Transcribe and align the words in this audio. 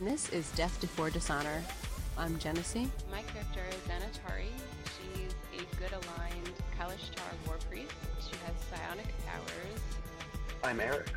This 0.00 0.30
is 0.30 0.48
Death 0.52 0.80
Before 0.80 1.10
Dishonor. 1.10 1.60
I'm 2.16 2.38
Genesee. 2.38 2.88
My 3.10 3.22
character 3.22 3.62
is 3.68 3.74
Xanatari. 3.90 4.46
She's 4.94 5.34
a 5.58 5.76
good 5.76 5.90
aligned 5.90 6.52
Kalashtar 6.78 7.34
war 7.44 7.56
priest. 7.68 7.90
She 8.20 8.36
has 8.46 8.54
psionic 8.70 9.06
powers. 9.26 9.80
I'm 10.62 10.78
Eric. 10.78 11.08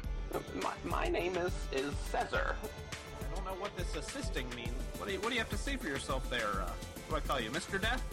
My, 0.64 0.74
my 0.84 1.08
name 1.10 1.38
is 1.38 1.54
is 1.72 1.94
Caesar. 2.12 2.56
I 2.64 3.36
don't 3.36 3.46
know 3.46 3.62
what 3.62 3.78
this 3.78 3.96
assisting 3.96 4.50
means. 4.56 4.74
What 4.98 5.08
do 5.08 5.14
you 5.14 5.20
What 5.20 5.28
do 5.30 5.36
you 5.36 5.42
have 5.42 5.50
to 5.52 5.58
say 5.60 5.76
for 5.76 5.88
yourself 5.88 6.28
there? 6.32 6.50
Uh, 6.50 6.72
what 7.08 7.10
do 7.10 7.16
I 7.18 7.20
call 7.36 7.40
you, 7.40 7.52
Mister 7.52 7.78
Death? 7.78 8.04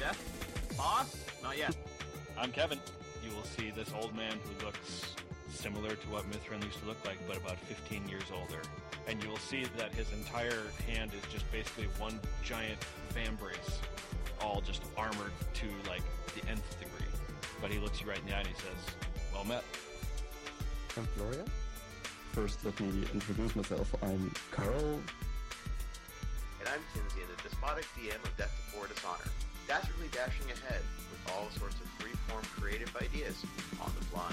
Death? 0.00 0.18
Boss? 0.78 1.22
Not 1.42 1.58
yet. 1.58 1.76
I'm 2.38 2.50
Kevin. 2.50 2.78
You 3.22 3.36
will 3.36 3.44
see 3.44 3.70
this 3.72 3.92
old 3.94 4.16
man 4.16 4.38
who 4.44 4.64
looks 4.64 5.16
similar 5.50 5.96
to 5.96 6.06
what 6.08 6.24
Mithrin 6.30 6.64
used 6.64 6.80
to 6.80 6.86
look 6.86 7.02
like, 7.04 7.18
but 7.28 7.36
about 7.36 7.58
15 7.58 8.08
years 8.08 8.24
older. 8.32 8.60
And 9.06 9.22
you 9.22 9.28
will 9.28 9.36
see 9.36 9.64
that 9.76 9.92
his 9.94 10.10
entire 10.12 10.62
hand 10.86 11.12
is 11.14 11.32
just 11.32 11.50
basically 11.52 11.88
one 11.98 12.18
giant 12.42 12.78
vambrace, 13.14 13.78
all 14.40 14.60
just 14.60 14.82
armored 14.96 15.32
to 15.54 15.66
like 15.88 16.02
the 16.34 16.48
nth 16.48 16.78
degree. 16.80 17.06
But 17.60 17.70
he 17.70 17.78
looks 17.78 18.00
you 18.00 18.08
right 18.08 18.18
in 18.18 18.26
the 18.26 18.34
eye 18.34 18.40
and 18.40 18.48
he 18.48 18.54
says, 18.54 18.96
"Well 19.32 19.44
met." 19.44 19.62
I'm 20.96 21.06
Florian. 21.16 21.44
First, 22.32 22.64
let 22.64 22.78
me 22.80 23.04
introduce 23.12 23.54
myself. 23.54 23.94
I'm 24.02 24.32
Carl. 24.50 25.00
And 26.60 26.68
I'm 26.68 26.80
Tinsian, 26.94 27.28
the 27.36 27.48
despotic 27.48 27.84
DM 27.96 28.22
of 28.24 28.36
Death 28.36 28.50
Before 28.66 28.86
Dishonor, 28.86 29.30
dastardly 29.68 30.08
dashing 30.12 30.50
ahead 30.50 30.80
with 31.10 31.32
all 31.32 31.48
sorts 31.58 31.76
of 31.76 31.86
free-form 32.00 32.42
creative 32.58 32.94
ideas 32.96 33.44
on 33.80 33.92
the 33.98 34.04
fly. 34.06 34.32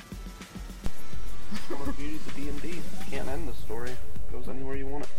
One 1.69 1.81
of 1.81 1.87
the 1.87 1.93
beauties 2.01 2.25
of 2.25 2.35
D&D. 2.35 2.81
Can't 3.09 3.27
end 3.27 3.47
the 3.47 3.53
story. 3.53 3.91
It 4.31 4.35
goes 4.35 4.47
anywhere 4.47 4.77
you 4.77 4.87
want 4.87 5.03
it. 5.03 5.09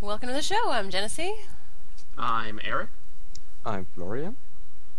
Welcome 0.00 0.28
to 0.28 0.34
the 0.34 0.40
show. 0.40 0.70
I'm 0.70 0.88
Genesee. 0.88 1.34
I'm 2.16 2.60
Eric. 2.62 2.90
I'm 3.66 3.86
Florian. 3.86 4.36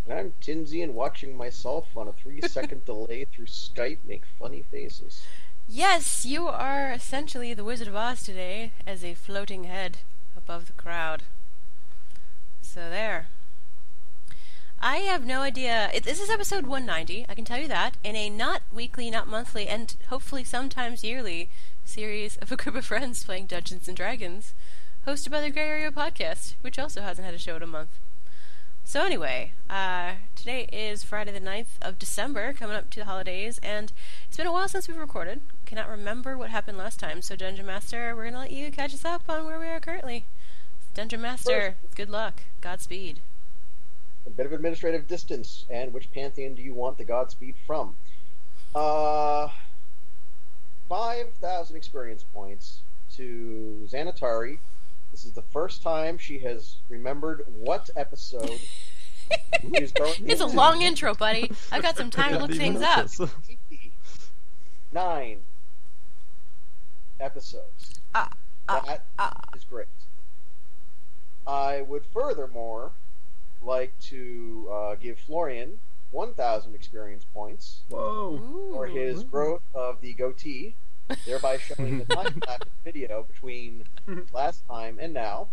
And 0.06 0.18
I'm 0.18 0.34
Tinsy 0.42 0.82
and 0.82 0.94
watching 0.94 1.34
myself 1.34 1.86
on 1.96 2.08
a 2.08 2.12
three 2.12 2.42
second 2.42 2.84
delay 2.84 3.24
through 3.24 3.46
Skype 3.46 3.98
make 4.06 4.24
funny 4.38 4.62
faces. 4.70 5.22
Yes, 5.66 6.26
you 6.26 6.46
are 6.46 6.92
essentially 6.92 7.54
the 7.54 7.64
Wizard 7.64 7.88
of 7.88 7.96
Oz 7.96 8.22
today 8.22 8.72
as 8.86 9.02
a 9.02 9.14
floating 9.14 9.64
head 9.64 9.96
above 10.36 10.66
the 10.66 10.74
crowd. 10.74 11.22
So 12.60 12.90
there. 12.90 13.28
I 14.82 14.98
have 14.98 15.26
no 15.26 15.42
idea. 15.42 15.90
It, 15.92 16.04
this 16.04 16.18
is 16.18 16.30
episode 16.30 16.66
190, 16.66 17.26
I 17.28 17.34
can 17.34 17.44
tell 17.44 17.58
you 17.58 17.68
that, 17.68 17.98
in 18.02 18.16
a 18.16 18.30
not 18.30 18.62
weekly, 18.72 19.10
not 19.10 19.28
monthly, 19.28 19.68
and 19.68 19.94
hopefully 20.08 20.42
sometimes 20.42 21.04
yearly 21.04 21.50
series 21.84 22.38
of 22.38 22.50
a 22.50 22.56
group 22.56 22.74
of 22.74 22.86
friends 22.86 23.22
playing 23.22 23.44
Dungeons 23.44 23.88
and 23.88 23.96
Dragons, 23.96 24.54
hosted 25.06 25.30
by 25.30 25.42
the 25.42 25.50
Grey 25.50 25.68
Area 25.68 25.90
Podcast, 25.90 26.54
which 26.62 26.78
also 26.78 27.02
hasn't 27.02 27.26
had 27.26 27.34
a 27.34 27.38
show 27.38 27.56
in 27.56 27.62
a 27.62 27.66
month. 27.66 27.90
So 28.82 29.04
anyway, 29.04 29.52
uh, 29.68 30.12
today 30.34 30.66
is 30.72 31.04
Friday 31.04 31.32
the 31.32 31.40
9th 31.40 31.76
of 31.82 31.98
December, 31.98 32.54
coming 32.54 32.74
up 32.74 32.88
to 32.90 33.00
the 33.00 33.04
holidays, 33.04 33.60
and 33.62 33.92
it's 34.28 34.38
been 34.38 34.46
a 34.46 34.52
while 34.52 34.66
since 34.66 34.88
we've 34.88 34.96
recorded. 34.96 35.42
Cannot 35.66 35.90
remember 35.90 36.38
what 36.38 36.48
happened 36.48 36.78
last 36.78 36.98
time, 36.98 37.20
so 37.20 37.36
Dungeon 37.36 37.66
Master, 37.66 38.16
we're 38.16 38.24
gonna 38.24 38.38
let 38.38 38.50
you 38.50 38.70
catch 38.70 38.94
us 38.94 39.04
up 39.04 39.24
on 39.28 39.44
where 39.44 39.60
we 39.60 39.66
are 39.66 39.78
currently. 39.78 40.24
Dungeon 40.94 41.20
Master, 41.20 41.76
good 41.94 42.08
luck. 42.08 42.44
Godspeed. 42.62 43.20
A 44.26 44.30
bit 44.30 44.46
of 44.46 44.52
administrative 44.52 45.08
distance, 45.08 45.64
and 45.70 45.92
which 45.92 46.12
pantheon 46.12 46.54
do 46.54 46.62
you 46.62 46.74
want 46.74 46.98
the 46.98 47.04
Godspeed 47.04 47.54
from? 47.66 47.96
Uh, 48.74 49.48
5,000 50.88 51.76
experience 51.76 52.24
points 52.34 52.80
to 53.16 53.86
Xanatari. 53.90 54.58
This 55.10 55.24
is 55.24 55.32
the 55.32 55.42
first 55.42 55.82
time 55.82 56.18
she 56.18 56.38
has 56.40 56.76
remembered 56.88 57.44
what 57.58 57.90
episode 57.96 58.60
she's 59.74 59.92
going 59.92 60.14
It's 60.26 60.40
a 60.40 60.46
long 60.46 60.82
intro, 60.82 61.14
buddy. 61.14 61.50
I've 61.72 61.82
got 61.82 61.96
some 61.96 62.10
time 62.10 62.32
to 62.32 62.38
look 62.38 62.52
things 62.52 62.82
up. 62.82 63.08
Nine 64.92 65.40
episodes. 67.20 68.00
Ah, 68.14 68.30
ah, 68.68 68.82
That 68.84 68.94
is 68.94 69.00
ah. 69.18 69.68
great. 69.68 69.86
I 71.46 71.82
would 71.82 72.04
furthermore 72.12 72.92
like 73.62 73.98
to 74.00 74.68
uh, 74.72 74.94
give 74.96 75.18
Florian 75.18 75.78
1,000 76.12 76.74
experience 76.74 77.24
points 77.32 77.80
Whoa. 77.88 78.40
for 78.72 78.86
his 78.86 79.22
growth 79.22 79.62
of 79.74 80.00
the 80.00 80.12
goatee, 80.12 80.74
thereby 81.24 81.58
showing 81.58 81.98
the 81.98 82.04
time 82.04 82.42
lapse 82.48 82.66
video 82.84 83.24
between 83.24 83.84
last 84.32 84.66
time 84.66 84.98
and 85.00 85.14
now. 85.14 85.48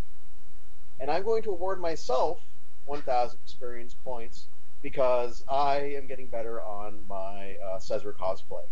And 1.00 1.10
I'm 1.10 1.22
going 1.22 1.42
to 1.44 1.50
award 1.50 1.80
myself 1.80 2.40
1,000 2.86 3.38
experience 3.44 3.94
points 4.04 4.46
because 4.82 5.44
I 5.48 5.76
am 5.96 6.06
getting 6.06 6.26
better 6.26 6.60
on 6.60 7.00
my 7.08 7.56
uh, 7.64 7.78
Caesar 7.78 8.14
cosplay. 8.18 8.64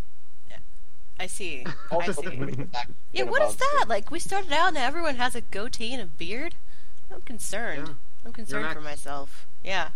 I 1.18 1.26
see. 1.26 1.64
I 1.90 2.12
see. 2.12 2.40
Yeah, 3.12 3.24
what 3.24 3.42
is 3.42 3.56
that? 3.56 3.86
Like, 3.88 4.10
we 4.10 4.18
started 4.18 4.52
out 4.52 4.68
and 4.68 4.76
everyone 4.76 5.16
has 5.16 5.34
a 5.34 5.40
goatee 5.40 5.94
and 5.94 6.02
a 6.02 6.06
beard? 6.06 6.54
I'm 7.10 7.22
concerned. 7.22 7.96
Yeah. 8.26 8.28
I'm 8.28 8.32
concerned 8.32 8.74
for 8.74 8.80
myself. 8.80 9.46
Yeah. 9.64 9.88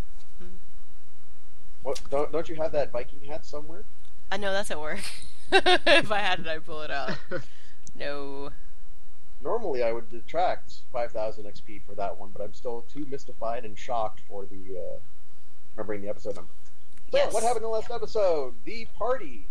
What, 1.83 2.01
don't, 2.11 2.31
don't 2.31 2.49
you 2.49 2.57
have 2.57 2.73
that 2.73 2.93
Viking 2.93 3.21
hat 3.27 3.45
somewhere? 3.45 3.85
I 4.31 4.37
know 4.37 4.53
that's 4.53 4.71
at 4.71 4.81
work. 4.81 5.01
if 5.53 6.13
I 6.13 6.19
had 6.19 6.41
it, 6.41 6.47
I'd 6.47 6.65
pull 6.65 6.83
it 6.83 6.91
out. 6.91 7.17
No. 7.99 8.51
Normally, 9.43 9.83
I 9.83 9.93
would 9.93 10.09
detract 10.11 10.75
5,000 10.93 11.45
XP 11.45 11.83
for 11.85 11.95
that 11.97 12.19
one, 12.19 12.31
but 12.33 12.41
I'm 12.41 12.55
still 12.55 12.85
too 12.91 13.05
mystified 13.11 13.65
and 13.65 13.77
shocked 13.77 14.21
for 14.29 14.47
the 14.47 14.79
uh, 14.79 14.99
remembering 15.75 16.01
the 16.01 16.09
episode 16.09 16.37
number. 16.37 16.53
So, 17.11 17.19
Yes. 17.19 17.35
what 17.35 17.43
happened 17.43 17.65
in 17.65 17.71
the 17.71 17.77
last 17.77 17.91
episode? 17.91 18.55
The 18.65 18.87
party, 18.97 19.49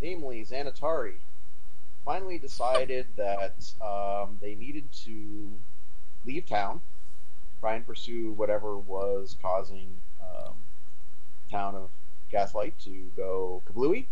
namely 0.00 0.44
Xanatari, 0.44 1.14
finally 2.04 2.38
decided 2.38 3.06
that 3.16 3.56
um, 3.82 4.38
they 4.40 4.54
needed 4.54 4.84
to 5.06 5.50
leave 6.24 6.46
town, 6.46 6.80
try 7.62 7.76
and 7.76 7.86
pursue 7.86 8.32
whatever 8.32 8.76
was 8.76 9.36
causing 9.40 9.86
um, 10.20 10.54
town 11.48 11.76
of 11.76 11.90
Gaslight 12.28 12.76
to 12.80 12.90
go 13.16 13.62
kablooey, 13.70 14.06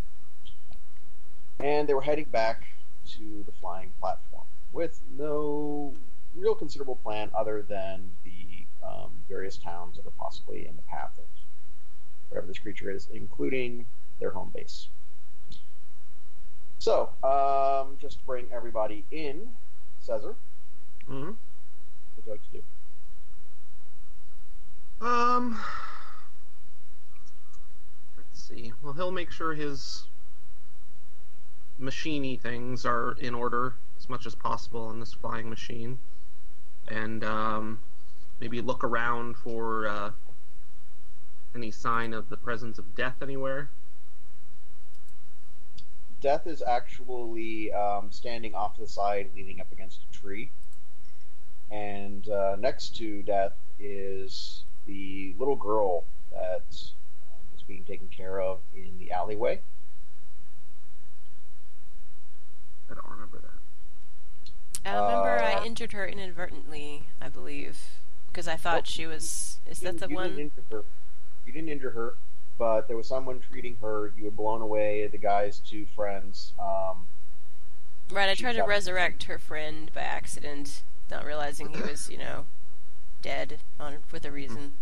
and 1.59 1.89
they 1.89 1.95
were 1.95 2.01
heading 2.01 2.27
back 2.27 2.63
to 3.17 3.43
the 3.45 3.53
flying 3.61 3.91
platform 4.01 4.45
with 4.73 5.01
no 5.19 5.93
real 6.37 6.55
considerable 6.55 6.95
plan 7.03 7.29
other 7.35 7.63
than 7.63 8.09
the 8.25 8.87
um, 8.87 9.11
various 9.29 9.57
towns 9.57 9.97
that 9.97 10.07
are 10.07 10.13
possibly 10.17 10.69
in 10.69 10.77
the 10.77 10.83
path 10.83 11.11
of 11.19 11.25
whatever 12.29 12.47
this 12.47 12.59
creature 12.59 12.89
is, 12.89 13.09
including 13.13 13.85
their 14.21 14.31
home 14.31 14.53
base. 14.55 14.87
So, 16.79 17.11
um, 17.25 17.97
just 18.01 18.21
to 18.21 18.25
bring 18.25 18.47
everybody 18.53 19.05
in, 19.11 19.49
Caesar, 20.03 20.37
hmm 21.09 21.31
what 21.31 21.35
would 22.17 22.27
you 22.27 22.33
like 22.33 22.45
to 22.45 22.59
do? 22.59 22.63
Um. 25.01 25.59
Let's 28.17 28.43
see. 28.43 28.73
Well, 28.83 28.93
he'll 28.93 29.11
make 29.11 29.31
sure 29.31 29.55
his 29.55 30.05
machiney 31.81 32.39
things 32.39 32.85
are 32.85 33.17
in 33.19 33.35
order 33.35 33.75
as 33.99 34.09
much 34.09 34.27
as 34.27 34.35
possible 34.35 34.85
on 34.87 35.01
this 35.01 35.15
flying 35.15 35.49
machine, 35.49 35.99
and 36.89 37.25
um, 37.25 37.81
maybe 38.41 38.61
look 38.61 38.85
around 38.85 39.37
for 39.37 39.89
uh, 39.89 40.11
any 41.55 41.71
sign 41.71 42.13
of 42.13 42.29
the 42.29 42.37
presence 42.37 42.79
of 42.79 42.95
death 42.95 43.17
anywhere. 43.23 43.71
Death 46.21 46.47
is 46.47 46.61
actually 46.61 47.73
um, 47.73 48.09
standing 48.11 48.55
off 48.55 48.75
to 48.75 48.83
the 48.83 48.89
side, 48.89 49.31
leaning 49.35 49.61
up 49.61 49.73
against 49.73 50.01
a 50.11 50.13
tree. 50.13 50.51
And 51.71 52.29
uh, 52.29 52.57
next 52.59 52.97
to 52.97 53.23
Death 53.23 53.55
is 53.79 54.65
the 54.87 55.35
little 55.39 55.57
girl 55.57 56.05
that 56.33 56.63
um, 56.73 57.41
is 57.57 57.63
being 57.67 57.85
taken 57.85 58.09
care 58.09 58.41
of 58.41 58.59
in 58.75 58.99
the 58.99 59.13
alleyway. 59.13 59.61
I 62.91 62.95
don't 62.95 63.09
remember 63.11 63.39
that. 63.39 64.89
I 64.91 64.95
remember 64.95 65.29
Uh, 65.39 65.61
I 65.61 65.65
injured 65.65 65.93
her 65.93 66.07
inadvertently, 66.07 67.07
I 67.21 67.29
believe. 67.29 67.79
Because 68.29 68.47
I 68.49 68.57
thought 68.57 68.75
Nope. 68.77 68.87
she 68.87 69.07
was. 69.07 69.59
Is 69.67 69.81
that 69.81 69.95
You- 69.95 69.99
the 70.01 70.09
you 70.09 70.15
one? 70.15 70.31
Didn't 70.37 70.41
injure 70.57 70.65
her. 70.71 70.85
You 71.47 71.53
didn't 71.53 71.69
injure 71.69 71.91
her, 71.91 72.15
but 72.59 72.87
there 72.89 72.97
was 72.97 73.09
someone 73.09 73.41
treating 73.41 73.77
her. 73.77 74.13
You 74.17 74.25
had 74.27 74.37
blown 74.37 74.61
away 74.63 75.07
the 75.09 75.19
guy's 75.19 75.59
two 75.59 75.87
friends. 75.87 76.53
Um, 76.59 77.07
Right, 78.11 78.29
I 78.29 78.35
tried 78.35 78.53
to 78.53 78.59
shot- 78.59 78.69
resurrect 78.69 79.25
her 79.25 79.39
friend 79.39 79.91
by 79.95 80.01
accident, 80.03 80.83
not 81.11 81.25
realizing 81.25 81.69
he 81.75 81.81
was, 81.83 82.11
you 82.11 82.19
know, 82.19 82.47
dead 83.23 83.59
on 83.79 83.99
with 84.13 84.25
a 84.25 84.31
reason. 84.31 84.73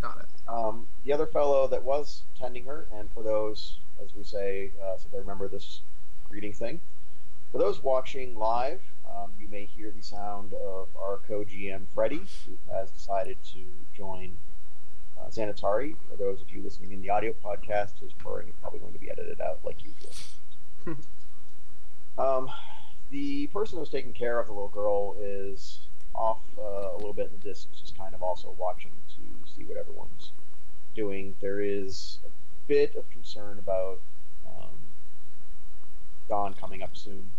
Got 0.00 0.18
it. 0.18 0.26
Um, 0.48 0.88
the 1.04 1.12
other 1.12 1.26
fellow 1.26 1.66
that 1.68 1.84
was 1.84 2.22
tending 2.38 2.64
her, 2.64 2.86
and 2.92 3.10
for 3.12 3.22
those, 3.22 3.76
as 4.02 4.14
we 4.16 4.24
say, 4.24 4.70
uh, 4.82 4.96
since 4.96 5.14
I 5.14 5.18
remember 5.18 5.48
this 5.48 5.80
greeting 6.28 6.52
thing, 6.52 6.80
for 7.52 7.58
those 7.58 7.82
watching 7.82 8.36
live, 8.36 8.80
um, 9.08 9.30
you 9.40 9.46
may 9.48 9.64
hear 9.64 9.92
the 9.94 10.02
sound 10.02 10.54
of 10.54 10.88
our 11.00 11.18
co-GM 11.28 11.82
Freddie, 11.94 12.24
who 12.46 12.56
has 12.72 12.90
decided 12.90 13.36
to 13.52 13.60
join 13.96 14.32
uh, 15.18 15.28
Xanatari. 15.28 15.94
For 16.10 16.16
those 16.16 16.40
of 16.40 16.50
you 16.50 16.62
listening 16.62 16.92
in 16.92 17.02
the 17.02 17.10
audio 17.10 17.34
podcast, 17.44 18.00
his 18.00 18.12
purring 18.14 18.48
is 18.48 18.54
probably 18.60 18.80
going 18.80 18.94
to 18.94 18.98
be 18.98 19.10
edited 19.10 19.40
out 19.40 19.58
like 19.64 19.76
usual. 19.84 20.96
um, 22.18 22.50
the 23.12 23.46
person 23.48 23.78
who's 23.78 23.90
taking 23.90 24.12
care 24.12 24.40
of 24.40 24.46
the 24.46 24.52
little 24.52 24.68
girl 24.68 25.14
is 25.20 25.80
off 26.14 26.40
uh, 26.58 26.92
a 26.92 26.96
little 26.96 27.12
bit 27.12 27.30
in 27.30 27.38
the 27.38 27.44
distance, 27.44 27.80
just 27.80 27.96
kind 27.96 28.14
of 28.14 28.22
also 28.22 28.54
watching 28.58 28.90
to 29.08 29.50
see 29.54 29.64
what 29.64 29.76
everyone's 29.76 30.32
doing. 30.96 31.34
There 31.40 31.60
is 31.60 32.18
a 32.24 32.30
bit 32.66 32.96
of 32.96 33.08
concern 33.10 33.58
about 33.58 34.00
um, 34.46 34.74
dawn 36.28 36.54
coming 36.54 36.82
up 36.82 36.96
soon, 36.96 37.30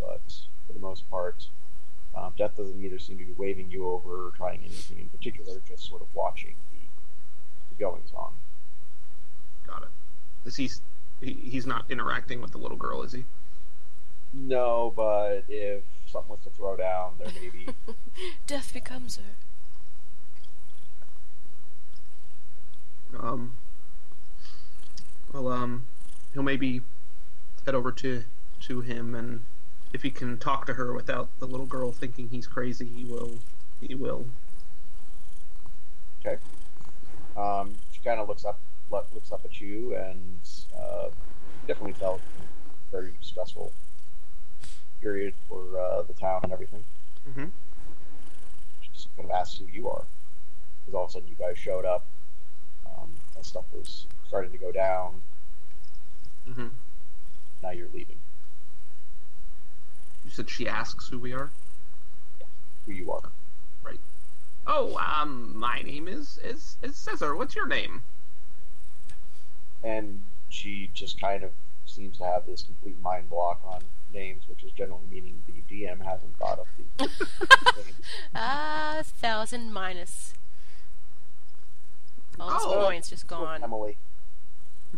but 0.00 0.22
for 0.66 0.72
the 0.72 0.80
most 0.80 1.08
part, 1.10 1.46
um, 2.14 2.32
Death 2.36 2.56
doesn't 2.56 2.82
either 2.82 2.98
seem 2.98 3.18
to 3.18 3.24
be 3.24 3.34
waving 3.36 3.70
you 3.70 3.88
over 3.88 4.28
or 4.28 4.30
trying 4.36 4.60
anything 4.60 4.98
in 4.98 5.08
particular, 5.08 5.60
just 5.68 5.88
sort 5.88 6.00
of 6.00 6.08
watching 6.14 6.54
the, 6.72 7.74
the 7.74 7.82
goings 7.82 8.12
on. 8.16 8.32
Got 9.66 9.82
it. 9.82 9.88
Is 10.46 10.56
he, 10.56 10.70
he? 11.20 11.34
He's 11.34 11.66
not 11.66 11.84
interacting 11.90 12.40
with 12.40 12.52
the 12.52 12.58
little 12.58 12.76
girl, 12.78 13.02
is 13.02 13.12
he? 13.12 13.24
No, 14.32 14.92
but 14.96 15.44
if 15.48 15.82
something 16.06 16.30
was 16.30 16.40
to 16.44 16.50
throw 16.50 16.76
down, 16.76 17.14
there 17.18 17.28
may 17.40 17.50
be. 17.50 17.68
Death 18.46 18.72
becomes 18.72 19.18
her. 19.18 19.36
Um. 23.18 23.58
Well, 25.32 25.48
um, 25.48 25.86
he'll 26.32 26.42
maybe 26.42 26.80
head 27.66 27.74
over 27.74 27.92
to 27.92 28.24
to 28.62 28.80
him, 28.80 29.14
and 29.14 29.42
if 29.92 30.02
he 30.02 30.10
can 30.10 30.38
talk 30.38 30.66
to 30.66 30.74
her 30.74 30.94
without 30.94 31.28
the 31.38 31.46
little 31.46 31.66
girl 31.66 31.92
thinking 31.92 32.28
he's 32.28 32.46
crazy, 32.46 32.86
he 32.86 33.04
will. 33.04 33.32
He 33.80 33.94
will. 33.94 34.26
Okay. 36.24 36.38
Um, 37.36 37.74
she 37.92 38.00
kind 38.00 38.20
of 38.20 38.28
looks 38.28 38.44
up, 38.44 38.60
looks 38.90 39.32
up 39.32 39.44
at 39.44 39.60
you, 39.60 39.94
and 39.94 40.40
uh, 40.78 41.08
definitely 41.66 41.94
felt 41.94 42.20
very 42.90 43.12
stressful 43.20 43.72
period 45.02 45.34
for 45.48 45.62
uh, 45.78 46.02
the 46.02 46.14
town 46.14 46.40
and 46.44 46.52
everything. 46.52 46.84
Mm-hmm. 47.28 47.46
She 48.80 48.88
just 48.94 49.08
kind 49.16 49.28
of 49.28 49.34
asks 49.34 49.58
who 49.58 49.66
you 49.66 49.88
are, 49.88 50.04
because 50.80 50.94
all 50.94 51.04
of 51.04 51.10
a 51.10 51.12
sudden 51.12 51.28
you 51.28 51.34
guys 51.34 51.58
showed 51.58 51.84
up, 51.84 52.04
um, 52.86 53.10
and 53.36 53.44
stuff 53.44 53.64
was 53.74 54.06
starting 54.28 54.52
to 54.52 54.58
go 54.58 54.72
down. 54.72 55.20
Mm-hmm. 56.48 56.68
Now 57.62 57.70
you're 57.70 57.88
leaving. 57.92 58.16
You 60.24 60.30
said 60.30 60.48
she 60.48 60.68
asks 60.68 61.08
who 61.08 61.18
we 61.18 61.32
are. 61.32 61.50
Who 62.86 62.92
you 62.92 63.12
are? 63.12 63.30
Right. 63.84 64.00
Oh, 64.66 64.96
um, 64.96 65.52
my 65.56 65.82
name 65.82 66.08
is 66.08 66.38
is 66.44 66.76
is 66.82 66.96
Caesar. 66.96 67.34
What's 67.34 67.54
your 67.56 67.66
name? 67.66 68.02
And 69.84 70.20
she 70.48 70.90
just 70.94 71.20
kind 71.20 71.42
of 71.42 71.50
seems 71.86 72.18
to 72.18 72.24
have 72.24 72.46
this 72.46 72.62
complete 72.62 73.00
mind 73.02 73.28
block 73.28 73.60
on 73.64 73.82
names, 74.12 74.42
which 74.48 74.62
is 74.64 74.70
generally 74.72 75.02
meaning 75.10 75.42
the 75.46 75.52
DM 75.74 76.00
hasn't 76.04 76.36
thought 76.38 76.58
of 76.58 76.66
the 76.98 77.04
names. 77.84 77.94
Ah, 78.34 79.00
thousand 79.04 79.72
minus. 79.72 80.34
All 82.40 82.50
those 82.50 82.60
Oh. 82.64 82.84
points 82.86 83.10
just 83.10 83.26
gone. 83.26 83.62
Emily. 83.62 83.96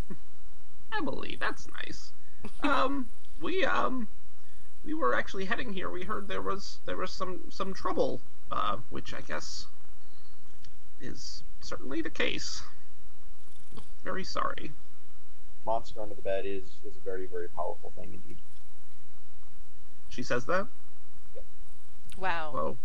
Emily. 0.97 1.37
That's 1.41 1.67
nice. 1.85 2.13
um, 2.63 3.09
we 3.41 3.65
um, 3.65 4.09
we 4.85 4.95
were 4.95 5.15
actually 5.15 5.47
heading 5.47 5.73
here. 5.73 5.91
We 5.91 6.05
heard 6.05 6.29
there 6.29 6.43
was 6.43 6.79
there 6.87 6.97
was 6.97 7.13
some 7.13 7.41
some 7.51 7.75
trouble, 7.75 8.21
uh, 8.51 8.77
which 8.91 9.13
I 9.15 9.21
guess 9.21 9.67
is 11.01 11.43
certainly 11.61 12.01
the 12.03 12.11
case. 12.11 12.63
Very 14.05 14.25
sorry. 14.25 14.73
Monster 15.67 16.01
under 16.03 16.15
the 16.15 16.23
bed 16.23 16.45
is 16.47 16.65
is 16.87 16.97
a 16.97 17.05
very 17.05 17.27
very 17.27 17.49
powerful 17.49 17.93
thing 17.97 18.11
indeed. 18.13 18.37
She 20.15 20.23
says 20.23 20.45
that. 20.45 20.69
Wow. 22.17 22.53
Well, 22.55 22.77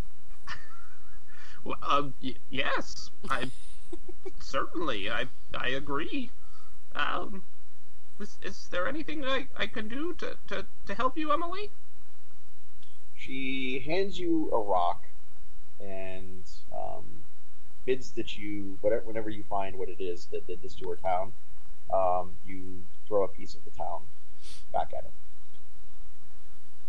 well 1.64 1.78
um, 1.84 2.14
y- 2.24 2.34
yes, 2.50 3.12
I 3.30 3.52
certainly 4.40 5.12
I 5.12 5.28
I 5.54 5.68
agree. 5.68 6.31
Um, 6.96 7.44
is, 8.20 8.40
is 8.42 8.68
there 8.72 8.88
anything 8.88 9.24
I, 9.24 9.46
I 9.56 9.68
can 9.68 9.88
do 9.88 10.14
to, 10.16 10.38
to, 10.48 10.66
to 10.88 10.96
help 10.96 11.20
you, 11.20 11.31
Emily? 11.31 11.70
She 13.16 13.84
hands 13.86 14.20
you 14.20 14.50
a 14.52 14.58
rock 14.58 15.06
and 15.80 16.44
um, 16.74 17.06
bids 17.86 18.10
that 18.14 18.40
you, 18.40 18.80
whatever, 18.82 19.04
whenever 19.06 19.30
you 19.30 19.44
find 19.44 19.78
what 19.78 19.88
it 19.88 20.02
is 20.02 20.25
that 20.32 20.48
did 20.48 20.64
this 20.64 20.74
to 20.75 20.90
her 20.90 20.96
town, 20.96 21.32
um, 21.94 22.32
you 22.46 22.82
throw 23.08 23.24
a 23.24 23.28
piece 23.28 23.54
of 23.54 23.64
the 23.66 23.72
town 23.72 24.02
back 24.74 24.94
at 24.98 25.04
it. 25.04 25.12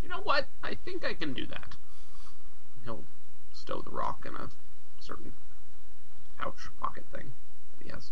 You 0.03 0.09
know 0.09 0.21
what? 0.23 0.47
I 0.63 0.75
think 0.75 1.05
I 1.05 1.15
can 1.15 1.33
do 1.33 1.47
that. 1.47 1.77
He'll 2.85 3.05
stow 3.53 3.83
the 3.83 3.91
rock 3.91 4.25
in 4.27 4.35
a 4.35 4.51
certain 5.01 5.33
pouch 6.39 6.69
pocket 6.81 7.05
thing 7.13 7.33
that 7.79 7.85
he 7.85 7.91
has. 7.91 8.11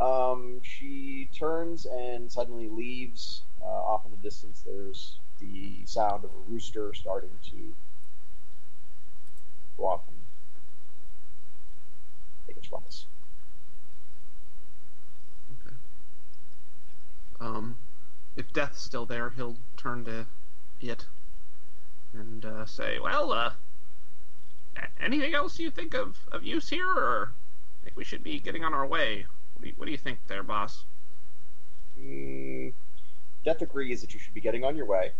Um, 0.00 0.60
she 0.62 1.28
turns 1.32 1.86
and 1.86 2.30
suddenly 2.30 2.68
leaves. 2.68 3.42
Uh, 3.62 3.66
off 3.66 4.04
in 4.04 4.10
the 4.10 4.16
distance, 4.16 4.62
there's 4.66 5.18
the 5.38 5.84
sound 5.84 6.24
of 6.24 6.30
a 6.30 6.50
rooster 6.50 6.92
starting 6.94 7.30
to 7.44 7.74
go 9.76 9.86
off 9.86 10.00
and 10.08 10.16
make 12.48 12.56
its 12.56 12.72
ruckus. 12.72 13.06
Okay. 15.64 15.76
Um, 17.40 17.76
if 18.36 18.52
Death's 18.52 18.82
still 18.82 19.06
there, 19.06 19.30
he'll 19.30 19.56
turn 19.76 20.04
to 20.04 20.26
it 20.80 21.06
and 22.12 22.44
uh, 22.44 22.66
say, 22.66 22.98
"Well, 22.98 23.32
uh, 23.32 23.52
anything 25.00 25.34
else 25.34 25.58
you 25.58 25.70
think 25.70 25.94
of 25.94 26.18
of 26.30 26.42
use 26.42 26.68
here, 26.70 26.88
or 26.88 27.32
I 27.80 27.84
think 27.84 27.96
we 27.96 28.04
should 28.04 28.22
be 28.22 28.40
getting 28.40 28.64
on 28.64 28.74
our 28.74 28.86
way? 28.86 29.26
What 29.54 29.62
do 29.62 29.68
you, 29.68 29.74
what 29.76 29.86
do 29.86 29.92
you 29.92 29.98
think, 29.98 30.18
there, 30.28 30.42
boss?" 30.42 30.84
Mm, 32.00 32.72
Death 33.44 33.62
agrees 33.62 34.00
that 34.00 34.14
you 34.14 34.20
should 34.20 34.34
be 34.34 34.40
getting 34.40 34.64
on 34.64 34.76
your 34.76 34.86
way. 34.86 35.12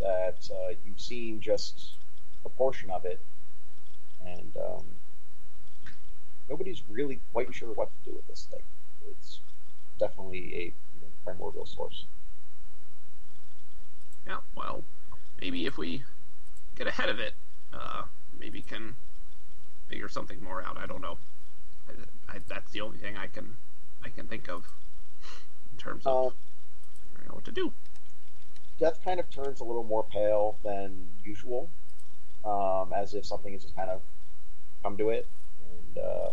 That 0.00 0.48
uh, 0.50 0.74
you've 0.84 1.00
seen 1.00 1.40
just 1.40 1.92
a 2.44 2.48
portion 2.48 2.90
of 2.90 3.04
it, 3.04 3.20
and 4.24 4.56
um, 4.56 4.84
nobody's 6.48 6.82
really 6.88 7.20
quite 7.32 7.54
sure 7.54 7.72
what 7.72 7.88
to 7.88 8.10
do 8.10 8.16
with 8.16 8.26
this 8.26 8.46
thing. 8.50 8.62
It's 9.10 9.38
definitely 9.98 10.54
a 10.54 10.62
you 10.64 11.00
know, 11.00 11.08
primordial 11.24 11.66
source. 11.66 12.04
Yeah. 14.26 14.38
Well, 14.56 14.84
maybe 15.40 15.66
if 15.66 15.76
we 15.76 16.02
get 16.76 16.86
ahead 16.86 17.08
of 17.08 17.18
it, 17.18 17.34
uh, 17.72 18.02
maybe 18.38 18.62
can 18.62 18.96
figure 19.88 20.08
something 20.08 20.42
more 20.42 20.62
out. 20.62 20.76
I 20.76 20.86
don't 20.86 21.02
know. 21.02 21.18
I, 21.88 22.36
I, 22.36 22.38
that's 22.48 22.70
the 22.72 22.80
only 22.80 22.98
thing 22.98 23.16
I 23.16 23.26
can 23.26 23.56
I 24.02 24.08
can 24.08 24.26
think 24.26 24.48
of 24.48 24.66
in 25.72 25.78
terms 25.78 26.06
of 26.06 26.26
Um, 26.26 26.32
I 27.22 27.28
know 27.28 27.34
what 27.34 27.44
to 27.44 27.52
do. 27.52 27.72
Death 28.78 29.00
kind 29.04 29.20
of 29.20 29.30
turns 29.30 29.60
a 29.60 29.64
little 29.64 29.84
more 29.84 30.04
pale 30.04 30.56
than 30.64 31.08
usual, 31.24 31.68
um, 32.44 32.92
as 32.92 33.14
if 33.14 33.24
something 33.24 33.52
has 33.52 33.62
just 33.62 33.76
kind 33.76 33.90
of 33.90 34.00
come 34.82 34.96
to 34.96 35.10
it. 35.10 35.26
And 35.94 36.04
uh, 36.04 36.32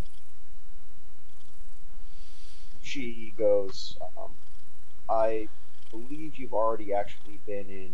she 2.82 3.32
goes, 3.38 3.96
um, 4.18 4.32
I 5.08 5.48
believe 5.92 6.36
you've 6.36 6.54
already 6.54 6.92
actually 6.92 7.38
been 7.46 7.66
in 7.68 7.90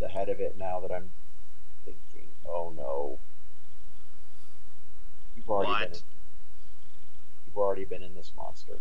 the 0.00 0.08
head 0.08 0.28
of 0.28 0.40
it 0.40 0.56
now 0.58 0.80
that 0.80 0.90
I'm 0.92 1.10
thinking, 1.84 2.28
oh 2.48 2.72
no. 2.76 3.18
You've 5.36 5.48
already 5.48 5.72
been 5.72 5.80
What? 5.90 5.96
in, 5.98 6.02
you've 7.46 7.56
already 7.56 7.84
been 7.84 8.02
in 8.02 8.14
this 8.14 8.32
monster. 8.36 8.74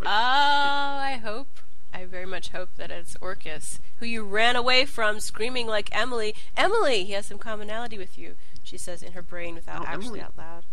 Oh, 0.00 0.06
I 0.06 1.18
hope. 1.22 1.48
I 1.92 2.04
very 2.04 2.26
much 2.26 2.50
hope 2.50 2.68
that 2.76 2.90
it's 2.90 3.16
Orcus, 3.20 3.80
who 3.98 4.06
you 4.06 4.22
ran 4.24 4.54
away 4.56 4.84
from 4.84 5.18
screaming 5.20 5.66
like 5.66 5.88
Emily. 5.90 6.34
Emily, 6.56 7.04
he 7.04 7.14
has 7.14 7.26
some 7.26 7.38
commonality 7.38 7.96
with 7.98 8.18
you, 8.18 8.34
she 8.62 8.76
says 8.78 9.02
in 9.02 9.12
her 9.12 9.22
brain 9.22 9.54
without 9.54 9.80
Oh, 9.80 9.84
actually 9.86 10.06
Emily. 10.06 10.20
out 10.20 10.34
loud. 10.38 10.64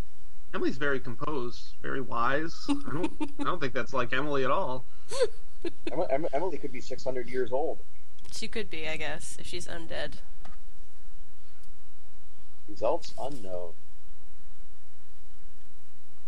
Emily's 0.54 0.78
very 0.78 1.00
composed, 1.00 1.70
very 1.82 2.02
wise. 2.02 2.66
I 2.70 2.74
don't 2.94 3.14
I 3.40 3.44
don't 3.44 3.60
think 3.60 3.74
that's 3.74 3.94
like 3.94 4.14
Emily 4.14 4.44
at 4.44 4.52
all. 4.52 4.86
Em- 5.92 6.04
Em- 6.10 6.28
Emily 6.34 6.58
could 6.58 6.72
be 6.72 6.82
600 6.82 7.28
years 7.28 7.52
old. 7.52 7.80
She 8.32 8.48
could 8.48 8.70
be, 8.70 8.88
I 8.88 8.98
guess, 8.98 9.38
if 9.40 9.48
she's 9.48 9.68
undead. 9.68 10.16
Results 12.68 13.14
unknown. 13.20 13.74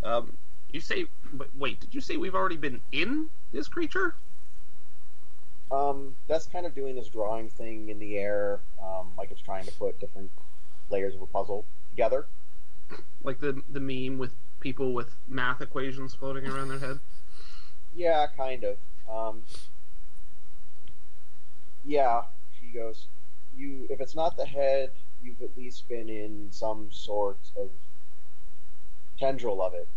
Um, 0.04 0.38
you 0.72 0.80
say, 0.80 1.06
wait, 1.34 1.50
wait, 1.58 1.80
did 1.80 1.94
you 1.94 2.02
say 2.02 2.18
we've 2.18 2.36
already 2.36 2.58
been 2.58 2.82
in 2.92 3.30
this 3.52 3.68
creature? 3.68 4.16
Um, 5.72 6.16
that's 6.28 6.46
kind 6.46 6.66
of 6.66 6.74
doing 6.74 6.96
this 6.96 7.08
drawing 7.10 7.50
thing 7.50 7.90
in 7.90 8.00
the 8.00 8.18
air, 8.18 8.60
um, 8.82 9.08
like 9.18 9.32
it's 9.32 9.42
trying 9.42 9.66
to 9.66 9.72
put 9.74 10.00
different 10.00 10.32
layers 10.90 11.14
of 11.14 11.22
a 11.22 11.26
puzzle 11.26 11.66
together. 11.90 12.26
Like 13.24 13.40
the 13.40 13.62
the 13.70 13.82
meme 13.82 14.18
with 14.18 14.34
people 14.62 14.94
with 14.94 15.16
math 15.28 15.62
equations 15.62 16.14
floating 16.14 16.48
around 16.48 16.70
their 16.70 16.80
head? 16.80 17.00
Yeah, 17.96 18.28
kind 18.38 18.64
of. 18.64 18.78
Um, 19.10 19.44
yeah, 21.86 22.24
he 22.62 22.70
goes. 22.70 23.08
You, 23.58 23.88
if 23.90 24.00
it's 24.02 24.16
not 24.16 24.38
the 24.38 24.46
head, 24.46 24.92
you've 25.24 25.42
at 25.42 25.58
least 25.58 25.88
been 25.90 26.10
in 26.10 26.48
some 26.52 26.88
sort 26.92 27.40
of 27.58 27.70
tendril 29.20 29.62
of 29.62 29.74
it, 29.74 29.88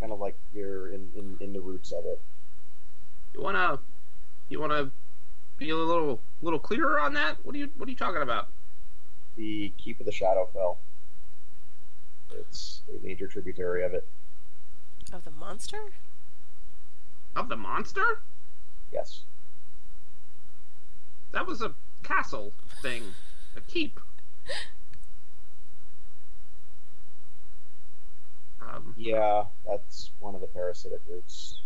kind 0.00 0.12
of 0.12 0.18
like 0.18 0.36
you're 0.54 0.88
in, 0.88 1.08
in, 1.16 1.36
in 1.40 1.52
the 1.52 1.60
roots 1.60 1.92
of 1.92 2.04
it. 2.06 2.20
You 3.34 3.42
wanna, 3.42 3.78
you 4.48 4.60
wanna 4.60 4.90
be 5.58 5.70
a 5.70 5.76
little 5.76 6.20
little 6.42 6.58
clearer 6.58 6.98
on 6.98 7.14
that? 7.14 7.36
What 7.44 7.54
are 7.54 7.58
you 7.58 7.70
What 7.76 7.88
are 7.88 7.90
you 7.90 7.96
talking 7.96 8.22
about? 8.22 8.48
The 9.36 9.72
Keep 9.78 10.00
of 10.00 10.06
the 10.06 10.12
Shadowfell. 10.12 10.76
It's 12.36 12.82
a 12.88 13.06
major 13.06 13.26
tributary 13.26 13.84
of 13.84 13.94
it. 13.94 14.06
Of 15.12 15.24
the 15.24 15.30
monster? 15.30 15.92
Of 17.36 17.48
the 17.48 17.56
monster? 17.56 18.20
Yes. 18.92 19.22
That 21.32 21.46
was 21.46 21.60
a 21.60 21.74
castle 22.02 22.52
thing, 22.80 23.14
a 23.56 23.60
keep. 23.60 24.00
Um, 28.60 28.94
Yeah, 28.96 29.44
that's 29.66 30.10
one 30.20 30.34
of 30.34 30.40
the 30.40 30.46
parasitic 30.46 31.00
roots. 31.08 31.60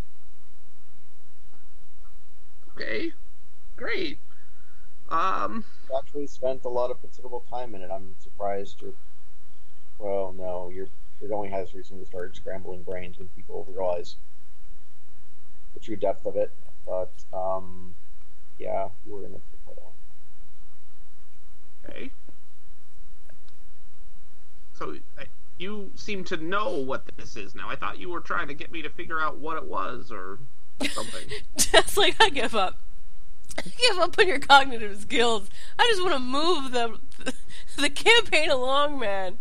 okay, 2.76 3.12
great. 3.76 4.19
Um, 5.09 5.64
I've 5.91 5.99
actually 5.99 6.26
spent 6.26 6.64
a 6.64 6.69
lot 6.69 6.91
of 6.91 7.00
considerable 7.00 7.45
time 7.50 7.75
in 7.75 7.83
it. 7.83 7.91
I'm 7.91 8.14
surprised 8.19 8.81
you're. 8.83 8.93
Well, 9.99 10.35
no, 10.37 10.69
your 10.71 10.88
it 11.21 11.31
only 11.31 11.50
has 11.50 11.75
recently 11.75 12.05
started 12.05 12.35
scrambling 12.35 12.83
brains 12.83 13.19
when 13.19 13.29
people 13.29 13.64
realize 13.71 14.17
the 15.75 15.81
true 15.81 15.97
depth 15.97 16.26
of 16.26 16.37
it. 16.37 16.50
But 16.86 17.10
um, 17.32 17.94
yeah, 18.58 18.88
you 19.06 19.14
were 19.14 19.24
in 19.26 19.32
it 19.32 19.40
for 19.50 19.72
quite 19.72 19.78
a 19.78 19.84
long. 19.84 19.92
okay. 21.88 22.10
So 24.74 24.96
I- 25.18 25.26
you 25.58 25.92
seem 25.94 26.24
to 26.24 26.36
know 26.36 26.70
what 26.70 27.04
this 27.16 27.36
is 27.36 27.54
now. 27.54 27.68
I 27.68 27.76
thought 27.76 27.98
you 27.98 28.10
were 28.10 28.20
trying 28.20 28.48
to 28.48 28.54
get 28.54 28.72
me 28.72 28.82
to 28.82 28.88
figure 28.90 29.20
out 29.20 29.36
what 29.38 29.56
it 29.56 29.64
was 29.64 30.10
or 30.10 30.38
something. 30.90 31.28
Just 31.56 31.96
like 31.96 32.16
I 32.20 32.30
give 32.30 32.54
up. 32.56 32.78
I 33.58 33.62
give 33.78 33.98
up 33.98 34.18
on 34.18 34.26
your 34.26 34.40
cognitive 34.40 34.98
skills. 35.00 35.48
I 35.78 35.86
just 35.88 36.02
want 36.02 36.14
to 36.14 36.18
move 36.18 36.72
the 36.72 36.98
the 37.76 37.90
campaign 37.90 38.50
along, 38.50 38.98
man. 38.98 39.38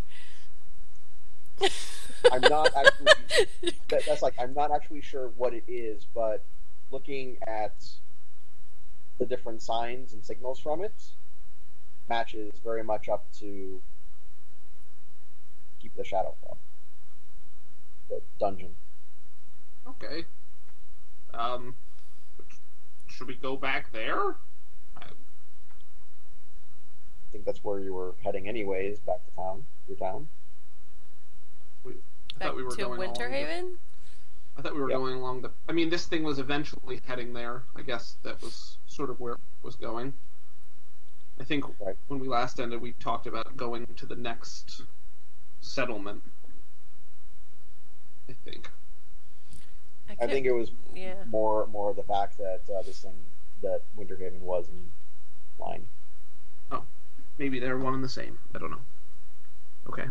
I'm 2.31 2.41
not 2.41 2.71
actually. 2.75 3.73
that, 3.87 4.05
that's 4.05 4.21
like 4.21 4.35
I'm 4.37 4.53
not 4.53 4.69
actually 4.71 5.01
sure 5.01 5.29
what 5.37 5.53
it 5.53 5.63
is, 5.67 6.05
but 6.13 6.43
looking 6.91 7.37
at 7.47 7.73
the 9.19 9.25
different 9.25 9.61
signs 9.61 10.13
and 10.13 10.23
signals 10.23 10.59
from 10.59 10.83
it 10.83 10.93
matches 12.09 12.51
very 12.63 12.83
much 12.83 13.07
up 13.07 13.25
to 13.39 13.81
keep 15.81 15.93
the 15.95 16.03
shadow 16.03 16.35
from 16.45 16.57
the 18.09 18.21
dungeon. 18.39 18.75
Okay. 19.87 20.25
Um, 21.33 21.75
should 23.07 23.27
we 23.27 23.35
go 23.35 23.55
back 23.55 23.91
there? 23.93 24.35
I, 24.97 25.03
I 25.03 25.07
think 27.31 27.45
that's 27.45 27.63
where 27.63 27.79
you 27.79 27.93
were 27.93 28.13
heading, 28.23 28.47
anyways, 28.47 28.99
back 28.99 29.23
to 29.25 29.31
town, 29.35 29.65
your 29.87 29.97
town. 29.97 30.27
I 31.87 31.89
Back 31.89 32.47
thought 32.49 32.55
we 32.57 32.63
were 32.63 32.71
to 32.71 32.77
going 32.77 32.99
along 33.01 33.13
the- 33.13 33.19
Winterhaven. 33.19 33.71
I 34.57 34.61
thought 34.61 34.73
we 34.75 34.81
were 34.81 34.89
Yep. 34.89 34.97
going 34.99 35.15
along 35.15 35.41
the. 35.41 35.51
I 35.67 35.71
mean, 35.71 35.89
this 35.89 36.05
thing 36.05 36.23
was 36.23 36.37
eventually 36.39 37.01
heading 37.05 37.33
there. 37.33 37.63
I 37.75 37.81
guess 37.81 38.17
that 38.23 38.41
was 38.41 38.77
sort 38.87 39.09
of 39.09 39.19
where 39.19 39.33
it 39.33 39.39
was 39.63 39.75
going. 39.75 40.13
I 41.39 41.43
think 41.43 41.65
Right. 41.79 41.97
when 42.07 42.19
we 42.19 42.27
last 42.27 42.59
ended, 42.59 42.81
we 42.81 42.93
talked 42.93 43.25
about 43.27 43.55
going 43.57 43.87
to 43.95 44.05
the 44.05 44.15
next 44.15 44.83
settlement. 45.61 46.21
I 48.29 48.33
think. 48.45 48.69
I 50.09 50.15
can't- 50.15 50.31
think 50.31 50.45
it 50.45 50.51
was 50.51 50.71
Yeah. 50.93 51.23
more 51.25 51.65
more 51.67 51.89
of 51.89 51.95
the 51.95 52.03
fact 52.03 52.37
that 52.37 52.69
uh, 52.69 52.81
this 52.81 53.01
thing 53.01 53.15
that 53.61 53.81
Winterhaven 53.97 54.39
was 54.41 54.67
in 54.67 54.91
line. 55.57 55.87
Oh, 56.71 56.85
maybe 57.37 57.59
they're 57.59 57.77
one 57.77 57.93
and 57.93 58.03
the 58.03 58.09
same. 58.09 58.37
I 58.53 58.57
don't 58.59 58.71
know. 58.71 58.81
Okay. 59.87 60.09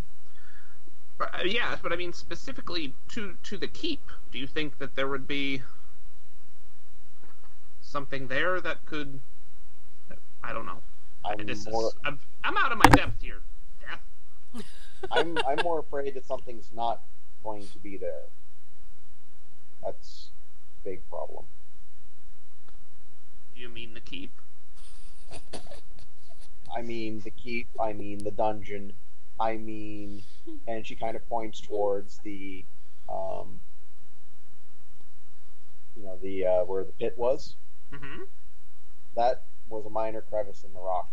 Uh, 1.21 1.27
yeah, 1.45 1.77
but 1.83 1.93
I 1.93 1.97
mean 1.97 2.13
specifically 2.13 2.95
to 3.09 3.37
to 3.45 3.59
the 3.59 3.69
keep. 3.69 4.01
Do 4.33 4.39
you 4.39 4.47
think 4.47 4.79
that 4.79 4.97
there 4.97 5.09
would 5.09 5.27
be 5.27 5.63
something 7.83 8.29
there 8.29 8.61
that 8.61 8.87
could? 8.87 9.21
I 10.43 10.53
don't 10.53 10.67
know. 10.67 10.83
I'm 11.25 11.47
more 11.71 11.93
I'm, 12.05 12.19
I'm 12.43 12.57
out 12.57 12.73
of 12.73 12.79
my 12.79 12.89
depth 12.91 13.21
here. 13.21 13.41
Death. 13.81 14.65
I'm 15.11 15.37
I'm 15.47 15.59
more 15.63 15.81
afraid 15.81 16.15
that 16.15 16.27
something's 16.27 16.71
not 16.75 17.03
going 17.45 17.67
to 17.69 17.79
be 17.79 17.97
there. 17.97 18.23
That's 19.85 20.29
a 20.83 20.89
big 20.89 21.09
problem. 21.11 21.45
Do 23.55 23.61
you 23.61 23.69
mean 23.69 23.95
the 23.95 24.01
keep? 24.01 24.31
I 26.75 26.83
mean 26.83 27.21
the 27.25 27.31
keep, 27.31 27.67
I 27.81 27.93
mean 27.93 28.25
the 28.25 28.31
dungeon, 28.31 28.93
I 29.41 29.57
mean 29.57 30.23
and 30.67 30.87
she 30.87 30.95
kind 30.95 31.17
of 31.17 31.29
points 31.29 31.61
towards 31.61 32.19
the 32.19 32.65
um 33.09 33.61
you 35.97 36.05
know, 36.05 36.19
the 36.23 36.47
uh 36.47 36.65
where 36.65 36.85
the 36.85 36.93
pit 36.93 37.15
was. 37.17 37.55
Mm-hmm. 37.93 38.25
That 39.17 39.43
was 39.69 39.85
a 39.87 39.91
minor 39.91 40.23
crevice 40.23 40.65
in 40.65 40.73
the 40.73 40.81
rock. 40.81 41.11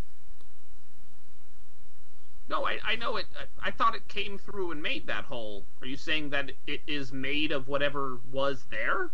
No, 2.49 2.65
I, 2.65 2.79
I 2.85 2.95
know 2.95 3.17
it. 3.17 3.25
I, 3.37 3.67
I 3.67 3.71
thought 3.71 3.95
it 3.95 4.07
came 4.07 4.37
through 4.37 4.71
and 4.71 4.81
made 4.81 5.07
that 5.07 5.25
hole. 5.25 5.63
Are 5.81 5.87
you 5.87 5.97
saying 5.97 6.29
that 6.29 6.51
it 6.65 6.81
is 6.87 7.11
made 7.11 7.51
of 7.51 7.67
whatever 7.67 8.19
was 8.31 8.65
there? 8.71 9.09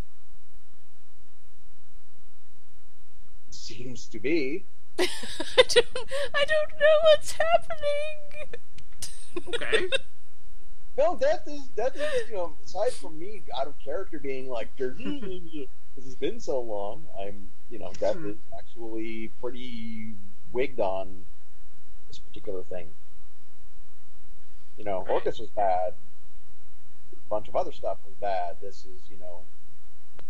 Seems 3.50 4.06
to 4.06 4.20
be. 4.20 4.64
I 4.98 5.06
don't. 5.56 5.86
I 6.34 6.44
don't 6.44 6.78
know 6.78 6.96
what's 7.10 7.32
happening. 7.32 8.60
Okay. 9.48 9.86
No, 10.96 11.16
death 11.16 11.42
is 11.48 11.62
death 11.74 11.96
is 11.96 12.28
you 12.30 12.36
know 12.36 12.52
aside 12.64 12.92
from 12.92 13.18
me 13.18 13.42
out 13.58 13.66
of 13.66 13.74
character 13.80 14.20
being 14.20 14.48
like 14.48 14.68
because 14.76 15.66
it's 15.96 16.14
been 16.14 16.38
so 16.38 16.60
long, 16.60 17.02
I'm 17.20 17.48
you 17.68 17.80
know 17.80 17.90
death 17.98 18.14
Hmm. 18.14 18.30
is 18.30 18.36
actually 18.56 19.32
pretty 19.40 20.12
wigged 20.52 20.78
on 20.78 21.24
this 22.06 22.20
particular 22.20 22.62
thing. 22.62 22.86
You 24.78 24.84
know, 24.84 25.00
Right. 25.00 25.10
Orcus 25.10 25.40
was 25.40 25.50
bad. 25.50 25.94
A 27.12 27.28
bunch 27.28 27.48
of 27.48 27.56
other 27.56 27.72
stuff 27.72 27.98
was 28.06 28.14
bad. 28.20 28.54
This 28.60 28.84
is 28.84 29.00
you 29.10 29.16
know, 29.18 29.40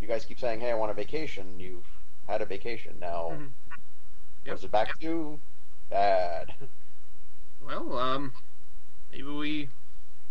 you 0.00 0.06
guys 0.08 0.25
keep 0.25 0.40
saying, 0.40 0.61
"Hey, 0.61 0.70
I 0.70 0.75
want 0.76 0.90
a 0.90 0.94
vacation." 0.94 1.61
You've 1.61 1.84
had 2.26 2.40
a 2.40 2.46
vacation 2.46 2.94
now. 2.99 3.32
Mhm. 3.32 3.50
Yep. 4.46 4.52
What's 4.54 4.64
it 4.64 4.73
back 4.73 4.99
to? 5.00 5.38
Bad. 5.90 6.54
Well, 7.66 7.96
um, 7.99 8.32
maybe 9.14 9.28
we 9.28 9.68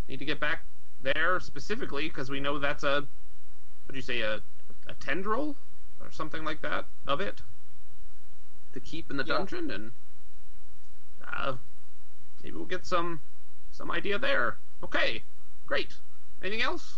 need 0.09 0.19
to 0.19 0.25
get 0.25 0.39
back 0.39 0.61
there 1.01 1.39
specifically 1.39 2.07
because 2.07 2.29
we 2.29 2.39
know 2.39 2.59
that's 2.59 2.83
a. 2.83 3.05
What 3.85 3.89
do 3.91 3.95
you 3.95 4.01
say? 4.01 4.21
A 4.21 4.41
a 4.87 4.93
tendril 4.99 5.55
or 6.01 6.11
something 6.11 6.43
like 6.43 6.61
that 6.61 6.85
of 7.07 7.21
it 7.21 7.41
to 8.73 8.79
keep 8.81 9.09
in 9.09 9.15
the 9.15 9.23
Yeah. 9.23 9.37
dungeon, 9.37 9.71
and 9.71 9.91
uh, 11.31 11.55
maybe 12.43 12.55
we'll 12.57 12.65
get 12.65 12.85
some 12.85 13.21
some 13.71 13.89
idea 13.89 14.19
there. 14.19 14.57
Okay, 14.83 15.23
great. 15.65 15.93
Anything 16.41 16.61
else? 16.61 16.97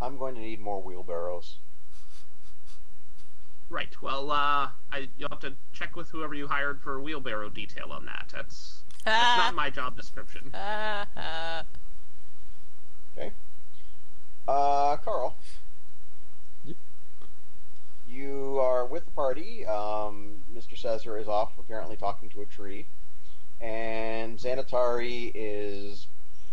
I'm 0.00 0.16
going 0.16 0.34
to 0.34 0.40
need 0.40 0.60
more 0.60 0.80
wheelbarrows. 0.80 1.56
Right. 3.68 3.94
Well, 4.00 4.30
uh, 4.30 4.68
I, 4.92 5.08
you'll 5.18 5.28
have 5.30 5.40
to 5.40 5.52
check 5.72 5.96
with 5.96 6.08
whoever 6.08 6.34
you 6.34 6.46
hired 6.46 6.80
for 6.80 7.00
wheelbarrow 7.02 7.50
detail 7.50 7.92
on 7.92 8.06
that. 8.06 8.30
That's 8.32 8.78
that's 9.06 9.38
not 9.38 9.54
my 9.54 9.70
job 9.70 9.96
description. 9.96 10.52
Ah. 11.18 11.64
Uh, 14.48 14.96
Carl. 14.98 15.34
Yep. 16.64 16.76
You 18.08 18.58
are 18.60 18.86
with 18.86 19.04
the 19.04 19.10
party. 19.10 19.66
Um, 19.66 20.42
Mr. 20.54 20.78
Caesar 20.78 21.18
is 21.18 21.26
off, 21.26 21.52
apparently 21.58 21.96
talking 21.96 22.28
to 22.30 22.42
a 22.42 22.44
tree, 22.44 22.86
and 23.60 24.38
Xanatari 24.38 25.32
is 25.34 26.06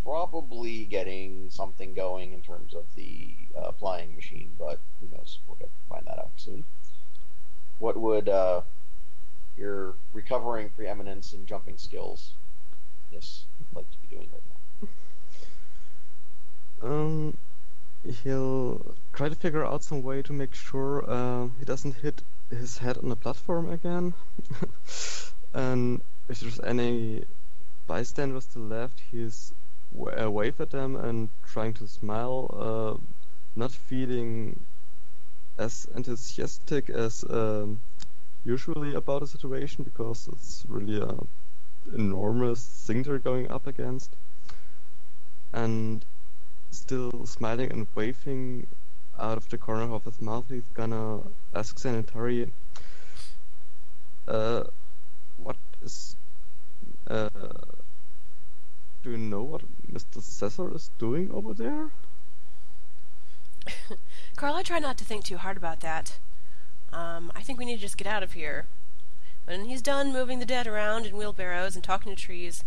probably 0.04 0.84
getting 0.84 1.48
something 1.50 1.94
going 1.94 2.32
in 2.32 2.42
terms 2.42 2.74
of 2.74 2.84
the 2.96 3.28
uh, 3.56 3.70
flying 3.72 4.14
machine, 4.16 4.50
but 4.58 4.80
who 5.00 5.16
knows? 5.16 5.38
We'll 5.46 5.56
get 5.56 5.68
to 5.68 5.88
find 5.88 6.04
that 6.06 6.18
out 6.18 6.30
soon. 6.36 6.64
What 7.78 7.96
would 7.96 8.28
uh, 8.28 8.62
your 9.56 9.94
recovering 10.12 10.70
preeminence 10.70 11.32
and 11.32 11.46
jumping 11.46 11.78
skills 11.78 12.32
like 13.74 13.90
to 13.90 13.98
be 13.98 14.16
doing 14.16 14.28
right 14.32 14.42
now? 16.82 16.88
Um, 16.88 17.36
he'll 18.22 18.94
try 19.12 19.28
to 19.28 19.34
figure 19.34 19.64
out 19.64 19.82
some 19.82 20.02
way 20.02 20.22
to 20.22 20.32
make 20.32 20.54
sure 20.54 21.04
uh, 21.08 21.48
he 21.58 21.64
doesn't 21.64 21.96
hit 21.96 22.22
his 22.50 22.78
head 22.78 22.98
on 22.98 23.08
the 23.08 23.16
platform 23.16 23.70
again. 23.70 24.14
and 25.54 26.02
if 26.28 26.40
there's 26.40 26.60
any 26.60 27.24
bystanders 27.86 28.46
to 28.46 28.58
the 28.58 28.64
left, 28.64 29.00
he's 29.10 29.52
uh, 30.20 30.30
wave 30.30 30.60
at 30.60 30.70
them 30.70 30.96
and 30.96 31.28
trying 31.46 31.72
to 31.74 31.86
smile, 31.86 32.50
uh, 32.52 32.94
not 33.56 33.70
feeling 33.70 34.58
as 35.58 35.86
enthusiastic 35.94 36.90
as 36.90 37.24
um, 37.30 37.80
usually 38.44 38.94
about 38.94 39.22
a 39.22 39.26
situation 39.26 39.84
because 39.84 40.28
it's 40.32 40.64
really 40.68 41.00
a 41.00 41.14
enormous 41.92 42.64
thing 42.86 43.02
they're 43.02 43.18
going 43.18 43.50
up 43.50 43.66
against. 43.66 44.16
And 45.52 46.04
still 46.70 47.26
smiling 47.26 47.70
and 47.70 47.86
waving 47.94 48.66
out 49.18 49.36
of 49.36 49.48
the 49.48 49.58
corner 49.58 49.92
of 49.94 50.04
his 50.04 50.20
mouth, 50.20 50.46
he's 50.48 50.68
gonna 50.74 51.20
ask 51.54 51.78
Sanitary, 51.78 52.52
uh, 54.26 54.64
what 55.38 55.56
is, 55.82 56.16
uh, 57.06 57.28
do 59.02 59.10
you 59.10 59.18
know 59.18 59.42
what 59.42 59.62
Mr. 59.92 60.22
Caesar 60.22 60.74
is 60.74 60.90
doing 60.98 61.30
over 61.32 61.54
there? 61.54 61.90
Carl, 64.36 64.54
I 64.54 64.62
try 64.62 64.78
not 64.78 64.98
to 64.98 65.04
think 65.04 65.24
too 65.24 65.36
hard 65.36 65.56
about 65.56 65.80
that. 65.80 66.18
Um, 66.92 67.32
I 67.34 67.42
think 67.42 67.58
we 67.58 67.64
need 67.64 67.76
to 67.76 67.82
just 67.82 67.96
get 67.96 68.06
out 68.06 68.22
of 68.22 68.32
here. 68.32 68.66
When 69.46 69.66
he's 69.66 69.82
done 69.82 70.12
moving 70.12 70.38
the 70.38 70.46
dead 70.46 70.66
around 70.66 71.06
in 71.06 71.16
wheelbarrows 71.16 71.74
and 71.74 71.84
talking 71.84 72.14
to 72.14 72.20
trees, 72.20 72.64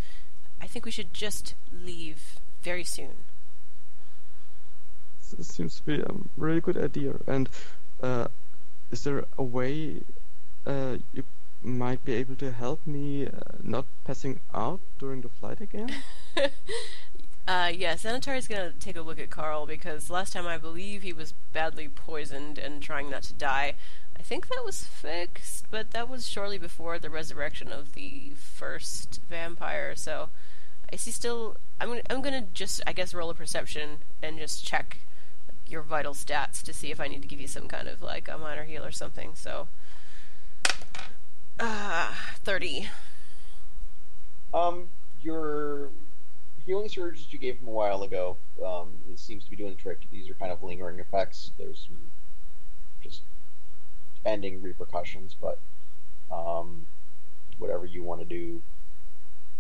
I 0.62 0.67
think 0.67 0.86
we 0.86 0.91
should 0.91 1.13
just 1.13 1.55
leave 1.72 2.39
very 2.62 2.84
soon. 2.84 3.24
This 5.36 5.48
seems 5.48 5.77
to 5.77 5.84
be 5.84 6.00
a 6.01 6.13
really 6.38 6.62
good 6.62 6.77
idea. 6.77 7.15
And 7.25 7.50
uh, 8.01 8.27
is 8.91 9.03
there 9.03 9.25
a 9.38 9.43
way 9.43 10.01
uh, 10.65 10.98
you 11.13 11.24
might 11.63 12.03
be 12.05 12.13
able 12.13 12.36
to 12.36 12.51
help 12.51 12.86
me 12.86 13.25
uh, 13.25 13.31
not 13.62 13.86
passing 14.05 14.39
out 14.53 14.79
during 15.00 15.22
the 15.22 15.29
flight 15.29 15.60
again? 15.60 15.91
uh, 17.48 17.72
yeah, 17.74 17.96
Xanatari's 17.96 18.48
gonna 18.48 18.74
take 18.79 18.96
a 18.96 19.01
look 19.01 19.19
at 19.19 19.29
Carl 19.29 19.65
because 19.65 20.10
last 20.10 20.34
time 20.34 20.48
I 20.48 20.57
believe 20.57 21.01
he 21.01 21.13
was 21.13 21.34
badly 21.51 21.89
poisoned 21.89 22.57
and 22.57 22.81
trying 22.81 23.10
not 23.10 23.24
to 23.24 23.34
die. 23.34 23.74
I 24.19 24.24
think 24.24 24.47
that 24.47 24.63
was 24.65 24.83
fixed, 24.83 25.65
but 25.71 25.91
that 25.91 26.09
was 26.09 26.27
shortly 26.27 26.57
before 26.57 27.00
the 27.00 27.09
resurrection 27.09 27.71
of 27.71 27.93
the 27.93 28.31
first 28.36 29.21
vampire. 29.29 29.95
So, 29.95 30.29
is 30.91 31.05
he 31.05 31.12
still? 31.12 31.57
I'm 31.79 31.89
gonna, 31.89 32.01
I'm 32.09 32.21
gonna 32.21 32.45
just, 32.53 32.81
I 32.88 32.93
guess, 32.93 33.13
roll 33.13 33.29
a 33.29 33.33
perception 33.33 34.00
and 34.21 34.38
just 34.39 34.65
check 34.65 34.97
your 35.67 35.81
vital 35.81 36.13
stats 36.13 36.62
to 36.63 36.74
see 36.74 36.91
if 36.91 37.00
I 37.00 37.07
need 37.07 37.21
to 37.21 37.27
give 37.27 37.41
you 37.41 37.47
some 37.47 37.67
kind 37.67 37.88
of 37.88 38.01
like 38.01 38.27
a 38.27 38.38
minor 38.38 38.63
heal 38.63 38.83
or 38.83 38.91
something. 38.91 39.31
So, 39.36 39.67
uh, 41.59 42.13
thirty. 42.43 42.89
Um, 44.53 44.88
your 45.21 45.89
healing 46.65 46.89
surge 46.89 47.24
that 47.24 47.33
you 47.33 47.39
gave 47.39 47.59
him 47.59 47.67
a 47.67 47.71
while 47.71 48.03
ago, 48.03 48.38
um, 48.65 48.89
it 49.12 49.19
seems 49.19 49.43
to 49.45 49.50
be 49.50 49.55
doing 49.55 49.74
the 49.74 49.81
trick. 49.81 50.00
These 50.12 50.29
are 50.29 50.33
kind 50.33 50.51
of 50.51 50.63
lingering 50.63 51.00
effects. 51.00 51.51
There's 51.57 51.88
just 53.01 53.21
ending 54.27 54.62
repercussions, 54.62 55.36
but 55.39 55.58
um, 56.32 56.86
whatever 57.58 57.86
you 57.86 58.04
want 58.04 58.19
to 58.21 58.25
do, 58.25 58.62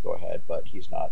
go 0.03 0.11
ahead. 0.13 0.41
But 0.47 0.67
he's 0.67 0.91
not 0.91 1.11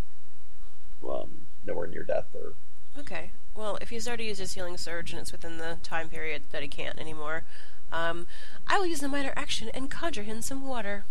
um, 1.08 1.48
nowhere 1.66 1.88
near 1.88 2.04
death 2.04 2.26
or 2.36 2.54
Okay. 3.00 3.32
Well, 3.56 3.78
if 3.82 3.90
he's 3.90 4.08
already 4.08 4.26
used 4.26 4.40
his 4.40 4.54
healing 4.54 4.78
surge 4.78 5.12
and 5.12 5.20
it's 5.20 5.32
within 5.32 5.58
the 5.58 5.78
time 5.84 6.10
period 6.10 6.44
that 6.52 6.62
he 6.62 6.68
can't 6.68 7.00
anymore, 7.00 7.44
um, 7.92 8.28
I 8.68 8.78
will 8.78 8.86
use 8.86 9.00
the 9.02 9.08
minor 9.08 9.34
action 9.36 9.70
and 9.74 9.90
conjure 9.90 10.24
him 10.24 10.42
some 10.42 10.66
water. 10.68 11.06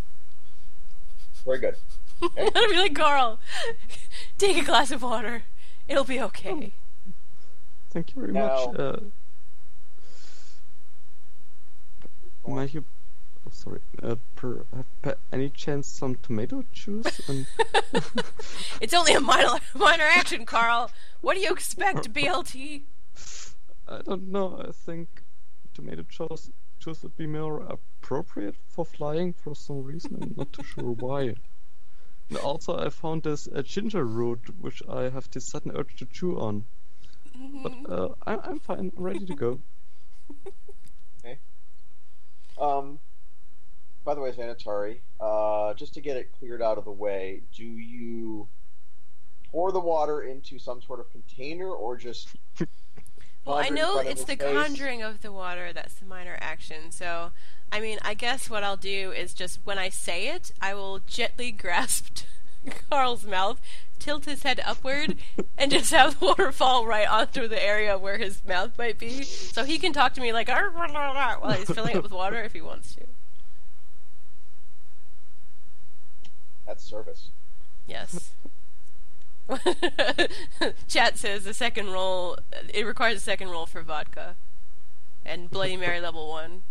very 1.45 1.59
good. 1.59 1.77
I'll 2.23 2.69
be 2.71 2.77
like, 2.77 2.95
Carl, 2.95 3.39
take 4.39 4.57
a 4.57 4.65
glass 4.65 4.91
of 4.91 5.03
water. 5.03 5.43
It'll 5.89 6.05
be 6.05 6.21
okay. 6.21 6.73
Thank 7.91 8.15
you 8.15 8.21
very 8.23 8.33
Now- 8.33 8.67
much. 8.67 8.79
Uh, 8.79 8.97
might 12.47 12.75
you, 12.75 12.85
oh, 13.47 13.51
sorry, 13.51 13.81
uh, 14.03 14.17
per, 14.37 14.65
have 14.75 15.03
per 15.03 15.17
any 15.33 15.49
chance 15.51 15.87
some 15.87 16.17
tomato 16.17 16.65
juice? 16.73 17.29
And 17.29 17.47
It's 18.81 18.95
only 18.95 19.15
a 19.15 19.21
minor 19.21 19.59
minor 19.75 20.05
action, 20.05 20.45
Carl. 20.47 20.91
What 21.21 21.35
do 21.35 21.41
you 21.41 21.53
expect, 21.53 22.13
BLT? 22.15 22.83
I 23.89 24.03
don't 24.03 24.29
know. 24.29 24.63
I 24.67 24.73
think 24.73 25.23
tomato 25.75 26.03
juice 26.03 26.51
juice 26.79 27.03
would 27.03 27.17
be 27.17 27.27
more 27.27 27.63
appropriate 27.63 28.57
for 28.69 28.85
flying 28.85 29.33
for 29.33 29.55
some 29.55 29.83
reason. 29.83 30.19
I'm 30.21 30.35
not 30.37 30.53
too 30.53 30.63
sure 30.63 30.93
why. 30.93 31.35
And 32.29 32.39
also, 32.39 32.77
I 32.79 32.91
found 32.91 33.23
this 33.23 33.49
uh, 33.49 33.63
ginger 33.63 34.05
root, 34.05 34.41
which 34.61 34.83
I 34.89 35.09
have 35.09 35.31
this 35.31 35.47
sudden 35.47 35.73
urge 35.75 35.97
to 35.97 36.07
chew 36.07 36.39
on. 36.39 36.65
But 37.63 37.73
uh, 37.89 38.09
I, 38.27 38.37
I'm 38.37 38.59
fine. 38.61 38.93
I'm 38.97 39.03
ready 39.03 39.27
to 39.27 39.35
go. 39.35 39.61
Um, 42.59 42.99
by 44.05 44.15
the 44.15 44.21
way, 44.21 44.33
Xanatari, 44.33 44.99
uh, 45.21 45.75
just 45.75 45.95
to 45.95 46.01
get 46.01 46.17
it 46.17 46.31
cleared 46.39 46.61
out 46.63 46.79
of 46.79 46.85
the 46.85 46.93
way, 46.93 47.43
do 47.55 47.65
you 47.65 48.49
pour 49.51 49.73
the 49.73 49.81
water 49.81 50.23
into 50.23 50.59
some 50.59 50.83
sort 50.83 51.01
of 51.01 51.11
container 51.11 51.71
or 51.71 51.97
just 51.97 52.29
Well, 53.45 53.57
I 53.57 53.69
conjure 53.69 53.69
it 53.69 53.69
in 53.69 53.75
know 53.75 53.99
it's 53.99 54.25
the 54.25 54.37
face? 54.37 54.53
conjuring 54.53 55.03
of 55.03 55.21
the 55.23 55.31
water 55.33 55.73
that's 55.73 55.95
the 55.95 56.07
minor 56.07 56.39
action. 56.41 56.91
So, 56.91 57.31
I 57.71 57.81
mean, 57.81 57.99
I 58.03 58.15
guess 58.15 58.49
what 58.49 58.65
I'll 58.65 58.77
do 58.79 59.13
is 59.13 59.35
just 59.35 59.61
when 59.65 59.79
I 59.79 59.91
say 59.91 60.29
it, 60.29 60.53
I 60.61 60.75
will 60.75 61.01
gently 61.07 61.51
grasp 61.53 62.25
Carl's 62.91 63.25
mouth, 63.25 63.61
tilt 64.05 64.27
his 64.27 64.43
head 64.43 64.61
upward, 64.65 65.17
and 65.57 65.71
just 65.71 65.91
have 65.91 66.21
the 66.21 66.27
water 66.27 66.53
fall 66.53 66.87
right 66.87 67.09
onto 67.09 67.49
the 67.49 67.63
area 67.63 67.97
where 67.97 68.19
his 68.19 68.45
mouth 68.45 68.77
might 68.77 68.99
be, 68.99 69.23
so 69.23 69.65
he 69.65 69.79
can 69.79 69.93
talk 69.93 70.13
to 70.15 70.21
me 70.21 70.33
like 70.33 70.49
while 70.49 71.53
he's 71.53 71.71
filling 71.71 71.97
it 71.97 72.03
with 72.03 72.13
water 72.13 72.43
if 72.43 72.53
he 72.53 72.61
wants 72.61 72.95
to. 72.95 73.05
That's 76.67 76.85
service. 76.85 77.29
Yes. 77.87 78.33
Chat 80.89 81.19
says 81.19 81.45
the 81.45 81.55
second 81.55 81.91
roll. 81.91 82.39
It 82.73 82.85
requires 82.85 83.19
a 83.19 83.21
second 83.21 83.49
roll 83.49 83.67
for 83.67 83.83
vodka, 83.83 84.37
and 85.25 85.51
Bloody 85.51 85.77
Mary 85.77 86.01
level 86.01 86.29
one. 86.29 86.63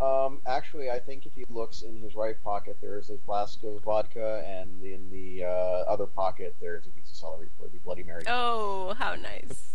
Um, 0.00 0.40
actually, 0.46 0.90
I 0.90 0.98
think 0.98 1.26
if 1.26 1.34
he 1.34 1.44
looks 1.48 1.82
in 1.82 1.96
his 2.00 2.16
right 2.16 2.36
pocket, 2.42 2.76
there 2.80 2.98
is 2.98 3.10
a 3.10 3.18
flask 3.24 3.62
of 3.62 3.82
vodka, 3.82 4.44
and 4.46 4.82
in 4.82 5.10
the 5.10 5.44
uh, 5.44 5.48
other 5.88 6.06
pocket, 6.06 6.56
there's 6.60 6.86
a 6.86 6.90
piece 6.90 7.10
of 7.10 7.16
celery 7.16 7.48
for 7.58 7.68
the 7.68 7.78
Bloody 7.84 8.02
Mary. 8.02 8.22
Oh, 8.26 8.94
how 8.98 9.14
nice! 9.14 9.74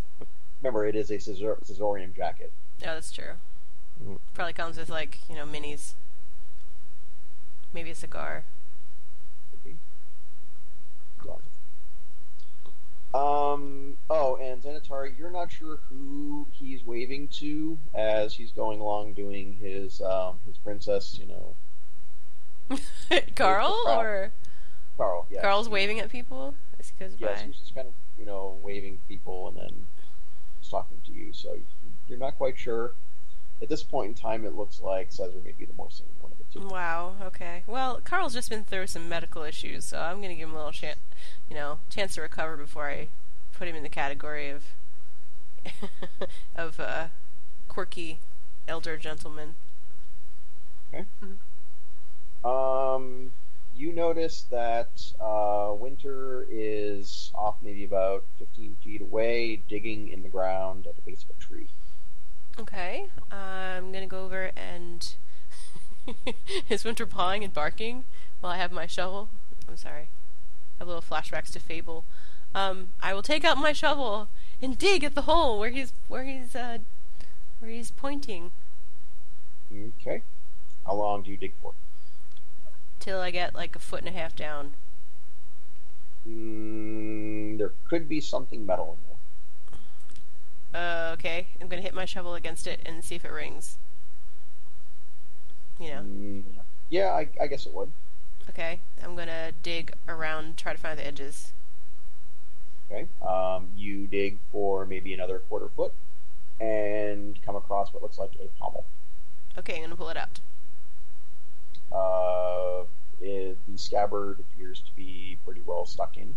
Remember, 0.62 0.86
it 0.86 0.96
is 0.96 1.12
a 1.12 1.20
Caesar- 1.20 1.58
Caesarium 1.66 2.14
jacket. 2.14 2.52
Yeah, 2.82 2.96
that's 2.96 3.12
true. 3.12 3.34
Mm. 4.04 4.20
Probably 4.34 4.54
comes 4.54 4.78
with 4.78 4.90
like 4.90 5.20
you 5.30 5.36
know 5.36 5.46
minis. 5.46 5.94
Maybe 7.74 7.92
a 7.92 7.96
cigar. 7.96 8.44
Could 9.52 9.64
be. 9.64 9.78
Yeah. 11.26 11.34
Um. 13.14 13.98
Oh, 14.10 14.36
and 14.38 14.62
Xanatari, 14.62 15.18
you're 15.18 15.32
not 15.32 15.52
sure 15.52 15.80
who 15.90 16.46
he's 16.52 16.84
waving 16.86 17.30
to 17.40 17.78
as 17.94 18.34
he's 18.36 18.52
going 18.52 18.80
along 18.80 19.14
doing 19.14 19.54
his 19.62 20.02
um 20.02 20.40
his 20.46 20.58
princess. 20.58 21.20
You 21.20 21.28
know, 22.70 22.78
Carl 23.36 23.74
or 23.88 24.32
Carl. 24.98 25.26
Yeah. 25.30 25.42
Carl's 25.42 25.70
waving 25.70 26.00
at 26.00 26.10
people 26.10 26.54
as 26.80 26.90
he 26.90 27.04
goes 27.04 27.16
Yes, 27.18 27.40
by. 27.42 27.48
he's 27.48 27.58
just 27.58 27.74
kind 27.76 27.88
of 27.88 27.94
you 28.20 28.26
know 28.26 28.58
waving 28.62 29.00
people 29.08 29.48
and 29.48 29.58
then 29.58 29.88
talking 30.70 30.98
to 31.06 31.12
you. 31.12 31.32
So 31.34 31.58
you're 32.08 32.20
not 32.20 32.38
quite 32.38 32.58
sure. 32.58 32.92
At 33.62 33.70
this 33.70 33.82
point 33.84 34.10
in 34.10 34.14
time, 34.16 34.46
it 34.46 34.54
looks 34.56 34.82
like 34.82 35.12
Caesar 35.12 35.40
may 35.44 35.54
be 35.58 35.66
the 35.66 35.74
more 35.74 35.90
sane 35.90 36.06
one 36.22 36.32
of 36.32 36.37
the 36.37 36.37
two. 36.37 36.37
Wow. 36.56 37.16
Okay. 37.22 37.64
Well, 37.68 38.02
Carl's 38.04 38.34
just 38.34 38.50
been 38.50 38.64
through 38.64 38.88
some 38.88 39.08
medical 39.08 39.44
issues, 39.44 39.86
so 39.86 40.00
I'm 40.00 40.22
gonna 40.22 40.36
give 40.36 40.50
him 40.50 40.56
a 40.56 40.58
little 40.58 40.72
chance, 40.72 41.00
you 41.50 41.56
know, 41.56 41.80
chance 41.90 42.16
to 42.16 42.22
recover 42.22 42.58
before 42.58 42.90
I 42.90 43.10
put 43.54 43.68
him 43.68 43.76
in 43.76 43.84
the 43.84 43.90
category 43.90 44.50
of 44.50 44.64
of 46.56 46.80
uh, 46.80 47.08
quirky 47.68 48.20
elder 48.68 48.98
gentleman. 48.98 49.56
Okay. 50.94 51.06
Um, 52.46 53.32
you 53.76 53.92
notice 53.92 54.46
that 54.50 54.90
uh, 55.20 55.74
Winter 55.74 56.48
is 56.50 57.32
off 57.36 57.56
maybe 57.62 57.84
about 57.84 58.24
15 58.40 58.78
feet 58.84 59.02
away, 59.02 59.62
digging 59.68 60.10
in 60.10 60.24
the 60.24 60.30
ground 60.30 60.88
at 60.88 60.96
the 60.96 61.02
base 61.02 61.24
of 61.24 61.36
a 61.36 61.40
tree. 61.40 61.68
Okay. 62.60 63.08
I'm 63.32 63.92
gonna 63.92 64.08
go 64.08 64.26
over 64.26 64.52
and 64.56 65.16
is 66.70 66.84
Winter 66.84 67.06
pawing 67.06 67.44
and 67.44 67.54
barking 67.54 68.04
while 68.40 68.54
I 68.54 68.58
have 68.58 68.72
my 68.72 68.88
shovel? 68.88 69.30
I'm 69.68 69.78
sorry. 69.78 70.04
I 70.04 70.80
have 70.80 70.88
little 70.88 71.02
flashbacks 71.02 71.52
to 71.54 71.60
Fable. 71.60 72.06
Um, 72.56 72.90
I 73.02 73.14
will 73.14 73.22
take 73.22 73.44
out 73.44 73.58
my 73.58 73.74
shovel 73.74 74.30
and 74.62 74.78
dig 74.78 75.04
at 75.04 75.16
the 75.16 75.24
hole 75.24 75.60
where 75.60 75.70
he's 75.70 75.94
where 76.08 76.24
he's 76.24 76.56
uh 76.56 76.80
where 77.60 77.70
he's 77.70 77.92
pointing 77.92 78.52
Okay. 79.72 80.22
How 80.86 80.96
long 80.96 81.24
do 81.24 81.32
you 81.32 81.38
dig 81.38 81.54
for? 81.62 81.74
till 83.00 83.20
I 83.22 83.32
get 83.32 83.56
like 83.56 83.76
a 83.76 83.80
foot 83.80 84.00
and 84.02 84.10
a 84.10 84.12
half 84.12 84.36
down. 84.36 84.74
Mm, 86.28 87.58
there 87.58 87.72
could 87.90 88.10
be 88.10 88.20
something 88.20 88.66
metal 88.66 88.98
in 88.98 89.80
there. 90.74 91.10
Uh, 91.10 91.14
okay. 91.14 91.48
I'm 91.62 91.68
gonna 91.68 91.82
hit 91.82 91.94
my 91.94 92.06
shovel 92.06 92.36
against 92.36 92.68
it 92.68 92.82
and 92.86 93.04
see 93.04 93.16
if 93.16 93.24
it 93.24 93.32
rings. 93.32 93.78
You 95.80 95.90
know. 95.90 96.02
Mm, 96.02 96.44
yeah, 96.90 97.10
I, 97.10 97.28
I 97.42 97.48
guess 97.48 97.66
it 97.66 97.74
would. 97.74 97.92
Okay. 98.50 98.80
I'm 99.04 99.16
gonna 99.16 99.52
dig 99.64 99.94
around, 100.08 100.58
try 100.58 100.74
to 100.74 100.80
find 100.80 100.98
the 100.98 101.06
edges. 101.06 101.52
Okay. 102.90 103.08
Um, 103.26 103.68
you 103.76 104.08
dig 104.08 104.38
for 104.52 104.86
maybe 104.86 105.14
another 105.14 105.40
quarter 105.40 105.70
foot 105.76 105.94
and 106.60 107.38
come 107.46 107.56
across 107.56 107.94
what 107.94 108.02
looks 108.02 108.18
like 108.18 108.32
a 108.42 108.48
pommel. 108.60 108.86
Okay, 109.58 109.76
I'm 109.76 109.82
gonna 109.82 109.96
pull 109.96 110.10
it 110.10 110.18
out. 110.18 110.40
Uh, 111.92 112.86
it, 113.22 113.58
the 113.68 113.78
scabbard 113.78 114.40
appears 114.40 114.80
to 114.82 114.92
be 114.96 115.38
pretty 115.46 115.62
well 115.66 115.86
stuck 115.86 116.18
in. 116.18 116.36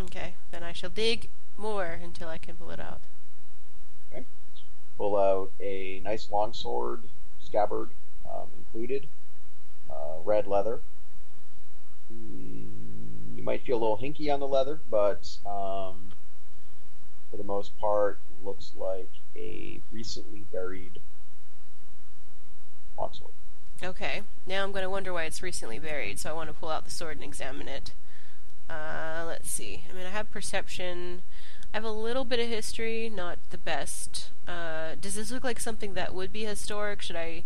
Okay. 0.00 0.34
Then 0.50 0.62
I 0.62 0.72
shall 0.72 0.90
dig 0.90 1.28
more 1.56 1.98
until 2.02 2.28
I 2.28 2.38
can 2.38 2.56
pull 2.56 2.70
it 2.70 2.80
out. 2.80 3.00
Okay, 4.12 4.24
Pull 4.96 5.16
out 5.16 5.50
a 5.60 6.00
nice 6.04 6.30
long 6.30 6.52
sword, 6.52 7.02
scabbard 7.40 7.90
um, 8.32 8.48
included, 8.58 9.06
uh, 9.90 10.20
red 10.24 10.46
leather. 10.46 10.80
Mm, 12.12 13.36
you 13.36 13.42
might 13.42 13.62
feel 13.64 13.76
a 13.76 13.80
little 13.80 13.98
hinky 13.98 14.32
on 14.32 14.40
the 14.40 14.48
leather, 14.48 14.80
but 14.90 15.36
um, 15.46 16.12
for 17.30 17.36
the 17.36 17.44
most 17.44 17.78
part, 17.78 18.18
looks 18.44 18.72
like 18.76 19.10
a 19.36 19.80
recently 19.92 20.44
buried 20.52 21.00
long 22.98 23.12
sword. 23.12 23.32
Okay. 23.82 24.22
Now 24.46 24.64
I'm 24.64 24.72
gonna 24.72 24.90
wonder 24.90 25.12
why 25.12 25.24
it's 25.24 25.42
recently 25.42 25.78
buried, 25.78 26.18
so 26.18 26.30
I 26.30 26.32
want 26.32 26.48
to 26.48 26.54
pull 26.54 26.68
out 26.68 26.84
the 26.84 26.90
sword 26.90 27.16
and 27.16 27.24
examine 27.24 27.68
it. 27.68 27.92
Uh, 28.68 29.24
let's 29.26 29.50
see. 29.50 29.84
I 29.90 29.96
mean, 29.96 30.06
I 30.06 30.10
have 30.10 30.30
perception. 30.30 31.22
I 31.72 31.76
have 31.76 31.84
a 31.84 31.90
little 31.90 32.24
bit 32.24 32.40
of 32.40 32.48
history, 32.48 33.10
not 33.14 33.38
the 33.50 33.58
best. 33.58 34.30
Uh, 34.46 34.94
does 35.00 35.14
this 35.14 35.30
look 35.30 35.44
like 35.44 35.60
something 35.60 35.94
that 35.94 36.14
would 36.14 36.32
be 36.32 36.44
historic? 36.44 37.02
Should 37.02 37.16
I? 37.16 37.44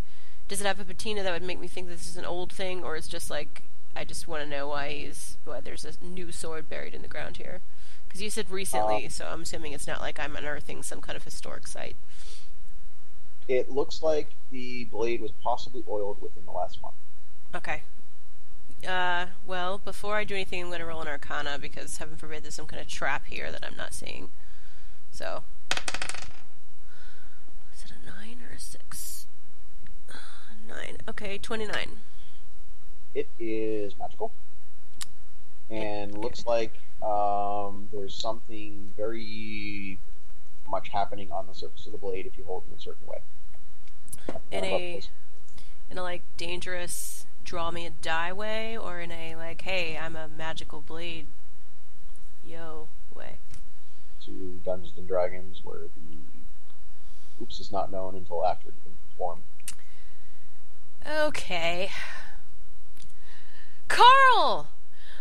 Does 0.49 0.61
it 0.61 0.67
have 0.67 0.81
a 0.81 0.85
patina 0.85 1.23
that 1.23 1.33
would 1.33 1.43
make 1.43 1.61
me 1.61 1.69
think 1.69 1.89
this 1.89 2.07
is 2.07 2.17
an 2.17 2.25
old 2.25 2.53
thing, 2.53 2.85
or 2.85 2.97
is 2.97 3.09
just 3.09 3.31
like 3.31 3.63
I 3.97 4.05
just 4.05 4.29
want 4.29 4.43
to 4.43 4.49
know 4.49 4.69
why 4.69 4.91
he's 4.91 5.37
why 5.45 5.61
there's 5.61 5.85
a 5.85 6.05
new 6.05 6.33
sword 6.33 6.69
buried 6.69 6.95
in 6.95 7.03
the 7.03 7.09
ground 7.09 7.39
here? 7.39 7.61
Because 8.07 8.23
you 8.23 8.31
said 8.31 8.51
recently, 8.51 9.05
Um, 9.05 9.11
so 9.11 9.27
I'm 9.27 9.43
assuming 9.43 9.73
it's 9.73 9.87
not 9.87 10.01
like 10.01 10.21
I'm 10.21 10.37
unearthing 10.37 10.83
some 10.83 11.01
kind 11.01 11.17
of 11.17 11.25
historic 11.25 11.67
site. 11.67 11.97
It 13.49 13.71
looks 13.71 14.03
like 14.03 14.29
the 14.51 14.85
blade 14.85 15.21
was 15.21 15.33
possibly 15.43 15.83
oiled 15.89 16.21
within 16.21 16.45
the 16.45 16.53
last 16.53 16.81
month. 16.83 16.95
Okay. 17.55 17.83
Uh, 18.87 19.27
well, 19.47 19.79
before 19.79 20.17
I 20.17 20.25
do 20.25 20.35
anything, 20.35 20.61
I'm 20.61 20.69
going 20.69 20.81
to 20.81 20.87
roll 20.87 21.01
an 21.01 21.09
Arcana 21.09 21.59
because, 21.59 21.99
heaven 21.99 22.17
forbid, 22.17 22.43
there's 22.43 22.55
some 22.55 22.67
kind 22.67 22.81
of 22.81 22.89
trap 22.89 23.27
here 23.27 23.53
that 23.53 23.65
I'm 23.65 23.77
not 23.77 23.95
seeing. 23.95 24.31
So, 25.11 25.45
is 27.75 27.85
it 27.85 27.93
a 27.93 28.07
nine 28.07 28.39
or 28.49 28.57
a 28.57 28.61
six? 28.61 29.27
Uh, 30.13 30.17
Nine. 30.93 31.01
Okay, 31.09 31.39
twenty-nine. 31.39 31.99
It 33.15 33.29
is 33.39 33.99
magical, 33.99 34.33
and 35.71 36.17
looks 36.17 36.47
like 36.47 36.75
um, 37.03 37.89
there's 37.93 38.15
something 38.15 38.93
very 38.97 39.99
much 40.69 40.89
happening 40.89 41.31
on 41.31 41.47
the 41.47 41.55
surface 41.55 41.85
of 41.87 41.93
the 41.93 41.99
blade 41.99 42.27
if 42.27 42.39
you 42.39 42.45
hold 42.45 42.63
it 42.67 42.73
in 42.73 42.79
a 42.79 42.81
certain 42.81 43.07
way. 43.07 43.19
In 44.51 44.65
a 44.65 45.03
in 45.91 45.99
a 45.99 46.03
like 46.03 46.23
dangerous 46.37 47.27
draw 47.45 47.71
me 47.71 47.87
a 47.87 47.91
die 47.91 48.33
way, 48.33 48.79
or 48.79 49.01
in 49.01 49.11
a 49.11 49.35
like, 49.37 49.63
hey, 49.63 49.99
I'm 49.99 50.17
a 50.17 50.29
magical 50.29 50.81
blade, 50.81 51.27
yo 52.47 52.89
way. 53.15 53.39
to 54.25 54.61
Dungeons 54.65 54.95
and 54.97 55.09
Dragons, 55.09 55.61
where 55.65 55.81
the 55.81 57.43
oops 57.43 57.61
is 57.61 57.73
not 57.73 57.91
known 57.91 58.15
until 58.15 58.47
after 58.47 58.69
it 58.69 58.75
has 58.75 58.83
been 58.85 58.99
performed. 59.11 59.43
Okay. 61.09 61.91
Carl! 63.89 64.69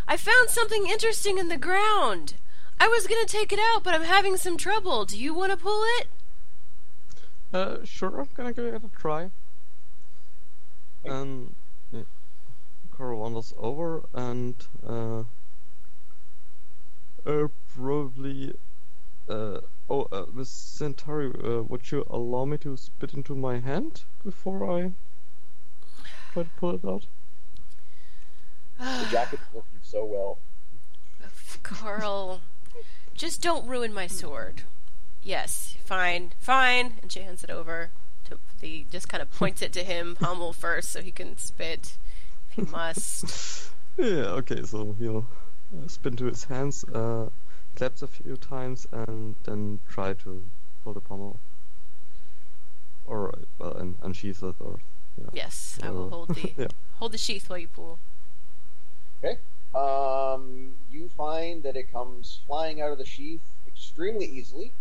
I 0.08 0.18
found 0.18 0.50
something 0.50 0.88
interesting 0.88 1.38
in 1.38 1.48
the 1.48 1.58
ground. 1.58 2.36
I 2.80 2.88
was 2.88 3.08
gonna 3.08 3.26
take 3.26 3.52
it 3.52 3.60
out, 3.60 3.84
but 3.84 3.94
I'm 3.94 4.04
having 4.04 4.38
some 4.38 4.58
trouble. 4.58 5.06
Do 5.06 5.18
you 5.18 5.34
want 5.34 5.52
to 5.52 5.58
pull 5.58 5.84
it? 6.00 6.08
Uh, 7.54 7.84
sure, 7.84 8.20
I'm 8.20 8.30
gonna 8.36 8.54
give 8.54 8.66
it 8.66 8.84
a 8.84 9.00
try. 9.00 9.30
And 11.04 11.56
yeah, 11.92 12.04
Carl 12.92 13.20
wanders 13.20 13.54
over 13.58 14.04
and 14.14 14.56
uh, 14.88 15.24
uh 17.26 17.48
probably 17.76 18.56
uh 19.28 19.62
oh 19.90 20.08
uh, 20.12 20.26
Miss 20.34 20.50
Centauri, 20.50 21.32
uh, 21.44 21.64
would 21.64 21.92
you 21.92 22.06
allow 22.10 22.46
me 22.46 22.58
to 22.60 22.78
spit 22.78 23.14
into 23.14 23.36
my 23.36 23.60
hand 23.60 24.04
before 24.24 24.70
I 24.70 24.92
try 26.34 26.44
to 26.44 26.50
pull 26.58 26.76
it 26.76 26.86
out? 26.86 27.06
The 28.80 29.08
jacket 29.12 29.40
is 29.42 29.54
working 29.54 29.80
so 29.84 30.06
well. 30.06 30.40
Carl, 31.64 32.42
just 33.14 33.42
don't 33.42 33.68
ruin 33.68 33.94
my 33.94 34.08
sword. 34.08 34.64
Yes, 35.24 35.76
fine, 35.84 36.32
fine. 36.40 36.94
And 37.02 37.12
she 37.12 37.22
hands 37.22 37.44
it 37.44 37.50
over 37.50 37.92
to 38.30 38.40
the. 38.60 38.86
Just 38.90 39.08
kind 39.08 39.22
of 39.22 39.32
points 39.32 39.62
it 39.62 39.72
to 39.74 39.84
him, 39.84 40.16
pommel 40.16 40.54
first, 40.54 40.90
so 40.90 41.02
he 41.02 41.12
can 41.12 41.38
spit. 41.38 41.98
If 42.50 42.56
he 42.56 42.72
must. 42.72 43.70
Yeah, 43.98 44.40
okay, 44.40 44.64
so 44.64 44.96
he'll 44.98 45.28
uh, 45.78 45.88
spin 45.88 46.16
to 46.16 46.26
his 46.26 46.46
hands, 46.46 46.84
uh, 46.86 47.30
claps 47.76 48.02
a 48.02 48.08
few 48.08 48.38
times, 48.38 48.88
and 48.92 49.36
then 49.44 49.80
try 49.90 50.14
to 50.14 50.44
pull 50.84 50.94
the 50.94 51.02
pommel. 51.02 51.38
Alright, 53.08 53.36
uh, 53.36 53.46
well, 53.60 53.78
un- 53.78 53.98
unsheath 54.02 54.42
it, 54.44 54.56
or. 54.60 54.80
Yeah. 55.22 55.30
Yes, 55.34 55.80
I 55.84 55.90
will 55.90 56.10
hold 56.10 56.30
the 56.30 56.54
yeah. 56.58 56.68
hold 56.96 57.12
the 57.12 57.18
sheath 57.18 57.50
while 57.50 57.60
you 57.60 57.68
pull. 57.68 58.00
Okay. 59.24 59.38
Um, 59.76 60.74
you 60.92 61.10
find 61.10 61.64
that 61.64 61.76
it 61.76 61.92
comes 61.92 62.40
flying 62.48 62.82
out 62.82 62.92
of 62.92 62.98
the 62.98 63.06
sheath 63.06 63.42
extremely 63.68 64.26
easily. 64.26 64.72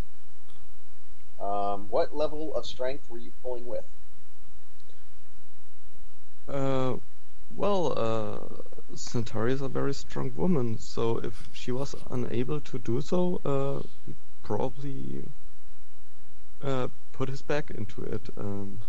Um, 1.40 1.87
what 1.90 2.14
level 2.14 2.55
of 2.55 2.66
strength 2.66 3.09
were 3.11 3.18
you 3.18 3.33
pulling 3.42 3.66
with? 3.66 3.85
Uh, 6.48 6.96
well, 7.57 7.94
uh, 7.96 8.96
Centauri 8.96 9.53
is 9.53 9.61
a 9.61 9.68
very 9.68 9.94
strong 9.94 10.33
woman, 10.37 10.79
so 10.79 11.18
if 11.18 11.48
she 11.53 11.70
was 11.70 11.94
unable 12.11 12.61
to 12.61 12.79
do 12.79 13.00
so, 13.00 13.40
uh, 13.44 13.87
he'd 14.07 14.16
probably 14.42 15.24
uh, 16.62 16.88
put 17.12 17.29
his 17.29 17.42
back 17.42 17.70
into 17.70 18.03
it. 18.03 18.22
Um, 18.37 18.81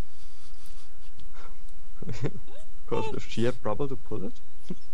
because 2.86 3.14
if 3.16 3.28
she 3.30 3.46
had 3.46 3.62
trouble 3.62 3.88
to 3.88 3.96
pull 3.96 4.26
it, 4.26 4.34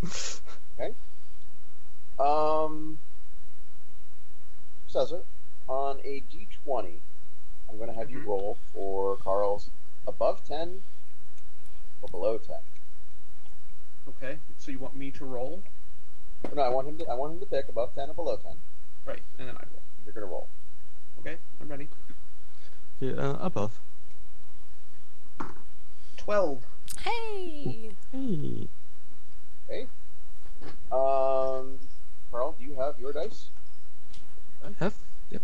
okay. 0.79 0.93
Um, 2.19 2.97
Caesar, 4.87 5.21
on 5.67 5.99
a 6.03 6.23
d20, 6.31 6.99
I'm 7.69 7.77
going 7.77 7.89
to 7.89 7.95
have 7.95 8.09
you 8.09 8.19
Mhm. 8.19 8.27
roll 8.27 8.57
for 8.73 9.17
Carl's 9.17 9.69
above 10.07 10.43
10 10.47 10.81
or 12.01 12.09
below 12.09 12.37
10. 12.37 12.55
Okay, 14.09 14.39
so 14.57 14.71
you 14.71 14.79
want 14.79 14.95
me 14.95 15.11
to 15.11 15.25
roll? 15.25 15.61
No, 16.53 16.61
I 16.61 16.69
want 16.69 16.87
him 16.87 16.97
to. 16.99 17.05
I 17.07 17.13
want 17.13 17.33
him 17.33 17.39
to 17.41 17.45
pick 17.45 17.67
above 17.67 17.93
10 17.95 18.09
or 18.09 18.13
below 18.13 18.37
10. 18.37 18.51
Right, 19.05 19.21
and 19.37 19.47
then 19.49 19.55
I 19.57 19.63
roll. 19.73 19.81
You're 20.05 20.13
going 20.13 20.25
to 20.25 20.31
roll. 20.31 20.47
Okay, 21.19 21.37
I'm 21.61 21.67
ready. 21.67 21.87
yeah, 22.99 23.13
uh, 23.13 23.37
above. 23.41 23.77
Twelve. 26.17 26.63
Hey. 27.01 27.91
Hey, 28.11 28.67
Okay. 29.69 29.87
Um, 30.91 31.77
Carl, 32.31 32.55
do 32.57 32.65
you 32.65 32.75
have 32.79 32.97
your 32.99 33.11
dice? 33.11 33.49
I 34.63 34.69
have. 34.79 34.93
Yep. 35.29 35.41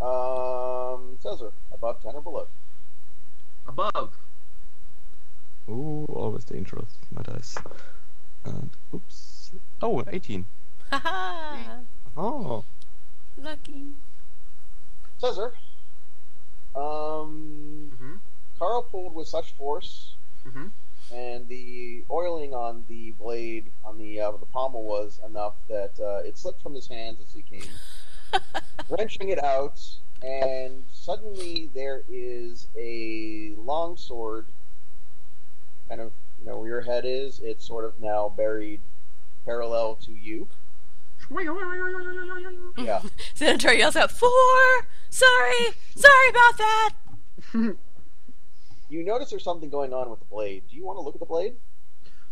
Um, 0.00 1.18
Caesar, 1.22 1.52
above 1.72 2.02
10 2.02 2.14
or 2.14 2.20
below? 2.22 2.46
Above. 3.66 4.12
Ooh, 5.68 6.06
always 6.08 6.44
dangerous, 6.44 6.98
my 7.14 7.22
dice. 7.22 7.56
And 8.44 8.70
oops. 8.94 9.50
Oh, 9.82 10.04
18. 10.06 10.44
Haha! 10.90 11.78
Oh. 12.16 12.64
Lucky. 13.36 13.86
Caesar. 15.18 15.52
Um, 16.76 17.90
Mm-hmm. 17.94 18.14
Carl 18.58 18.82
pulled 18.82 19.14
with 19.14 19.28
such 19.28 19.52
force, 19.52 20.14
Mm-hmm. 20.46 20.66
and 21.14 21.48
the 21.48 22.02
oiling 22.10 22.52
on 22.54 22.84
the 22.88 23.12
blade 23.12 23.64
on 23.84 23.98
the 23.98 24.20
uh, 24.20 24.30
the 24.32 24.46
pommel 24.46 24.82
was 24.84 25.20
enough 25.26 25.54
that 25.68 25.92
uh, 26.00 26.18
it 26.26 26.36
slipped 26.36 26.62
from 26.62 26.74
his 26.74 26.86
hands 26.88 27.18
as 27.26 27.32
he 27.34 27.42
came 27.42 27.68
wrenching 28.90 29.28
it 29.30 29.42
out, 29.42 29.80
and 30.22 30.84
suddenly 30.92 31.70
there 31.74 32.02
is 32.10 32.66
a 32.76 33.52
long 33.56 33.96
sword, 33.96 34.46
kind 35.88 36.00
of 36.00 36.12
you 36.40 36.46
know 36.46 36.58
where 36.58 36.68
your 36.68 36.80
head 36.82 37.04
is. 37.06 37.40
It's 37.42 37.64
sort 37.64 37.84
of 37.86 38.00
now 38.00 38.28
buried 38.36 38.80
parallel 39.46 39.94
to 40.06 40.12
you. 40.12 40.48
Yeah. 42.76 43.00
Senator 43.34 43.72
yells 43.72 43.96
out, 43.96 44.10
Four! 44.10 44.30
Sorry! 45.14 45.68
Sorry 45.94 46.28
about 46.30 46.58
that! 46.58 46.90
You 48.90 49.04
notice 49.04 49.30
there's 49.30 49.44
something 49.44 49.70
going 49.70 49.92
on 49.92 50.10
with 50.10 50.18
the 50.18 50.24
blade. 50.24 50.64
Do 50.68 50.76
you 50.76 50.84
want 50.84 50.98
to 50.98 51.02
look 51.02 51.14
at 51.14 51.20
the 51.20 51.26
blade? 51.26 51.54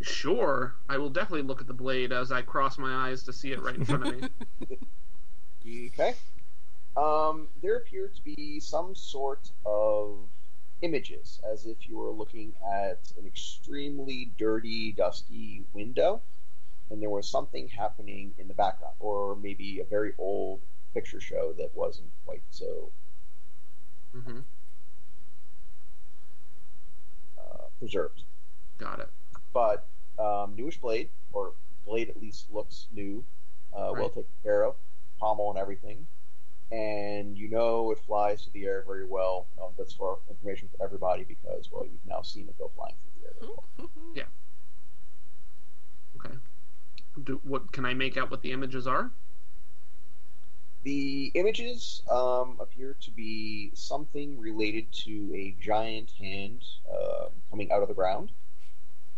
Sure, 0.01 0.75
I 0.89 0.99
will 0.99 1.09
definitely 1.09 1.43
look 1.43 1.61
at 1.61 1.69
the 1.69 1.75
blade 1.75 2.13
as 2.13 2.33
I 2.33 2.43
cross 2.43 2.79
my 2.79 3.09
eyes 3.09 3.23
to 3.23 3.33
see 3.33 3.53
it 3.53 3.63
right 3.63 3.77
in 3.77 3.85
front 3.85 4.07
of 4.07 4.21
me. 4.21 4.29
Okay. 5.65 6.15
Um, 6.97 7.47
there 7.63 7.77
appear 7.77 8.09
to 8.09 8.25
be 8.25 8.59
some 8.59 8.97
sort 8.97 9.53
of 9.65 10.19
images, 10.83 11.41
as 11.49 11.67
if 11.67 11.89
you 11.89 11.97
were 11.99 12.11
looking 12.11 12.53
at 12.67 12.99
an 13.17 13.27
extremely 13.29 14.33
dirty, 14.39 14.91
dusty 14.91 15.63
window, 15.73 16.21
and 16.91 17.01
there 17.01 17.11
was 17.11 17.29
something 17.29 17.69
happening 17.69 18.35
in 18.39 18.49
the 18.49 18.55
background, 18.55 18.95
or 18.99 19.37
maybe 19.37 19.79
a 19.79 19.85
very 19.85 20.15
old 20.19 20.61
picture 20.95 21.21
show 21.21 21.53
that 21.59 21.71
wasn't 21.75 22.09
quite 22.27 22.43
so 22.51 22.91
Mm-hmm. 24.17 24.41
uh, 27.39 27.65
preserved. 27.79 28.23
Got 28.79 29.01
it. 29.01 29.09
But 29.55 29.87
um, 30.19 30.55
newish 30.57 30.79
blade, 30.79 31.09
or 31.33 31.53
blade 31.87 32.09
at 32.11 32.21
least 32.21 32.47
looks 32.53 32.87
new, 32.95 33.25
uh, 33.75 33.93
well 33.93 33.95
Right. 33.95 34.09
taken 34.15 34.25
care 34.43 34.65
of, 34.65 34.75
pommel 35.19 35.51
and 35.51 35.59
everything, 35.59 36.07
and 36.71 37.37
you 37.39 37.49
know 37.49 37.91
it 37.91 37.99
flies 38.01 38.43
through 38.43 38.53
the 38.53 38.67
air 38.67 38.85
very 38.87 39.07
well. 39.07 39.47
Um, 39.63 39.71
that's 39.79 39.95
for 39.95 40.19
information 40.29 40.69
for 40.77 40.85
everybody 40.85 41.25
because 41.25 41.71
well, 41.73 41.85
you've 41.85 42.07
now 42.07 42.21
seen 42.23 42.49
it 42.49 42.59
go 42.59 42.71
flying 42.77 42.95
through 43.03 43.23
the 43.23 43.27
air. 43.29 43.35
Very 43.41 43.53
well. 44.17 44.27
Okay. 46.25 46.35
Do, 47.25 47.41
what 47.43 47.73
can 47.73 47.85
I 47.85 47.95
make 47.95 48.17
out? 48.17 48.31
What 48.31 48.43
the 48.43 48.53
images 48.53 48.87
are? 48.87 49.11
The 50.85 51.31
images 51.35 52.03
um, 52.11 52.57
appear 52.59 52.97
to 53.03 53.11
be 53.13 53.71
something 53.75 54.41
related 54.41 54.93
to 55.05 55.33
a 55.33 55.55
giant 55.61 56.11
hand 56.19 56.65
uh, 56.93 57.27
coming 57.51 57.71
out 57.71 57.83
of 57.83 57.89
the 57.89 57.95
ground. 57.95 58.31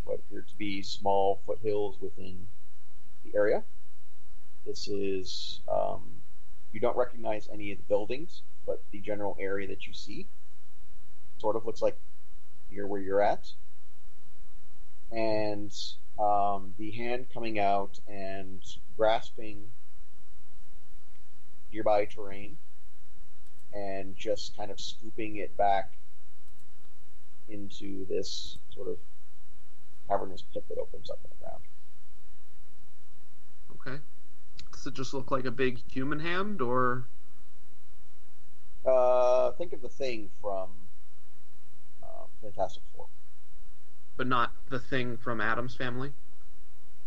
What 0.04 0.18
appear 0.18 0.42
to 0.42 0.58
be 0.58 0.82
small 0.82 1.40
foothills 1.46 1.96
within 2.02 2.46
the 3.24 3.34
area. 3.34 3.64
This 4.66 4.88
is 4.88 5.60
um, 5.66 6.02
you 6.72 6.80
don't 6.80 6.96
recognize 6.96 7.48
any 7.50 7.72
of 7.72 7.78
the 7.78 7.84
buildings, 7.84 8.42
but 8.66 8.82
the 8.90 9.00
general 9.00 9.34
area 9.40 9.66
that 9.68 9.86
you 9.86 9.94
see 9.94 10.26
sort 11.38 11.56
of 11.56 11.64
looks 11.64 11.80
like 11.80 11.96
near 12.70 12.86
where 12.86 13.00
you're 13.00 13.22
at. 13.22 13.52
And 15.10 15.74
um, 16.18 16.74
the 16.76 16.90
hand 16.90 17.26
coming 17.32 17.58
out 17.58 18.00
and 18.06 18.60
grasping 18.98 19.70
nearby 21.74 22.04
terrain 22.04 22.56
and 23.74 24.16
just 24.16 24.56
kind 24.56 24.70
of 24.70 24.78
scooping 24.78 25.36
it 25.36 25.54
back 25.56 25.90
into 27.48 28.06
this 28.06 28.56
sort 28.72 28.88
of 28.88 28.96
cavernous 30.08 30.42
pit 30.52 30.64
that 30.68 30.78
opens 30.78 31.10
up 31.10 31.18
in 31.24 31.30
the 31.30 31.44
ground. 31.44 31.62
Okay. 33.96 34.00
Does 34.72 34.86
it 34.86 34.94
just 34.94 35.12
look 35.12 35.30
like 35.32 35.44
a 35.44 35.50
big 35.50 35.80
human 35.90 36.20
hand, 36.20 36.62
or 36.62 37.04
Uh, 38.86 39.50
think 39.52 39.72
of 39.72 39.82
the 39.82 39.88
thing 39.88 40.30
from 40.40 40.68
um, 42.02 42.26
Fantastic 42.42 42.82
Four, 42.94 43.06
but 44.16 44.26
not 44.26 44.52
the 44.68 44.78
thing 44.78 45.16
from 45.16 45.40
Addams 45.40 45.74
Family? 45.74 46.12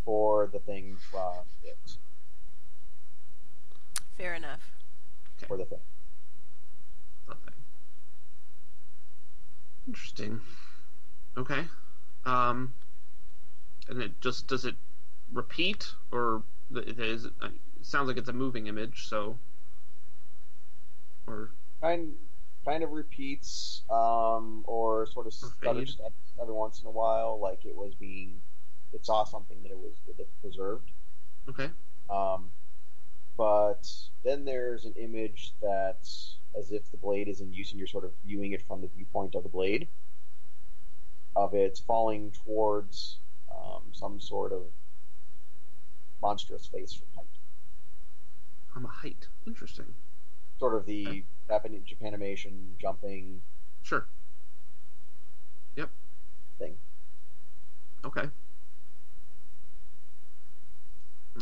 or 0.05 0.47
the 0.47 0.59
thing 0.59 0.95
from 1.11 1.33
It, 1.65 1.77
Fair 4.17 4.33
enough. 4.33 4.61
or 5.49 5.57
the 5.57 5.65
thing. 5.65 5.79
The 7.27 7.35
thing. 7.35 7.53
Interesting. 9.87 10.41
Okay. 11.37 11.65
Um, 12.25 12.73
and 13.87 14.01
it 14.01 14.19
just 14.21 14.47
does 14.47 14.65
it 14.65 14.75
repeat, 15.31 15.91
or 16.11 16.41
th- 16.73 16.87
it 16.87 16.99
is? 16.99 17.25
It 17.25 17.33
sounds 17.83 18.07
like 18.07 18.17
it's 18.17 18.29
a 18.29 18.33
moving 18.33 18.67
image, 18.67 19.07
so. 19.07 19.37
Or 21.27 21.51
Kind, 21.81 22.15
kind 22.65 22.83
of 22.83 22.91
repeats, 22.91 23.83
um, 23.89 24.63
or 24.65 25.05
sort 25.07 25.27
of 25.27 25.33
Or 25.33 25.47
stutters 25.61 25.97
every 26.41 26.53
once 26.53 26.81
in 26.81 26.87
a 26.87 26.91
while, 26.91 27.39
like 27.39 27.65
it 27.65 27.75
was 27.75 27.93
being, 27.95 28.41
it 28.93 29.05
saw 29.05 29.23
something 29.25 29.61
that 29.63 29.71
it 29.71 29.77
was 29.77 29.93
that 30.07 30.19
it 30.19 30.27
preserved. 30.41 30.89
okay. 31.49 31.69
Um, 32.09 32.49
but 33.37 33.87
then 34.23 34.43
there's 34.45 34.85
an 34.85 34.93
image 34.97 35.53
that's 35.61 36.35
as 36.57 36.71
if 36.71 36.89
the 36.91 36.97
blade 36.97 37.27
is 37.27 37.39
in 37.41 37.53
use 37.53 37.69
and 37.71 37.77
you're 37.79 37.87
sort 37.87 38.03
of 38.03 38.11
viewing 38.25 38.51
it 38.53 38.61
from 38.67 38.81
the 38.81 38.87
viewpoint 38.95 39.35
of 39.35 39.43
the 39.43 39.49
blade, 39.49 39.87
of 41.35 41.53
it 41.53 41.79
falling 41.85 42.31
towards 42.31 43.17
um, 43.55 43.83
some 43.91 44.19
sort 44.19 44.51
of 44.51 44.63
monstrous 46.21 46.65
face 46.65 46.93
from 46.93 47.07
height. 47.15 47.25
From 48.73 48.85
a 48.85 48.89
height. 48.89 49.27
Interesting. 49.45 49.93
Sort 50.59 50.73
of 50.73 50.85
the 50.87 51.07
Okay. 51.07 51.23
Japan, 51.47 51.81
Japanimation 51.85 52.51
jumping 52.81 53.41
Sure. 53.83 54.05
Yep. 55.75 55.89
thing. 56.57 56.75
Okay. 58.03 58.29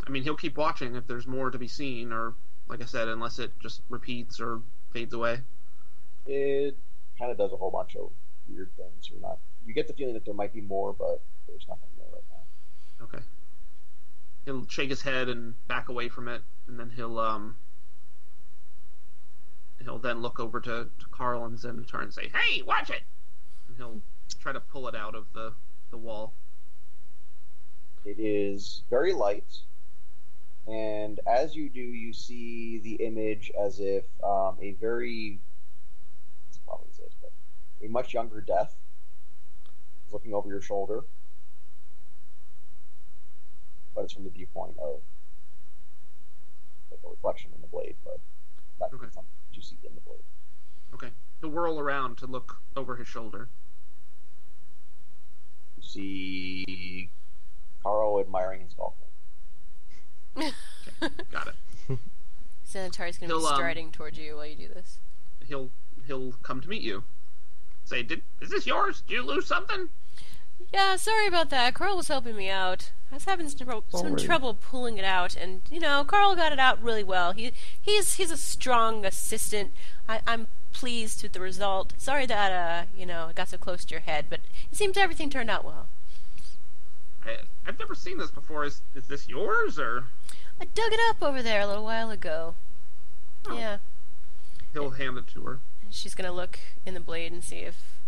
I 0.05 0.09
mean, 0.09 0.23
he'll 0.23 0.35
keep 0.35 0.57
watching 0.57 0.95
if 0.95 1.07
there's 1.07 1.27
more 1.27 1.51
to 1.51 1.57
be 1.57 1.67
seen, 1.67 2.11
or 2.11 2.33
like 2.67 2.81
I 2.81 2.85
said, 2.85 3.07
unless 3.07 3.39
it 3.39 3.51
just 3.59 3.81
repeats 3.89 4.39
or 4.39 4.61
fades 4.91 5.13
away. 5.13 5.39
It 6.25 6.77
kind 7.17 7.31
of 7.31 7.37
does 7.37 7.51
a 7.53 7.57
whole 7.57 7.71
bunch 7.71 7.95
of 7.95 8.09
weird 8.47 8.69
things. 8.75 9.09
You're 9.11 9.21
not. 9.21 9.39
You 9.65 9.73
get 9.73 9.87
the 9.87 9.93
feeling 9.93 10.13
that 10.13 10.25
there 10.25 10.33
might 10.33 10.53
be 10.53 10.61
more, 10.61 10.93
but 10.93 11.21
there's 11.47 11.65
nothing 11.67 11.89
there 11.97 12.07
right 12.11 12.23
now. 12.31 13.05
Okay. 13.05 13.23
He'll 14.45 14.67
shake 14.67 14.89
his 14.89 15.01
head 15.01 15.29
and 15.29 15.53
back 15.67 15.89
away 15.89 16.09
from 16.09 16.27
it, 16.27 16.41
and 16.67 16.79
then 16.79 16.91
he'll 16.95 17.19
um 17.19 17.55
he'll 19.81 19.99
then 19.99 20.21
look 20.21 20.39
over 20.39 20.59
to, 20.59 20.89
to 20.99 21.05
Carl 21.11 21.45
and 21.45 21.57
Zenitar 21.57 22.01
and 22.01 22.13
say, 22.13 22.29
"Hey, 22.33 22.61
watch 22.61 22.89
it!" 22.89 23.03
And 23.67 23.77
he'll 23.77 24.01
try 24.39 24.51
to 24.51 24.59
pull 24.59 24.87
it 24.87 24.95
out 24.95 25.15
of 25.15 25.25
the 25.33 25.53
the 25.91 25.97
wall. 25.97 26.33
It 28.03 28.19
is 28.19 28.83
very 28.89 29.13
light, 29.13 29.61
and 30.67 31.19
as 31.27 31.55
you 31.55 31.69
do, 31.69 31.81
you 31.81 32.13
see 32.13 32.79
the 32.79 32.93
image 33.05 33.51
as 33.59 33.79
if 33.79 34.05
um, 34.23 34.57
a 34.61 34.71
very 34.79 35.39
it's 36.49 36.57
probably 36.65 36.87
this, 36.97 37.13
but 37.21 37.31
a 37.83 37.89
much 37.89 38.13
younger 38.13 38.41
Death 38.41 38.75
is 40.07 40.13
looking 40.13 40.33
over 40.33 40.49
your 40.49 40.61
shoulder, 40.61 41.03
but 43.93 44.05
it's 44.05 44.13
from 44.13 44.23
the 44.23 44.29
viewpoint 44.29 44.77
of 44.79 44.99
like 46.91 46.99
a 47.05 47.09
reflection 47.09 47.51
in 47.55 47.61
the 47.61 47.67
blade, 47.67 47.95
but 48.03 48.19
that's 48.79 48.93
Okay. 48.93 49.05
something 49.05 49.25
you 49.53 49.61
see 49.61 49.77
in 49.83 49.93
the 49.95 50.01
blade. 50.01 50.19
Okay. 50.93 51.09
He'll 51.41 51.49
whirl 51.49 51.79
around 51.79 52.17
to 52.19 52.27
look 52.27 52.57
over 52.75 52.95
his 52.95 53.07
shoulder. 53.07 53.49
You 55.77 55.83
see 55.83 57.09
Carl 57.83 58.19
admiring 58.19 58.61
his 58.61 58.73
golf 58.73 58.95
game. 60.35 60.51
Got 61.31 61.47
it. 61.47 61.55
Xanatari's 62.67 63.17
gonna 63.17 63.33
be 63.33 63.39
He'll, 63.39 63.45
um, 63.47 63.55
striding 63.55 63.91
towards 63.91 64.17
you 64.17 64.35
while 64.35 64.45
you 64.45 64.55
do 64.55 64.67
this. 64.67 64.97
He'll 65.45 65.69
he'll 66.07 66.33
come 66.43 66.61
to 66.61 66.69
meet 66.69 66.81
you. 66.81 67.03
Say, 67.85 68.03
"Did 68.03 68.21
is 68.41 68.49
this 68.49 68.65
yours? 68.65 69.01
Did 69.07 69.15
you 69.15 69.21
lose 69.23 69.45
something?" 69.45 69.89
Yeah, 70.73 70.95
sorry 70.95 71.27
about 71.27 71.49
that. 71.49 71.73
Carl 71.73 71.97
was 71.97 72.07
helping 72.07 72.35
me 72.35 72.49
out. 72.49 72.91
I 73.11 73.15
was 73.15 73.25
having 73.25 73.47
some, 73.49 73.67
trouble- 73.67 73.83
some 73.89 74.15
trouble 74.15 74.53
pulling 74.53 74.97
it 74.97 75.05
out, 75.05 75.35
and 75.35 75.61
you 75.69 75.79
know, 75.79 76.03
Carl 76.03 76.35
got 76.35 76.51
it 76.51 76.59
out 76.59 76.81
really 76.81 77.03
well. 77.03 77.33
He 77.33 77.51
he's 77.79 78.15
he's 78.15 78.31
a 78.31 78.37
strong 78.37 79.05
assistant. 79.05 79.71
I, 80.09 80.21
I'm 80.25 80.47
pleased 80.73 81.23
with 81.23 81.33
the 81.33 81.39
result. 81.39 81.93
Sorry 81.97 82.25
that 82.25 82.51
uh, 82.51 82.85
you 82.97 83.05
know, 83.05 83.29
it 83.29 83.35
got 83.35 83.49
so 83.49 83.57
close 83.57 83.85
to 83.85 83.91
your 83.91 84.01
head, 84.01 84.25
but 84.29 84.39
it 84.71 84.77
seems 84.77 84.97
everything 84.97 85.29
turned 85.29 85.49
out 85.49 85.63
well. 85.63 85.87
I, 87.25 87.37
I've 87.67 87.79
never 87.79 87.95
seen 87.95 88.17
this 88.17 88.31
before. 88.31 88.65
Is 88.65 88.81
is 88.95 89.05
this 89.05 89.29
yours 89.29 89.77
or? 89.77 90.05
I 90.59 90.65
dug 90.65 90.93
it 90.93 90.99
up 91.09 91.21
over 91.21 91.41
there 91.41 91.61
a 91.61 91.67
little 91.67 91.83
while 91.83 92.09
ago. 92.09 92.55
Oh. 93.47 93.57
Yeah. 93.57 93.77
He'll 94.73 94.91
hand 94.91 95.17
it 95.17 95.27
to 95.33 95.41
her. 95.43 95.59
She's 95.89 96.15
gonna 96.15 96.31
look 96.31 96.59
in 96.85 96.93
the 96.93 96.99
blade 96.99 97.31
and 97.31 97.43
see 97.43 97.57
if 97.59 97.99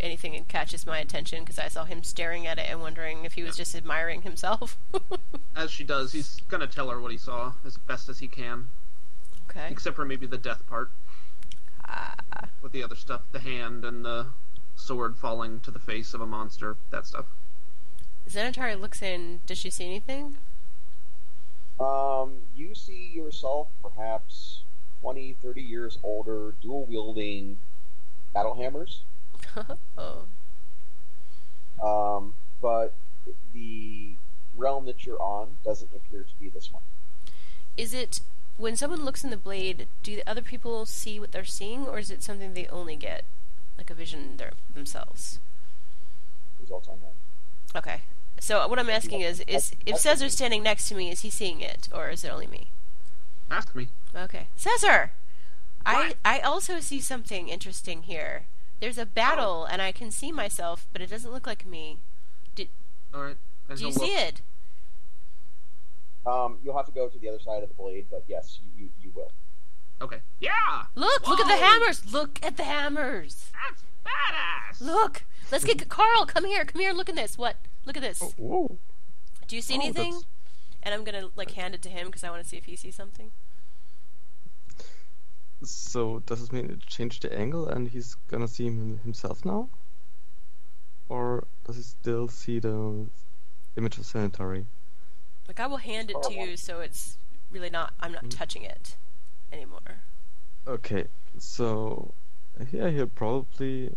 anything 0.00 0.44
catches 0.46 0.86
my 0.86 0.98
attention 0.98 1.40
because 1.40 1.58
I 1.58 1.68
saw 1.68 1.84
him 1.84 2.04
staring 2.04 2.46
at 2.46 2.58
it 2.58 2.66
and 2.68 2.80
wondering 2.80 3.24
if 3.24 3.32
he 3.32 3.42
was 3.42 3.56
just 3.56 3.74
admiring 3.74 4.22
himself. 4.22 4.78
As 5.56 5.70
she 5.70 5.82
does, 5.84 6.12
he's 6.12 6.40
gonna 6.48 6.66
tell 6.68 6.90
her 6.90 7.00
what 7.00 7.10
he 7.10 7.18
saw 7.18 7.52
as 7.64 7.76
best 7.78 8.08
as 8.08 8.20
he 8.20 8.28
can, 8.28 8.68
okay. 9.50 9.66
except 9.70 9.96
for 9.96 10.04
maybe 10.04 10.24
the 10.24 10.38
death 10.38 10.64
part 10.68 10.90
Ah, 11.88 12.14
with 12.62 12.72
the 12.72 12.82
other 12.82 12.94
stuff, 12.94 13.22
the 13.32 13.40
hand 13.40 13.84
and 13.84 14.04
the 14.04 14.26
sword 14.76 15.16
falling 15.16 15.58
to 15.60 15.70
the 15.70 15.78
face 15.78 16.14
of 16.14 16.20
a 16.20 16.26
monster, 16.26 16.76
that 16.90 17.06
stuff. 17.06 17.24
Xanatari 18.28 18.78
looks 18.78 19.00
in. 19.02 19.40
Does 19.46 19.58
she 19.58 19.70
see 19.70 19.86
anything? 19.86 20.36
Um, 21.80 22.38
you 22.56 22.74
see 22.74 23.10
yourself 23.14 23.68
perhaps 23.82 24.62
20, 25.02 25.36
30 25.40 25.60
years 25.60 25.98
older, 26.02 26.54
dual 26.60 26.84
wielding 26.86 27.58
battle 28.34 28.54
hammers. 28.54 29.02
oh. 29.98 30.24
Um, 31.82 32.34
but 32.60 32.94
the 33.54 34.14
realm 34.56 34.86
that 34.86 35.06
you're 35.06 35.22
on 35.22 35.48
doesn't 35.64 35.90
appear 35.94 36.22
to 36.22 36.34
be 36.40 36.48
this 36.48 36.72
one. 36.72 36.82
Is 37.76 37.94
it 37.94 38.20
when 38.56 38.76
someone 38.76 39.04
looks 39.04 39.22
in 39.22 39.30
the 39.30 39.36
blade? 39.36 39.86
Do 40.02 40.16
the 40.16 40.28
other 40.28 40.42
people 40.42 40.84
see 40.84 41.20
what 41.20 41.30
they're 41.30 41.44
seeing, 41.44 41.86
or 41.86 41.98
is 41.98 42.10
it 42.10 42.24
something 42.24 42.54
they 42.54 42.66
only 42.66 42.96
get, 42.96 43.24
like 43.76 43.90
a 43.90 43.94
vision 43.94 44.36
their, 44.36 44.52
themselves? 44.74 45.38
Results 46.60 46.88
unknown. 46.88 47.12
Okay. 47.76 48.00
So 48.40 48.66
what 48.68 48.78
I'm 48.78 48.90
asking 48.90 49.20
is, 49.20 49.40
is 49.46 49.72
if 49.86 49.98
Caesar's 49.98 50.32
standing 50.32 50.62
next 50.62 50.88
to 50.88 50.94
me, 50.94 51.10
is 51.10 51.20
he 51.20 51.30
seeing 51.30 51.60
it, 51.60 51.88
or 51.92 52.08
is 52.10 52.24
it 52.24 52.28
only 52.28 52.46
me? 52.46 52.68
Ask 53.50 53.74
me. 53.74 53.88
Okay, 54.14 54.46
Caesar. 54.56 55.12
I 55.84 55.94
What? 55.94 56.16
I 56.24 56.40
also 56.40 56.80
see 56.80 57.00
something 57.00 57.48
interesting 57.48 58.02
here. 58.02 58.44
There's 58.80 58.98
a 58.98 59.06
battle, 59.06 59.64
and 59.64 59.82
I 59.82 59.92
can 59.92 60.10
see 60.10 60.30
myself, 60.30 60.86
but 60.92 61.02
it 61.02 61.10
doesn't 61.10 61.32
look 61.32 61.46
like 61.46 61.66
me. 61.66 61.98
All 63.14 63.22
right. 63.22 63.36
And 63.68 63.78
Do 63.78 63.84
you 63.84 63.90
he'll 63.90 63.98
see 63.98 64.14
it? 64.14 64.42
Um, 66.26 66.58
you'll 66.62 66.76
have 66.76 66.86
to 66.86 66.92
go 66.92 67.08
to 67.08 67.18
the 67.18 67.28
other 67.28 67.38
side 67.38 67.62
of 67.62 67.68
the 67.70 67.74
blade, 67.74 68.06
but 68.10 68.24
yes, 68.28 68.60
you, 68.62 68.84
you, 68.84 68.90
you 69.02 69.10
will. 69.14 69.32
Okay. 70.00 70.18
Yeah. 70.40 70.50
Look! 70.94 71.26
Look 71.26 71.40
at 71.40 71.46
the 71.46 71.64
hammers! 71.64 72.12
Look 72.12 72.38
at 72.42 72.56
the 72.56 72.64
hammers! 72.64 73.50
That's 73.68 73.82
badass. 74.04 74.80
Look! 74.80 75.24
Let's 75.50 75.64
get 75.64 75.88
Carl. 75.88 76.26
Come 76.26 76.44
here. 76.44 76.64
Come 76.64 76.80
here. 76.80 76.92
Look 76.92 77.08
at 77.08 77.16
this. 77.16 77.38
What? 77.38 77.56
Look 77.86 77.96
at 77.96 78.02
this. 78.02 78.20
Oh, 78.22 78.32
whoa. 78.36 78.78
Do 79.46 79.56
you 79.56 79.62
see 79.62 79.74
Oh, 79.74 79.80
anything? 79.80 80.12
that's- 80.12 80.26
And 80.82 80.94
I'm 80.94 81.04
gonna 81.04 81.30
like 81.36 81.52
hand 81.52 81.74
it 81.74 81.82
to 81.82 81.88
him 81.88 82.06
because 82.06 82.22
I 82.24 82.30
want 82.30 82.42
to 82.42 82.48
see 82.48 82.56
if 82.56 82.64
he 82.66 82.76
sees 82.76 82.94
something. 82.94 83.32
So 85.64 86.20
does 86.20 86.40
this 86.40 86.52
mean 86.52 86.70
it 86.70 86.86
changed 86.86 87.22
the 87.22 87.32
angle 87.36 87.66
and 87.68 87.88
he's 87.88 88.14
gonna 88.28 88.46
see 88.46 88.66
him 88.66 88.98
himself 89.02 89.44
now? 89.44 89.68
Or 91.08 91.44
does 91.66 91.76
he 91.76 91.82
still 91.82 92.28
see 92.28 92.58
the 92.60 93.06
image 93.76 93.98
of 93.98 94.04
Xanatari? 94.04 94.66
Like 95.48 95.58
I 95.58 95.66
will 95.66 95.78
hand 95.78 96.10
it 96.10 96.22
to 96.24 96.32
you, 96.34 96.56
so 96.56 96.80
it's 96.80 97.16
really 97.50 97.70
not. 97.70 97.92
I'm 98.00 98.12
not 98.12 98.24
Mm. 98.26 98.30
touching 98.36 98.62
it 98.62 98.96
anymore. 99.50 100.02
Okay, 100.66 101.06
so 101.38 102.12
here 102.64 102.90
he'll 102.90 103.06
probably, 103.06 103.94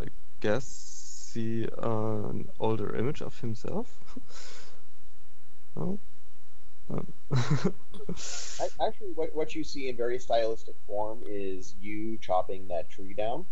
I 0.00 0.06
guess, 0.40 0.64
see 0.66 1.66
uh, 1.82 2.28
an 2.28 2.48
older 2.58 2.94
image 2.96 3.22
of 3.22 3.40
himself. 3.40 3.96
oh. 5.76 5.98
Um, 6.90 7.12
Actually, 8.84 9.12
what, 9.14 9.34
what 9.34 9.54
you 9.54 9.62
see 9.62 9.88
in 9.88 9.96
very 9.96 10.18
stylistic 10.18 10.74
form 10.88 11.20
is 11.24 11.74
you 11.80 12.18
chopping 12.20 12.66
that 12.68 12.90
tree 12.90 13.14
down. 13.14 13.44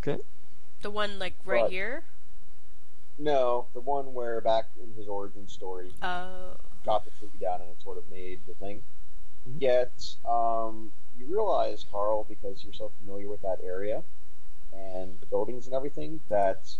okay. 0.00 0.22
The 0.82 0.90
one 0.90 1.18
like 1.18 1.34
right 1.44 1.62
What? 1.62 1.70
here. 1.72 2.04
No, 3.18 3.66
the 3.74 3.80
one 3.80 4.14
where 4.14 4.40
back 4.40 4.66
in 4.82 4.94
his 4.96 5.08
origin 5.08 5.46
story, 5.48 5.88
he 5.88 5.94
Oh. 6.06 6.56
chopped 6.84 7.04
the 7.04 7.10
tree 7.18 7.28
down 7.40 7.60
and 7.60 7.70
it 7.70 7.82
sort 7.82 7.98
of 7.98 8.08
made 8.10 8.40
the 8.46 8.54
thing. 8.54 8.82
Mhm. 9.48 9.60
Yet, 9.60 10.16
um, 10.24 10.92
you 11.22 11.32
realize, 11.32 11.84
Carl, 11.90 12.24
because 12.28 12.64
you're 12.64 12.72
so 12.72 12.90
familiar 13.00 13.28
with 13.28 13.42
that 13.42 13.58
area 13.62 14.04
and 14.72 15.20
the 15.20 15.26
buildings 15.26 15.66
and 15.66 15.74
everything, 15.74 16.20
that 16.28 16.76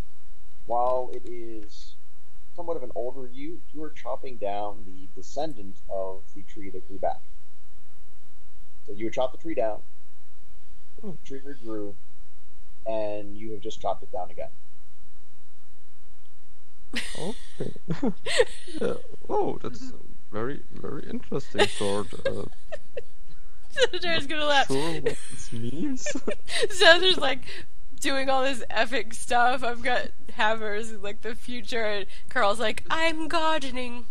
while 0.66 1.10
it 1.14 1.22
is 1.26 1.96
somewhat 2.54 2.76
of 2.76 2.82
an 2.82 2.92
older 2.94 3.28
you, 3.28 3.62
you 3.72 3.82
are 3.82 3.90
chopping 3.90 4.36
down 4.38 4.84
the 4.86 5.08
descendant 5.14 5.76
of 5.88 6.22
the 6.34 6.42
tree 6.42 6.70
that 6.70 6.86
grew 6.88 6.98
back. 6.98 7.22
So 8.86 8.92
you 8.92 9.06
would 9.06 9.14
chop 9.14 9.32
the 9.32 9.38
tree 9.38 9.54
down, 9.54 9.82
the 10.96 11.02
Hmm. 11.02 11.14
tree 11.24 11.40
regrew, 11.40 11.96
and 12.86 13.36
you 13.36 13.52
have 13.52 13.60
just 13.60 13.80
chopped 13.80 14.02
it 14.02 14.12
down 14.12 14.30
again. 14.30 14.50
Okay. 17.14 17.72
yeah. 18.80 18.94
Oh, 19.28 19.58
that's 19.62 19.92
very, 20.30 20.62
very 20.72 21.04
interesting 21.08 21.66
sword. 21.68 22.14
Uh, 22.26 22.44
Caesar's 23.92 24.26
gonna 24.26 24.44
laugh. 24.44 24.66
sure 24.68 24.92
what 25.00 25.04
this 25.04 25.52
means. 25.52 26.06
Caesar's 26.70 27.16
like 27.18 27.40
doing 28.00 28.28
all 28.28 28.42
this 28.42 28.62
epic 28.70 29.14
stuff. 29.14 29.62
I've 29.64 29.82
got 29.82 30.08
hammers 30.34 30.90
in 30.90 31.02
like 31.02 31.22
the 31.22 31.34
future, 31.34 31.84
and 31.84 32.06
Carl's 32.28 32.58
like, 32.60 32.84
I'm 32.90 33.28
gardening. 33.28 34.06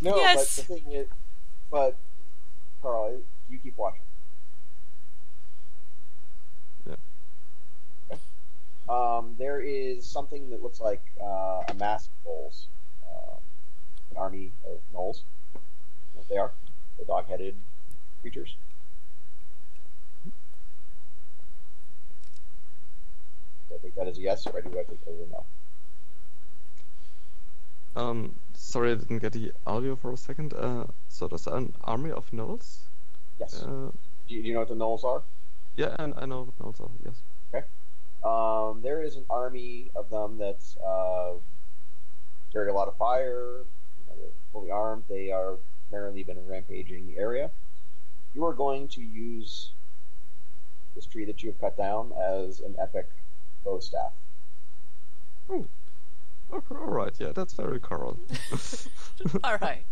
No, 0.00 0.16
Yes. 0.16 0.56
but 0.60 0.66
the 0.68 0.80
thing 0.80 0.92
is, 0.92 1.06
but 1.70 1.96
Carl, 2.82 3.20
you 3.50 3.58
keep 3.58 3.76
watching. 3.76 4.00
Yeah. 6.88 6.94
Okay. 8.10 8.20
Um, 8.88 9.34
there 9.38 9.60
is 9.60 10.06
something 10.06 10.50
that 10.50 10.62
looks 10.62 10.80
like 10.80 11.02
uh, 11.20 11.62
a 11.68 11.74
mass 11.78 12.06
of 12.06 12.30
gnolls, 12.30 12.66
um, 13.12 13.38
an 14.12 14.16
army 14.16 14.52
of 14.66 14.78
gnolls. 14.94 15.22
You 15.54 15.60
know 16.14 16.20
what 16.20 16.28
they 16.28 16.36
are? 16.38 16.52
The 16.98 17.04
dog-headed 17.04 17.54
creatures. 18.20 18.56
Do 23.68 23.74
I 23.74 23.78
think 23.78 23.94
that 23.94 24.08
is 24.08 24.18
a 24.18 24.20
yes, 24.20 24.46
or 24.46 24.60
do 24.60 24.70
I 24.70 24.82
take 24.82 25.04
that 25.04 25.10
as 25.12 25.20
a 25.20 25.30
no? 25.30 25.44
Um, 27.96 28.34
sorry, 28.54 28.92
I 28.92 28.94
didn't 28.94 29.18
get 29.18 29.32
the 29.32 29.52
audio 29.66 29.96
for 29.96 30.12
a 30.12 30.16
second. 30.16 30.54
Uh, 30.54 30.84
so 31.08 31.26
there's 31.26 31.46
an 31.46 31.74
army 31.82 32.10
of 32.10 32.30
gnolls. 32.30 32.78
Yes. 33.40 33.62
Uh, 33.62 33.90
do, 34.28 34.34
you, 34.34 34.42
do 34.42 34.48
you 34.48 34.54
know 34.54 34.60
what 34.60 34.68
the 34.68 34.74
gnolls 34.74 35.04
are? 35.04 35.22
yeah, 35.76 35.94
and 35.98 36.14
I 36.16 36.26
know 36.26 36.42
what 36.42 36.58
gnolls 36.58 36.80
are. 36.80 36.90
Yes. 37.04 37.14
Okay. 37.54 37.64
Um, 38.24 38.82
there 38.82 39.02
is 39.02 39.16
an 39.16 39.24
army 39.30 39.90
of 39.94 40.10
them 40.10 40.38
that 40.38 40.58
uh, 40.84 41.38
carry 42.52 42.70
a 42.70 42.74
lot 42.74 42.88
of 42.88 42.96
fire. 42.96 43.60
You 43.60 44.04
know, 44.08 44.14
they're 44.16 44.30
fully 44.52 44.70
armed. 44.70 45.04
They 45.08 45.30
are 45.30 45.54
apparently 45.88 46.24
been 46.24 46.38
rampaging 46.46 47.06
the 47.06 47.18
area. 47.18 47.50
You 48.34 48.44
are 48.44 48.52
going 48.52 48.88
to 48.88 49.00
use 49.00 49.70
this 50.94 51.06
tree 51.06 51.24
that 51.24 51.42
you 51.42 51.50
have 51.50 51.60
cut 51.60 51.76
down 51.76 52.12
as 52.20 52.60
an 52.60 52.74
epic 52.80 53.08
bow 53.64 53.80
staff. 53.80 54.12
Okay, 55.50 56.74
all 56.74 56.86
right. 56.86 57.12
Yeah, 57.18 57.32
that's 57.32 57.52
very 57.52 57.78
Carl. 57.78 58.16
All 59.44 59.58
right. 59.60 59.84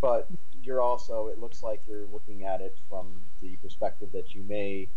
But 0.00 0.28
you're 0.62 0.80
also, 0.80 1.28
it 1.28 1.40
looks 1.40 1.62
like 1.62 1.80
you're 1.88 2.06
looking 2.12 2.44
at 2.44 2.60
it 2.60 2.76
from 2.88 3.06
the 3.40 3.56
perspective 3.56 4.10
that 4.12 4.34
you 4.34 4.44
may 4.48 4.88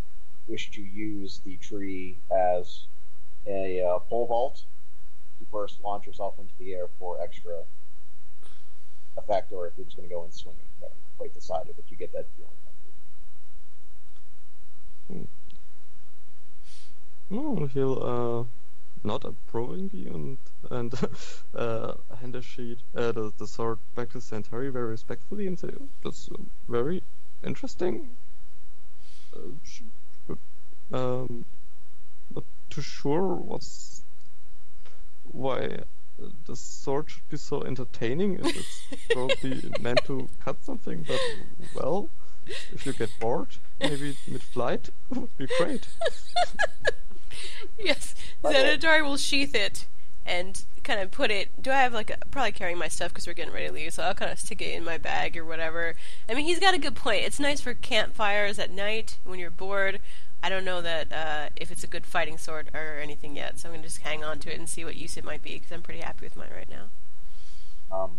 wish 0.48 0.70
to 0.72 0.82
use 0.82 1.42
the 1.46 1.58
tree 1.58 2.18
as 2.32 2.86
a 3.48 3.82
uh, 3.82 4.00
pole 4.00 4.28
vault 4.28 4.64
to 5.40 5.46
first 5.52 5.84
launch 5.84 6.06
yourself 6.06 6.36
into 6.40 6.54
the 6.60 6.74
air 6.74 6.88
for 7.00 7.22
extra 7.22 7.62
effect, 9.18 9.52
or 9.52 9.68
if 9.68 9.74
you're 9.78 9.86
just 9.86 9.98
going 9.98 10.08
to 10.08 10.14
go 10.14 10.24
in 10.24 10.32
swinging. 10.32 10.60
But 10.80 10.92
I'm 10.92 11.05
quite 11.18 11.34
decided, 11.34 11.76
but 11.76 11.86
you 11.90 11.98
get 11.98 12.12
that 12.14 12.26
feeling. 12.36 12.52
No, 17.30 17.66
he'll 17.66 18.04
uh, 18.04 18.44
nod 19.06 19.26
approvingly 19.26 20.08
and 20.08 20.38
and 20.70 20.94
uh, 21.56 21.94
hand 22.20 22.34
the 22.34 22.42
sheet, 22.42 22.80
uh, 22.96 23.12
the, 23.12 23.34
the 23.38 23.48
sword 23.48 23.80
back 23.96 24.12
to 24.12 24.20
Xanatari 24.20 24.72
very 24.72 24.90
respectfully 24.90 25.48
and 25.48 25.58
say, 25.58 25.72
"That's 26.04 26.30
uh, 26.30 26.38
very 26.68 27.02
interesting." 27.44 28.10
Uh, 29.36 30.36
um, 30.92 31.46
not 32.34 32.46
too 32.70 32.82
sure 32.82 33.36
what's 33.36 34.04
why 35.32 35.80
the 36.46 36.56
sword 36.56 37.10
should 37.10 37.30
be 37.30 37.38
so 37.38 37.64
entertaining. 37.64 38.40
If 38.40 38.58
it's 38.58 39.06
probably 39.12 39.72
meant 39.82 40.06
to 40.06 40.30
cut 40.44 40.64
something, 40.64 41.06
but 41.08 41.20
well, 41.76 42.10
if 42.74 42.86
you 42.86 42.94
get 42.94 43.10
bored, 43.20 43.58
maybe 43.80 44.16
mid-flight, 44.28 44.90
would 45.10 45.30
be 45.38 45.48
great. 45.58 45.88
yes, 47.80 48.16
the 48.42 48.50
way- 48.50 48.78
uh, 48.82 49.04
will 49.04 49.18
sheath 49.18 49.56
it 49.56 49.86
and 50.26 50.64
kind 50.84 51.00
of 51.00 51.12
put 51.12 51.32
it. 51.32 51.50
Do 51.62 51.72
I 51.72 51.82
have 51.82 51.94
like 51.94 52.10
a, 52.10 52.18
probably 52.32 52.52
carrying 52.52 52.78
my 52.78 52.88
stuff 52.88 53.12
because 53.12 53.28
we're 53.28 53.34
getting 53.34 53.54
ready 53.54 53.68
to 53.68 53.74
leave, 53.74 53.94
so 53.94 54.04
I'll 54.04 54.14
kind 54.14 54.32
of 54.32 54.40
stick 54.40 54.62
it 54.62 54.74
in 54.74 54.84
my 54.84 54.98
bag 54.98 55.38
or 55.38 55.46
whatever. 55.46 55.96
I 56.30 56.34
mean, 56.34 56.46
he's 56.46 56.60
got 56.60 56.74
a 56.74 56.80
good 56.80 56.96
point. 56.96 57.24
It's 57.24 57.40
nice 57.40 57.62
for 57.62 57.74
campfires 57.74 58.58
at 58.60 58.72
night 58.72 59.18
when 59.24 59.40
you're 59.40 59.50
bored. 59.50 60.00
I 60.46 60.50
don't 60.50 60.64
know 60.64 60.80
that 60.80 61.12
uh, 61.12 61.50
if 61.56 61.72
it's 61.72 61.84
a 61.84 61.88
good 61.88 62.06
fighting 62.06 62.38
sword 62.38 62.70
or 62.76 63.00
anything 63.02 63.36
yet, 63.36 63.58
so 63.58 63.68
I'm 63.68 63.74
gonna 63.74 63.84
just 63.88 64.02
hang 64.02 64.24
on 64.24 64.38
to 64.42 64.54
it 64.54 64.60
and 64.60 64.70
see 64.70 64.86
what 64.86 64.96
use 64.96 65.18
it 65.18 65.26
might 65.26 65.42
be 65.42 65.54
because 65.56 65.72
I'm 65.72 65.82
pretty 65.82 66.02
happy 66.02 66.24
with 66.24 66.36
mine 66.38 66.50
right 66.56 66.70
now. 66.70 66.92
Um, 67.92 68.12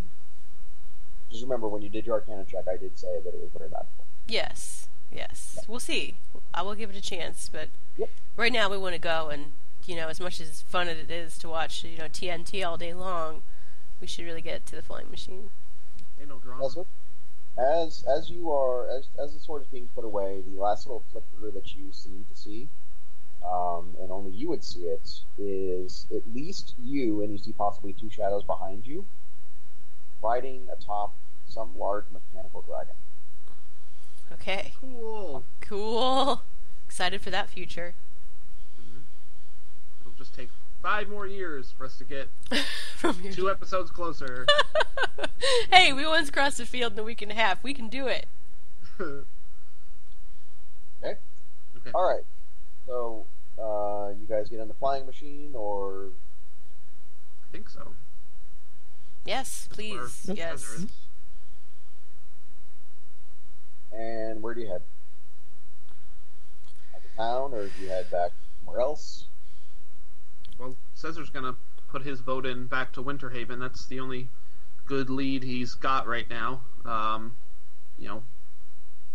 just 1.30 1.44
remember 1.44 1.68
when 1.68 1.82
you 1.82 1.88
did 1.88 2.04
your 2.04 2.16
Arcana 2.16 2.44
check, 2.44 2.66
I 2.66 2.78
did 2.78 2.98
say 2.98 3.20
that 3.22 3.28
it 3.32 3.40
was 3.40 3.50
very 3.56 3.70
magical. 3.70 4.04
Yes, 4.26 4.88
yes, 5.12 5.60
we'll 5.68 5.78
see. 5.78 6.16
I 6.52 6.62
will 6.62 6.74
give 6.74 6.90
it 6.90 6.96
a 6.96 7.00
chance, 7.00 7.48
but 7.48 7.68
Yep. 7.96 8.10
right 8.36 8.52
now 8.52 8.68
we 8.68 8.76
want 8.76 8.96
to 8.96 9.00
go 9.00 9.28
and 9.28 9.52
you 9.86 9.94
know 9.94 10.08
as 10.08 10.18
much 10.18 10.40
as 10.40 10.62
fun 10.62 10.88
as 10.88 10.98
it 10.98 11.12
is 11.12 11.38
to 11.38 11.48
watch 11.48 11.84
you 11.84 11.96
know 11.96 12.06
TNT 12.08 12.66
all 12.66 12.76
day 12.76 12.92
long, 12.92 13.42
we 14.00 14.08
should 14.08 14.24
really 14.24 14.42
get 14.42 14.66
to 14.66 14.74
the 14.74 14.82
flying 14.82 15.12
machine. 15.12 15.50
Ain't 16.18 16.28
no 16.28 16.38
drama. 16.38 16.86
Also, 17.56 17.86
as 17.86 18.04
as 18.04 18.30
you 18.30 18.50
are 18.52 18.88
as 18.88 19.08
as 19.22 19.32
the 19.34 19.40
sword 19.40 19.62
is 19.62 19.68
being 19.68 19.88
put 19.94 20.04
away, 20.04 20.42
the 20.46 20.60
last 20.60 20.86
little 20.86 21.02
flicker 21.10 21.50
that 21.52 21.74
you 21.74 21.92
seem 21.92 22.24
to 22.32 22.38
see, 22.40 22.68
um, 23.44 23.96
and 24.00 24.10
only 24.10 24.30
you 24.30 24.48
would 24.48 24.64
see 24.64 24.82
it, 24.84 25.20
is 25.38 26.06
at 26.14 26.22
least 26.34 26.74
you, 26.82 27.22
and 27.22 27.32
you 27.32 27.38
see 27.38 27.52
possibly 27.52 27.92
two 27.92 28.10
shadows 28.10 28.44
behind 28.44 28.86
you, 28.86 29.04
riding 30.22 30.68
atop 30.72 31.14
some 31.48 31.78
large 31.78 32.04
mechanical 32.12 32.62
dragon. 32.62 32.94
Okay, 34.32 34.72
Cool. 34.80 35.44
cool. 35.60 36.42
Excited 36.86 37.20
for 37.20 37.30
that 37.30 37.48
future. 37.48 37.94
It'll 40.00 40.12
just 40.18 40.34
take 40.34 40.48
five 40.86 41.08
more 41.08 41.26
years 41.26 41.74
for 41.76 41.84
us 41.84 41.98
to 41.98 42.04
get 42.04 42.28
From 42.96 43.14
here. 43.18 43.32
two 43.32 43.50
episodes 43.50 43.90
closer. 43.90 44.46
hey, 45.72 45.92
we 45.92 46.06
once 46.06 46.30
crossed 46.30 46.58
the 46.58 46.64
field 46.64 46.92
in 46.92 46.98
a 47.00 47.02
week 47.02 47.20
and 47.22 47.32
a 47.32 47.34
half. 47.34 47.60
We 47.64 47.74
can 47.74 47.88
do 47.88 48.06
it. 48.06 48.26
okay. 49.00 49.26
Okay. 51.02 51.16
Okay. 51.76 51.90
All 51.94 52.08
right. 52.08 52.22
So, 52.86 53.26
uh, 53.58 54.10
you 54.18 54.26
guys 54.28 54.48
get 54.48 54.60
in 54.60 54.68
the 54.68 54.74
flying 54.74 55.04
machine, 55.06 55.50
or 55.54 56.06
I 57.48 57.52
think 57.52 57.68
so. 57.68 57.88
Yes, 59.26 59.68
please. 59.70 60.24
Heather 60.26 60.34
Yes. 60.38 60.86
and 63.92 64.40
where 64.42 64.54
do 64.54 64.60
you 64.62 64.68
head? 64.68 64.82
Out 66.94 67.02
of 67.04 67.16
town, 67.16 67.54
or 67.54 67.66
do 67.66 67.82
you 67.82 67.88
head 67.88 68.08
back 68.10 68.30
somewhere 68.64 68.80
else? 68.80 69.26
Well, 71.02 71.12
Caesar's 71.12 71.30
gonna 71.30 71.56
put 71.88 72.02
his 72.02 72.20
vote 72.20 72.46
in 72.46 72.66
back 72.66 72.92
to 72.92 73.02
Winterhaven. 73.02 73.58
That's 73.58 73.86
the 73.86 74.00
only 74.00 74.28
good 74.86 75.10
lead 75.10 75.42
he's 75.42 75.74
got 75.74 76.06
right 76.06 76.28
now. 76.28 76.62
Um, 76.84 77.34
you 77.98 78.08
know, 78.08 78.22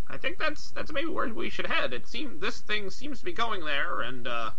I 0.08 0.18
think 0.18 0.38
that's 0.38 0.72
that's 0.72 0.92
maybe 0.92 1.10
where 1.10 1.34
we 1.34 1.50
should 1.50 1.68
head. 1.68 1.94
It 1.94 2.08
seems 2.08 2.40
this 2.42 2.60
thing 2.60 2.90
seems 2.90 3.20
to 3.20 3.26
be 3.26 3.34
going 3.34 3.66
there, 3.66 4.02
and 4.02 4.28
uh, 4.28 4.52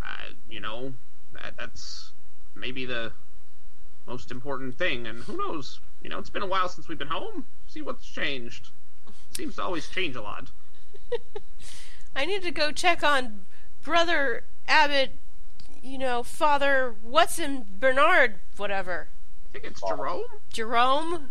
I, 0.00 0.30
you 0.48 0.60
know, 0.60 0.94
that, 1.34 1.56
that's 1.56 2.12
maybe 2.54 2.86
the 2.86 3.12
most 4.06 4.30
important 4.30 4.78
thing. 4.78 5.06
And 5.06 5.22
who 5.24 5.36
knows? 5.36 5.80
You 6.02 6.10
know, 6.10 6.18
it's 6.18 6.30
been 6.30 6.42
a 6.42 6.46
while 6.46 6.68
since 6.68 6.88
we've 6.88 6.98
been 6.98 7.08
home. 7.08 7.46
See 7.66 7.82
what's 7.82 8.06
changed. 8.06 8.70
Seems 9.36 9.56
to 9.56 9.62
always 9.62 9.88
change 9.88 10.16
a 10.16 10.22
lot. 10.22 10.50
I 12.16 12.24
need 12.24 12.42
to 12.42 12.50
go 12.50 12.72
check 12.72 13.02
on 13.02 13.46
brother 13.82 14.44
Abbott. 14.66 15.12
You 15.86 15.98
know, 15.98 16.22
father 16.24 16.96
Watson 17.04 17.64
Bernard, 17.78 18.40
whatever. 18.56 19.06
I 19.48 19.52
think 19.52 19.64
it's 19.66 19.80
Jerome, 19.80 20.24
Jerome, 20.52 21.30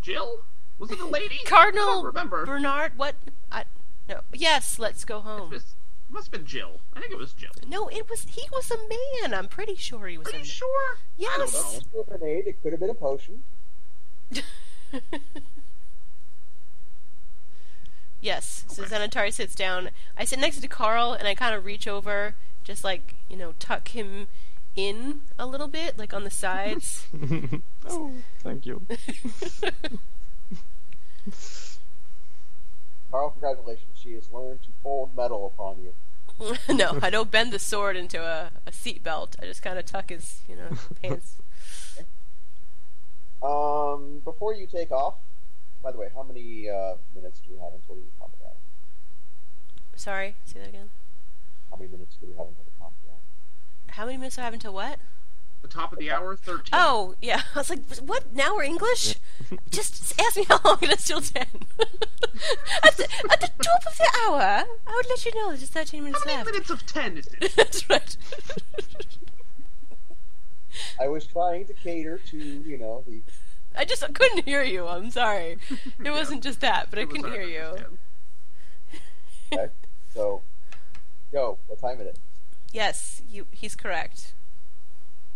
Jill. 0.00 0.38
Was 0.78 0.90
it 0.90 0.98
a 1.00 1.04
lady? 1.06 1.40
I 1.44 1.48
Cardinal 1.48 1.86
don't 1.96 2.04
remember. 2.06 2.46
Bernard. 2.46 2.92
What? 2.96 3.14
I 3.52 3.64
no. 4.08 4.20
Yes, 4.32 4.78
let's 4.78 5.04
go 5.04 5.20
home. 5.20 5.52
It 5.52 5.62
must 6.08 6.28
have 6.28 6.32
been 6.32 6.46
Jill. 6.46 6.80
I 6.96 7.00
think 7.00 7.12
it 7.12 7.18
was 7.18 7.34
Jill. 7.34 7.50
No, 7.68 7.88
it 7.88 8.08
was 8.08 8.22
he 8.30 8.48
was 8.50 8.70
a 8.70 8.78
man. 8.88 9.34
I'm 9.34 9.48
pretty 9.48 9.74
sure 9.74 10.06
he 10.08 10.16
was 10.16 10.28
Are 10.28 10.30
a 10.30 10.32
you 10.34 10.38
man. 10.38 10.46
sure? 10.46 10.96
I 11.20 11.36
don't 11.36 11.52
Yes. 11.52 11.52
know. 11.52 11.78
It 11.78 11.84
could 11.92 12.12
have 12.12 12.20
been. 12.20 12.42
It 12.46 12.62
could 12.62 12.72
have 12.72 12.80
been 12.80 12.90
a 12.90 12.94
potion. 12.94 13.42
yes. 18.20 18.64
So 18.68 18.82
Okay. 18.82 18.96
Xanatari 18.96 19.32
sits 19.32 19.54
down. 19.54 19.90
I 20.16 20.24
sit 20.24 20.38
next 20.38 20.60
to 20.60 20.68
Carl 20.68 21.12
and 21.12 21.28
I 21.28 21.34
kind 21.34 21.54
of 21.54 21.64
reach 21.66 21.86
over, 21.86 22.34
just 22.64 22.84
like 22.84 23.14
you 23.28 23.36
know, 23.36 23.54
tuck 23.58 23.88
him 23.88 24.28
in 24.76 25.20
a 25.38 25.46
little 25.46 25.68
bit, 25.68 25.98
like 25.98 26.12
on 26.12 26.24
the 26.24 26.30
sides. 26.30 27.06
oh, 27.88 28.12
thank 28.40 28.66
you. 28.66 28.82
Carl, 33.10 33.30
congratulations. 33.30 33.98
She 34.00 34.12
has 34.12 34.30
learned 34.32 34.62
to 34.62 34.68
fold 34.82 35.16
metal 35.16 35.52
upon 35.54 35.76
you. 35.82 35.92
no, 36.74 36.98
I 37.02 37.10
don't 37.10 37.30
bend 37.30 37.52
the 37.52 37.58
sword 37.58 37.96
into 37.96 38.22
a, 38.22 38.50
a 38.66 38.72
seat 38.72 39.02
belt. 39.02 39.36
I 39.42 39.44
just 39.46 39.62
kind 39.62 39.78
of 39.78 39.84
tuck 39.84 40.08
his, 40.10 40.40
you 40.48 40.56
know, 40.56 40.70
pants. 41.02 41.36
Um, 43.42 44.20
before 44.24 44.54
you 44.54 44.66
take 44.66 44.90
off, 44.90 45.14
by 45.82 45.92
the 45.92 45.98
way, 45.98 46.08
how 46.14 46.22
many 46.22 46.68
uh, 46.68 46.94
minutes 47.14 47.40
do 47.40 47.54
we 47.54 47.58
have 47.58 47.72
until 47.74 47.96
the 47.96 48.02
pop 48.18 48.30
it 48.40 48.46
out? 48.46 48.56
Sorry, 49.96 50.36
say 50.44 50.60
that 50.60 50.68
again. 50.68 50.90
How 51.70 51.76
many 51.76 51.90
minutes 51.90 52.16
do 52.20 52.26
we 52.26 52.32
have 52.36 52.46
until 52.48 52.64
the 52.64 52.78
top 52.78 52.88
of 52.92 53.04
the 53.04 53.10
hour? 53.12 53.18
How 53.88 54.06
many 54.06 54.16
minutes 54.18 54.36
do 54.36 54.42
I 54.42 54.44
have 54.46 54.54
until 54.54 54.74
what? 54.74 54.98
The 55.62 55.68
top 55.68 55.92
of 55.92 55.98
the 55.98 56.10
hour, 56.10 56.36
13. 56.36 56.64
Oh, 56.72 57.14
yeah. 57.20 57.42
I 57.54 57.58
was 57.58 57.68
like, 57.70 57.84
what? 57.98 58.34
Now 58.34 58.54
we're 58.56 58.62
English? 58.62 59.16
Just 59.70 60.18
ask 60.20 60.36
me 60.36 60.44
how 60.44 60.58
long 60.64 60.78
it 60.80 60.90
is 60.90 61.04
till 61.06 61.20
10. 61.20 61.42
at, 62.82 62.96
the, 62.96 63.06
at 63.30 63.40
the 63.40 63.50
top 63.62 63.82
of 63.86 63.96
the 63.98 64.10
hour, 64.26 64.40
I 64.86 64.92
would 64.94 65.06
let 65.08 65.24
you 65.26 65.34
know 65.34 65.48
there's 65.48 65.60
just 65.60 65.72
13 65.72 66.02
minutes 66.04 66.20
How 66.24 66.30
many 66.30 66.38
left. 66.38 66.50
minutes 66.50 66.70
of 66.70 66.86
10 66.86 67.18
is 67.18 67.26
it? 67.40 67.52
That's 67.56 67.88
right. 67.90 68.16
I 70.98 71.08
was 71.08 71.26
trying 71.26 71.66
to 71.66 71.74
cater 71.74 72.18
to, 72.30 72.36
you 72.38 72.78
know, 72.78 73.04
the. 73.06 73.20
I 73.76 73.84
just 73.84 74.02
couldn't 74.14 74.44
hear 74.46 74.62
you. 74.62 74.86
I'm 74.86 75.10
sorry. 75.10 75.58
It 75.70 75.78
Yeah. 76.02 76.10
wasn't 76.12 76.42
just 76.42 76.60
that, 76.60 76.86
but 76.90 76.98
I 76.98 77.02
It 77.02 77.08
was 77.08 77.16
couldn't 77.22 77.32
hear 77.32 77.42
you. 77.42 77.84
Okay. 79.52 79.72
so, 80.14 80.42
go. 81.32 81.58
What 81.66 81.80
time 81.80 82.00
is 82.00 82.06
it? 82.08 82.18
Yes, 82.72 83.22
you. 83.30 83.46
He's 83.50 83.74
correct. 83.74 84.34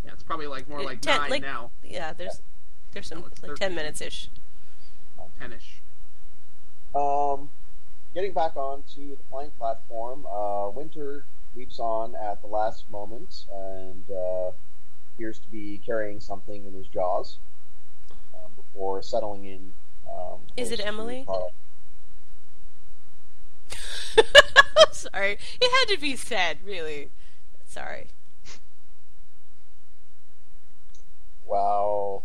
Yeah, 0.04 0.12
it's 0.12 0.22
probably 0.22 0.46
like 0.46 0.68
more 0.68 0.80
Uh, 0.80 0.84
like 0.84 1.00
ten- 1.00 1.20
9 1.22 1.30
like- 1.30 1.42
now. 1.42 1.70
Yeah, 1.82 2.12
there's 2.12 2.40
there's 2.92 3.06
some 3.08 3.20
No, 3.20 3.28
like 3.48 3.56
10 3.58 3.74
minutes 3.74 4.00
ish. 4.00 4.28
10ish. 5.40 5.80
Um, 6.94 7.50
getting 8.14 8.32
back 8.32 8.56
onto 8.56 9.16
the 9.16 9.22
flying 9.28 9.50
platform, 9.58 10.26
uh, 10.26 10.68
Winter 10.70 11.24
leaps 11.56 11.80
on 11.80 12.14
at 12.14 12.40
the 12.40 12.46
last 12.46 12.88
moment 12.90 13.46
and 13.52 14.04
uh, 14.10 14.52
appears 15.14 15.38
to 15.40 15.48
be 15.50 15.80
carrying 15.84 16.20
something 16.20 16.64
in 16.64 16.72
his 16.72 16.86
jaws 16.86 17.38
um, 18.34 18.52
before 18.56 19.02
settling 19.02 19.44
in. 19.44 19.72
Um, 20.08 20.38
Is 20.56 20.70
it 20.70 20.78
Emily? 20.84 21.26
Sorry, 24.92 25.38
it 25.60 25.88
had 25.88 25.94
to 25.94 26.00
be 26.00 26.16
said. 26.16 26.58
Really, 26.64 27.10
sorry. 27.66 28.08
Wow. 31.46 32.22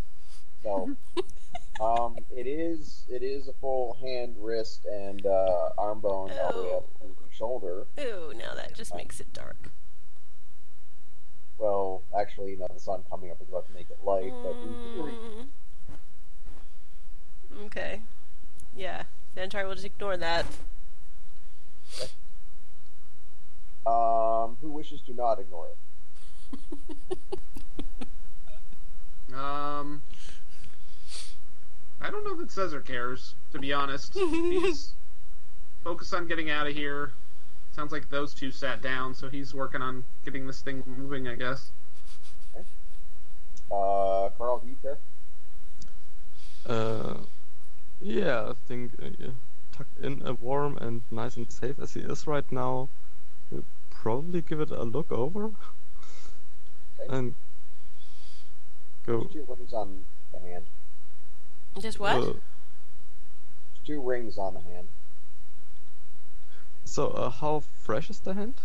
No. 0.63 0.95
um, 1.81 2.17
it 2.35 2.47
is 2.47 3.03
it 3.09 3.23
is 3.23 3.47
a 3.47 3.53
full 3.53 3.97
hand, 4.01 4.35
wrist, 4.39 4.85
and 4.85 5.25
uh, 5.25 5.69
arm 5.77 5.99
bone 5.99 6.31
all 6.31 6.53
the 6.53 6.63
way 6.63 6.73
up 6.73 6.87
to 6.99 7.07
the 7.07 7.35
shoulder. 7.35 7.85
Ooh, 7.99 8.33
now 8.37 8.53
that 8.55 8.75
just 8.75 8.95
makes 8.95 9.19
it 9.19 9.33
dark. 9.33 9.69
Well, 11.57 12.03
actually, 12.17 12.55
no, 12.55 12.67
the 12.73 12.79
sun 12.79 13.03
coming 13.09 13.31
up 13.31 13.41
is 13.41 13.49
about 13.49 13.67
to 13.67 13.73
make 13.73 13.89
it 13.89 13.97
light, 14.03 14.33
but 14.43 14.55
Mm. 14.55 15.47
Okay. 17.65 18.01
Yeah. 18.75 19.03
Xantar 19.35 19.67
will 19.67 19.73
just 19.73 19.85
ignore 19.85 20.17
that. 20.17 20.45
Um, 23.85 24.57
who 24.61 24.71
wishes 24.71 25.01
to 25.01 25.13
not 25.13 25.39
ignore 25.39 25.67
it? 25.67 25.77
Um, 29.33 30.01
I 32.01 32.09
don't 32.09 32.23
know 32.25 32.35
that 32.35 32.51
Caesar 32.51 32.81
cares, 32.81 33.35
to 33.51 33.59
be 33.59 33.71
honest. 33.71 34.13
he's 34.13 34.93
focused 35.83 36.13
on 36.13 36.27
getting 36.27 36.49
out 36.49 36.67
of 36.67 36.73
here. 36.73 37.11
Sounds 37.73 37.91
like 37.91 38.09
those 38.09 38.33
two 38.33 38.51
sat 38.51 38.81
down, 38.81 39.13
so 39.13 39.29
he's 39.29 39.53
working 39.53 39.81
on 39.81 40.03
getting 40.25 40.47
this 40.47 40.61
thing 40.61 40.83
moving, 40.85 41.27
I 41.27 41.35
guess. 41.35 41.71
Uh, 43.71 44.29
Carl, 44.37 44.59
do 44.59 44.67
you 44.67 44.77
care? 44.81 44.97
Uh, 46.65 47.19
yeah, 48.01 48.25
yeah, 48.25 48.49
I 48.49 48.53
think 48.67 48.91
uh, 49.01 49.09
yeah, 49.17 49.27
tucked 49.71 49.99
in 49.99 50.21
a 50.25 50.33
warm 50.33 50.77
and 50.81 51.03
nice 51.11 51.37
and 51.37 51.49
safe 51.51 51.79
as 51.79 51.93
he 51.93 52.01
is 52.01 52.27
right 52.27 52.49
now, 52.51 52.89
we'll 53.51 53.63
probably 53.89 54.41
give 54.41 54.59
it 54.59 54.71
a 54.71 54.83
look 54.83 55.11
over 55.11 55.45
Okay. 56.99 57.07
and 57.09 57.35
go. 59.05 59.19
There's 59.21 59.33
two 59.33 59.45
rings 59.47 59.73
on 59.73 60.03
the 60.33 60.39
hand. 60.39 60.65
Just 61.79 61.99
what? 61.99 62.15
uh, 62.15 62.33
two 63.85 64.01
rings 64.01 64.37
on 64.37 64.53
the 64.53 64.61
hand. 64.61 64.87
so, 66.83 67.07
uh, 67.07 67.29
how 67.29 67.63
fresh 67.83 68.09
is 68.09 68.19
the 68.19 68.33
hand? 68.33 68.55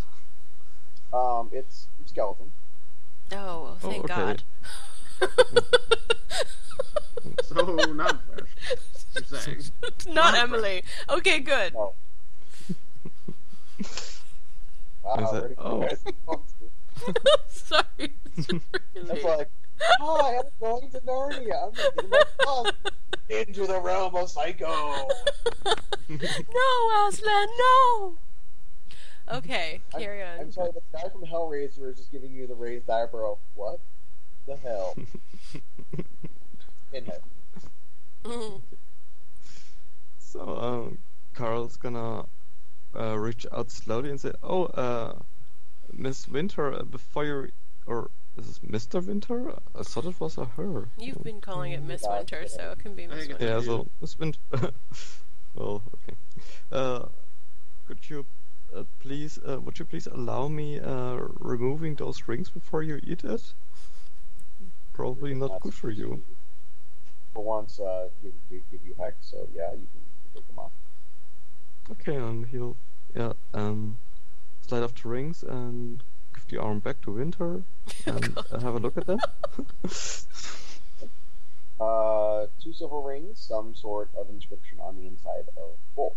Um, 1.13 1.51
it's 1.53 1.87
skeleton. 2.07 2.51
oh, 3.33 3.77
thank 3.81 4.05
okay. 4.11 4.15
God. 4.15 4.43
So 7.45 7.65
not 7.93 8.21
fresh. 8.27 8.49
You're 9.15 9.41
saying. 9.41 9.63
Not 10.09 10.15
Not 10.15 10.35
Emily. 10.35 10.83
Okay, 11.09 11.39
good. 11.41 11.73
No. 11.75 11.93
Wow, 15.05 15.15
Is 15.17 15.33
it- 15.33 15.33
where 15.33 15.49
did 15.49 15.59
oh. 15.59 15.81
guys 15.81 16.05
go 16.27 16.43
to? 17.07 17.15
Sorry. 17.49 17.85
It's 18.37 18.49
That's 18.49 19.23
really- 19.23 19.37
like, 19.37 19.51
hi, 20.01 20.37
I'm 20.39 20.45
going 20.61 20.91
to 20.91 21.01
Narnia. 21.01 21.67
I'm 21.67 21.73
making 21.73 22.11
my 22.11 22.23
fun 22.45 22.73
into 23.29 23.67
the 23.67 23.81
realm 23.81 24.15
of 24.17 24.29
Psycho. 24.31 24.69
no, 26.09 27.09
Aslan, 27.09 27.49
no. 27.59 28.15
Okay, 29.33 29.81
I'm- 29.93 30.01
carry 30.03 30.23
on. 30.23 30.41
I'm 30.41 30.53
sorry, 30.53 30.71
the 30.73 30.81
guy 30.93 31.09
from 31.11 31.23
Hellraiser 31.23 31.91
is 31.91 31.97
just 31.99 32.11
giving 32.13 32.33
you 32.33 32.47
the 32.47 32.55
raised 32.55 32.89
eyebrow. 32.91 33.37
What 33.55 33.79
the 34.47 34.57
hell? 34.57 34.97
Pinhead. 36.93 37.21
Mhm. 38.25 38.61
So, 40.19 40.59
um, 40.59 40.99
Carl's 41.35 41.77
gonna 41.77 42.25
uh, 42.97 43.17
reach 43.19 43.47
out 43.53 43.71
slowly 43.71 44.11
and 44.11 44.21
say, 44.21 44.33
"Oh, 44.43 44.65
uh, 44.67 45.19
Miss 45.93 46.29
Winter, 46.29 46.73
uh, 46.73 46.83
before 46.83 47.25
you, 47.25 47.53
or 47.87 48.11
is 48.37 48.47
this 48.47 48.59
Mr. 48.61 49.05
Winter? 49.05 49.55
I 49.75 49.83
thought 49.83 50.07
it 50.07 50.21
was 50.21 50.39
a 50.39 50.45
her." 50.45 50.89
You've 50.99 51.23
been 51.23 51.41
calling 51.41 51.73
it 51.73 51.83
Miss 51.83 52.05
Winter, 52.09 52.47
so 52.49 52.73
it 52.73 52.79
can 52.79 52.95
be 52.95 53.05
I 53.05 53.09
Miss 53.09 53.29
Winter. 53.29 53.45
Yeah, 53.45 53.61
so 53.61 53.87
Miss 54.01 54.19
Winter. 54.21 54.39
well, 55.55 55.83
okay. 55.95 56.17
Uh, 56.73 57.07
could 57.87 57.99
you 58.09 58.25
uh, 58.75 58.85
please, 59.01 59.39
uh, 59.47 59.61
would 59.61 59.79
you 59.79 59.85
please 59.85 60.07
allow 60.07 60.49
me 60.49 60.81
uh, 60.81 61.19
removing 61.39 61.95
those 61.95 62.27
rings 62.27 62.51
before 62.51 62.83
you 62.83 63.01
eat 63.05 63.23
it? 63.25 63.53
Probably 64.93 65.35
not 65.35 65.61
good 65.61 65.75
for 65.75 65.91
you. 65.91 66.23
For 67.33 67.43
once, 67.43 67.79
uh, 67.81 68.09
give, 68.23 68.33
give, 68.51 68.63
give 68.71 68.81
you 68.87 68.95
hex, 68.99 69.17
so 69.21 69.49
yeah, 69.55 69.71
you 69.73 69.87
can, 69.93 70.03
you 70.03 70.31
can 70.33 70.41
take 70.41 70.47
them 70.49 70.59
off. 70.59 70.73
Okay, 71.91 72.17
and 72.17 72.47
he'll, 72.47 72.77
yeah, 73.15 73.33
um, 73.53 73.99
slide 74.67 74.83
off 74.83 74.95
the 74.95 75.09
rings 75.09 75.43
and 75.43 76.03
give 76.35 76.47
the 76.49 76.61
arm 76.61 76.79
back 76.79 77.01
to 77.03 77.13
Winter 77.13 77.63
and 78.07 78.39
uh, 78.39 78.59
have 78.61 78.75
a 78.75 78.79
look 78.79 78.97
at 78.97 79.07
them. 79.07 79.21
Uh, 81.81 82.47
two 82.63 82.73
silver 82.73 83.01
rings, 83.01 83.39
some 83.39 83.75
sort 83.75 84.09
of 84.17 84.31
inscription 84.31 84.79
on 84.81 84.97
the 84.97 85.07
inside 85.07 85.45
of 85.57 85.73
both. 85.97 86.15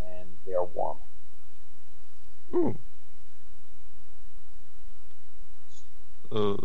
And 0.00 0.28
they 0.44 0.52
are 0.52 0.64
warm. 0.64 0.98
Ooh. 2.52 2.78
Uh, 6.32 6.56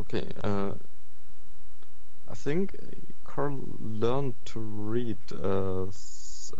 okay, 0.00 0.26
uh, 0.42 0.72
I 2.28 2.34
think 2.34 2.74
Carl 3.36 3.60
learned 3.82 4.34
to 4.46 4.58
read 4.58 5.18
uh, 5.30 5.84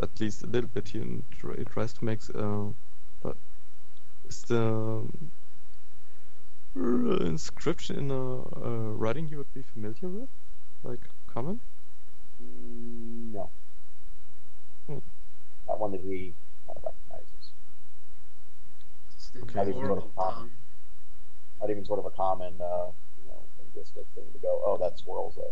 at 0.03 0.21
least 0.21 0.43
a 0.43 0.47
little 0.47 0.69
bit. 0.75 0.89
He 0.89 1.23
tr- 1.31 1.55
he 1.57 1.65
tries 1.65 1.95
to 1.95 2.05
make. 2.05 2.21
Uh, 2.35 2.67
but 3.23 3.35
is 4.29 4.43
the 4.43 4.61
um, 4.61 5.31
inscription 6.75 7.99
in 7.99 8.11
a 8.11 8.43
uh, 8.43 8.93
writing 8.93 9.27
you 9.27 9.39
would 9.39 9.55
be 9.55 9.63
familiar 9.73 10.07
with, 10.07 10.29
like 10.85 11.01
common? 11.33 11.61
Mm, 12.45 13.33
No. 13.33 13.49
Hmm. 14.87 14.99
Not 15.67 15.81
one 15.81 15.93
that 15.93 16.03
he 16.03 16.35
kind 16.67 16.77
of 16.77 16.85
recognizes. 16.85 17.53
It's 19.15 19.29
the 19.31 19.41
Okay. 19.41 19.55
Not 19.55 19.69
even 19.69 19.87
sort 19.87 19.99
of 19.99 20.15
tongue. 20.15 20.51
Not 21.59 21.71
even 21.71 21.85
sort 21.87 22.01
of 22.01 22.05
a 22.05 22.11
common, 22.11 22.53
uh, 22.61 22.93
you 23.17 23.31
know, 23.31 23.41
linguistic 23.65 24.05
thing 24.15 24.25
to 24.35 24.39
go, 24.41 24.61
oh, 24.63 24.77
that 24.77 24.99
swirl's 24.99 25.39
a 25.39 25.49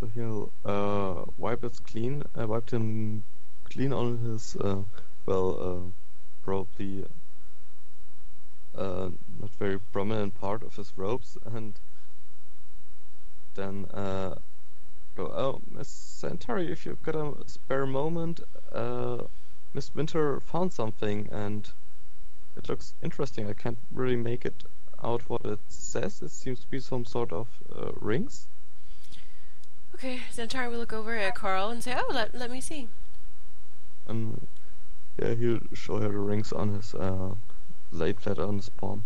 So 0.00 0.06
he'll 0.14 0.50
uh, 0.64 1.30
wipe 1.36 1.62
it 1.62 1.78
clean, 1.86 2.22
uh, 2.34 2.46
wipe 2.46 2.70
him 2.70 3.22
clean 3.64 3.92
on 3.92 4.16
his, 4.16 4.56
uh, 4.56 4.78
well, 5.26 5.60
uh, 5.60 5.90
probably 6.42 7.04
uh, 8.74 9.10
not 9.38 9.50
very 9.58 9.78
prominent 9.78 10.40
part 10.40 10.62
of 10.62 10.74
his 10.76 10.90
robes, 10.96 11.36
and 11.44 11.78
then 13.56 13.84
go, 13.92 14.38
oh, 15.18 15.60
Miss 15.70 16.22
Xanatari, 16.22 16.70
if 16.70 16.86
you've 16.86 17.02
got 17.02 17.14
a 17.14 17.34
spare 17.46 17.84
moment, 17.84 18.40
Miss 19.74 19.94
Winter 19.94 20.40
found 20.40 20.72
something, 20.72 21.28
and 21.30 21.70
it 22.56 22.70
looks 22.70 22.94
interesting. 23.02 23.50
I 23.50 23.52
can't 23.52 23.78
really 23.92 24.16
make 24.16 24.46
it 24.46 24.64
out 25.04 25.28
what 25.28 25.44
it 25.44 25.60
says. 25.68 26.22
It 26.22 26.30
seems 26.30 26.60
to 26.60 26.70
be 26.70 26.80
some 26.80 27.04
sort 27.04 27.32
of 27.32 27.48
rings. 28.00 28.46
Okay, 29.94 30.20
Xantar 30.32 30.70
will 30.70 30.78
look 30.78 30.92
over 30.92 31.16
at 31.16 31.34
Carl 31.34 31.68
and 31.68 31.82
say, 31.82 31.94
"Oh, 31.96 32.10
let 32.12 32.34
let 32.34 32.50
me 32.50 32.60
see." 32.60 32.88
And 34.06 34.46
yeah, 35.20 35.34
he'll 35.34 35.60
show 35.74 35.98
her 35.98 36.08
the 36.08 36.18
rings 36.18 36.52
on 36.52 36.74
his 36.74 36.94
uh, 36.94 37.34
laid 37.92 38.20
flat 38.20 38.38
on 38.38 38.56
his 38.56 38.68
palm. 38.68 39.04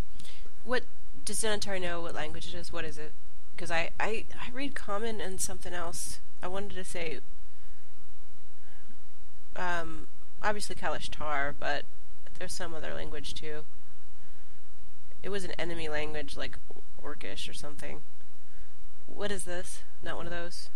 What 0.65 0.85
does 1.25 1.43
Xantar 1.43 1.81
know? 1.81 2.01
What 2.01 2.15
language 2.15 2.47
it 2.47 2.55
is? 2.55 2.73
What 2.73 2.85
is 2.85 2.99
it? 2.99 3.13
Because 3.55 3.71
I, 3.71 3.91
I 3.99 4.25
I 4.41 4.51
read 4.53 4.75
common 4.75 5.21
and 5.21 5.41
something 5.41 5.73
else. 5.73 6.21
I 6.43 6.49
wanted 6.49 6.75
to 6.75 6.85
say, 6.85 7.21
um, 9.57 10.09
obviously 10.43 10.77
Kalashtar, 10.77 11.55
but 11.59 11.85
there's 12.39 12.53
some 12.53 12.75
other 12.75 12.95
language 12.95 13.35
too. 13.35 13.65
It 15.23 15.31
was 15.31 15.45
an 15.45 15.53
enemy 15.53 15.89
language 15.89 16.37
like 16.37 16.59
Orcish 17.03 17.49
or 17.49 17.55
something. 17.55 18.03
What 19.07 19.31
is 19.31 19.45
this? 19.45 19.83
Not 20.03 20.17
one 20.17 20.27
of 20.27 20.33
those. 20.33 20.69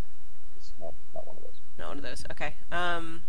It's 0.57 0.73
not, 0.81 0.95
not 1.15 1.27
one 1.27 1.37
of 1.37 1.43
those. 1.43 1.61
Not 1.79 1.89
one 1.89 1.97
of 1.99 2.03
those. 2.03 2.25
Okay. 2.31 2.55
Um, 2.71 3.23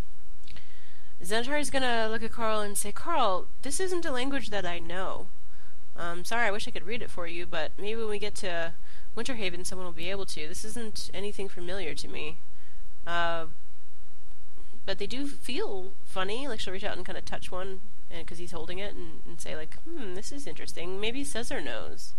Xantar's 1.23 1.69
gonna 1.69 2.07
look 2.09 2.23
at 2.23 2.31
Carl 2.31 2.61
and 2.61 2.77
say, 2.77 2.91
Carl, 2.91 3.47
this 3.61 3.79
isn't 3.79 4.05
a 4.05 4.11
language 4.11 4.49
that 4.49 4.65
I 4.65 4.79
know. 4.79 5.27
Um, 5.97 6.23
sorry, 6.23 6.47
I 6.47 6.51
wish 6.51 6.67
I 6.67 6.71
could 6.71 6.85
read 6.85 7.01
it 7.01 7.11
for 7.11 7.27
you, 7.27 7.45
but 7.45 7.71
maybe 7.77 7.99
when 7.99 8.09
we 8.09 8.19
get 8.19 8.35
to 8.35 8.73
Winterhaven, 9.17 9.65
someone 9.65 9.85
will 9.85 9.91
be 9.91 10.09
able 10.09 10.25
to. 10.27 10.47
This 10.47 10.63
isn't 10.63 11.11
anything 11.13 11.49
familiar 11.49 11.93
to 11.93 12.07
me. 12.07 12.37
Uh, 13.05 13.47
but 14.85 14.97
they 14.97 15.07
do 15.07 15.27
feel 15.27 15.91
funny. 16.05 16.47
Like 16.47 16.59
she'll 16.59 16.73
reach 16.73 16.83
out 16.83 16.95
and 16.95 17.05
kind 17.05 17.17
of 17.17 17.25
touch 17.25 17.51
one, 17.51 17.81
and 18.09 18.25
because 18.25 18.37
he's 18.37 18.51
holding 18.51 18.79
it, 18.79 18.95
and, 18.95 19.21
and 19.27 19.41
say 19.41 19.55
like, 19.55 19.75
"Hmm, 19.83 20.15
this 20.15 20.31
is 20.31 20.47
interesting. 20.47 20.99
Maybe 20.99 21.23
Caesar 21.23 21.59
knows." 21.61 22.13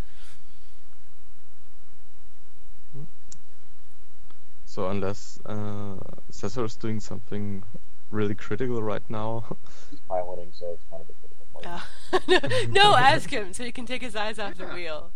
So 4.71 4.89
unless 4.89 5.41
uh, 5.47 5.97
Caesar 6.31 6.65
is 6.65 6.77
doing 6.77 7.01
something 7.01 7.65
really 8.13 8.37
critical 8.37 8.81
right 8.81 9.03
now, 9.09 9.57
He's 9.91 9.99
piloting, 10.09 10.53
so 10.53 10.73
it's 10.73 10.85
kind 10.89 11.03
of 11.03 11.11
a 11.11 11.15
critical 11.19 11.45
part. 11.53 12.63
Uh, 12.63 12.67
no, 12.73 12.95
ask 12.95 13.31
him 13.31 13.53
so 13.53 13.65
he 13.65 13.73
can 13.73 13.85
take 13.85 14.01
his 14.01 14.15
eyes 14.15 14.39
off 14.39 14.55
the 14.55 14.67
wheel. 14.67 15.11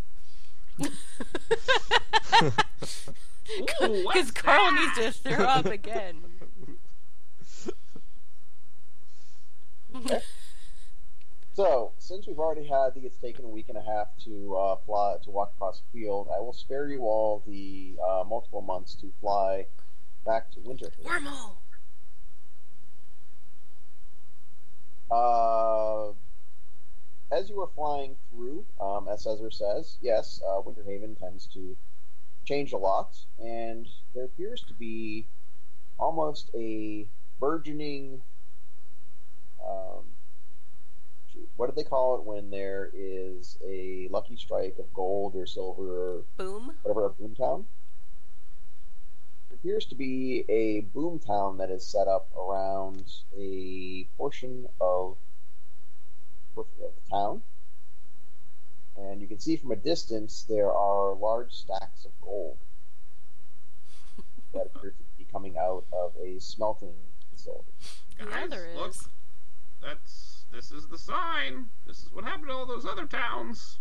Because 3.76 4.30
Carl 4.32 4.72
needs 4.72 4.94
to 4.96 5.12
throw 5.12 5.44
up 5.44 5.66
again. 5.66 6.24
So, 11.55 11.92
since 11.98 12.26
we've 12.26 12.40
already 12.40 12.66
had 12.66 12.94
the 12.94 13.07
it's 13.07 13.16
taken 13.16 13.44
a 13.44 13.48
week 13.48 13.68
and 13.68 13.78
a 13.78 13.82
half 13.82 14.09
to 14.24 14.57
uh, 14.57 14.76
fly 14.84 15.14
to 15.22 15.30
walk 15.30 15.52
across 15.55 15.80
the 15.80 16.00
field, 16.00 16.28
I 16.34 16.40
will 16.40 16.52
spare 16.52 16.88
you 16.88 17.02
all 17.02 17.44
the 17.46 17.94
uh, 18.05 18.24
multiple 18.28 18.61
months 18.61 18.96
to 18.96 19.12
fly 19.20 19.66
back 20.26 20.50
to 20.52 20.59
Winterhaven. 20.59 21.05
Wormhole. 21.05 21.55
Uh, 25.12 26.12
as 27.30 27.48
you 27.48 27.61
are 27.61 27.70
flying 27.76 28.16
through, 28.30 28.64
um, 28.80 29.07
as 29.09 29.22
Caesar 29.22 29.52
says, 29.52 29.96
yes, 30.00 30.42
uh, 30.44 30.61
Winterhaven 30.61 31.16
tends 31.16 31.46
to 31.55 31.76
change 32.44 32.72
a 32.72 32.76
lot, 32.76 33.16
and 33.38 33.86
there 34.12 34.24
appears 34.24 34.64
to 34.66 34.74
be 34.74 35.24
almost 36.00 36.50
a 36.52 37.07
burgeoning. 37.38 38.22
Um, 39.64 40.13
what 41.57 41.68
do 41.68 41.72
they 41.76 41.89
call 41.89 42.16
it 42.16 42.24
when 42.24 42.51
there 42.51 42.91
is 42.93 43.59
a 43.64 44.09
lucky 44.11 44.37
strike 44.37 44.76
of 44.78 44.93
gold 44.93 45.35
or 45.37 45.47
silver 45.47 45.82
or 46.16 46.22
Boom. 46.37 46.72
whatever 46.82 47.07
a 47.07 47.11
boomtown? 47.11 47.64
It 49.51 49.55
appears 49.55 49.87
to 49.87 49.95
be 49.95 50.45
a 50.49 50.80
boom 50.80 51.18
town 51.18 51.59
that 51.59 51.70
is 51.70 51.87
set 51.87 52.09
up 52.09 52.28
around 52.37 53.05
a 53.37 54.07
portion 54.16 54.66
of, 54.80 55.16
of 56.57 56.66
the 56.78 56.91
town. 57.11 57.43
And 58.97 59.20
you 59.20 59.26
can 59.26 59.39
see 59.41 59.57
from 59.57 59.72
a 59.72 59.76
distance 59.76 60.45
there 60.49 60.72
are 60.72 61.14
large 61.14 61.53
stacks 61.53 62.05
of 62.05 62.12
gold 62.20 62.57
that 64.55 64.66
appear 64.74 64.91
to 64.91 65.05
be 65.18 65.26
coming 65.32 65.57
out 65.59 65.85
of 65.93 66.12
a 66.20 66.39
smelting 66.41 66.95
facility. 67.32 67.72
Yeah, 68.18 68.26
Guys, 68.26 68.51
there 68.51 68.68
look, 68.76 68.95
that's 69.82 70.34
this 70.55 70.70
is 70.72 70.86
the 70.86 70.98
sign. 70.98 71.66
This 71.86 71.98
is 72.05 72.09
what 72.12 72.24
happened 72.24 72.48
to 72.48 72.52
all 72.55 72.66
those 72.66 72.86
other 72.86 73.07
towns. 73.07 73.78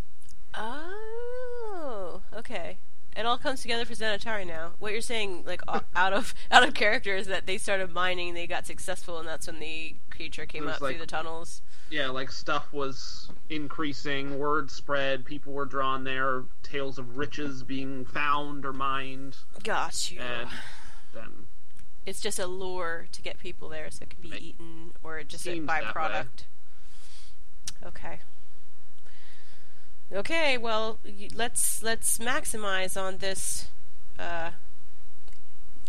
Oh, 0.54 2.22
okay. 2.34 2.78
It 3.16 3.26
all 3.26 3.38
comes 3.38 3.62
together 3.62 3.84
for 3.84 3.92
Xanatari 3.94 4.44
now. 4.46 4.72
What 4.80 4.90
you're 4.92 5.00
saying, 5.00 5.44
like 5.46 5.62
out 5.96 6.12
of 6.12 6.34
out 6.50 6.66
of 6.66 6.74
character, 6.74 7.14
is 7.14 7.26
that 7.28 7.46
they 7.46 7.58
started 7.58 7.92
mining, 7.92 8.34
they 8.34 8.46
got 8.48 8.66
successful, 8.66 9.18
and 9.18 9.28
that's 9.28 9.46
when 9.46 9.60
the 9.60 9.94
creature 10.10 10.46
came 10.46 10.66
up 10.66 10.80
like- 10.80 10.92
through 10.96 11.00
the 11.00 11.06
tunnels. 11.06 11.62
Yeah, 11.90 12.08
like 12.08 12.32
stuff 12.32 12.72
was 12.72 13.28
increasing, 13.50 14.38
word 14.38 14.70
spread, 14.70 15.24
people 15.24 15.52
were 15.52 15.66
drawn 15.66 16.02
there, 16.02 16.42
tales 16.62 16.98
of 16.98 17.18
riches 17.18 17.62
being 17.62 18.04
found 18.06 18.64
or 18.64 18.72
mined, 18.72 19.36
Got 19.62 20.10
you. 20.10 20.18
and 20.18 20.48
then 21.12 21.30
It's 22.06 22.22
just 22.22 22.38
a 22.38 22.46
lure 22.46 23.06
to 23.12 23.22
get 23.22 23.38
people 23.38 23.68
there, 23.68 23.90
so 23.90 24.04
it 24.04 24.10
can 24.10 24.22
be 24.22 24.30
eaten 24.48 24.92
or 25.04 25.22
just 25.24 25.46
a 25.46 25.52
Seems 25.52 25.66
that 25.68 25.82
way. 25.84 25.90
byproduct. 25.92 26.44
Okay. 27.84 28.20
Okay. 30.12 30.58
Well, 30.58 30.98
y- 31.04 31.28
let's 31.34 31.82
let's 31.82 32.18
maximize 32.18 33.00
on 33.00 33.18
this. 33.18 33.68
Uh, 34.18 34.50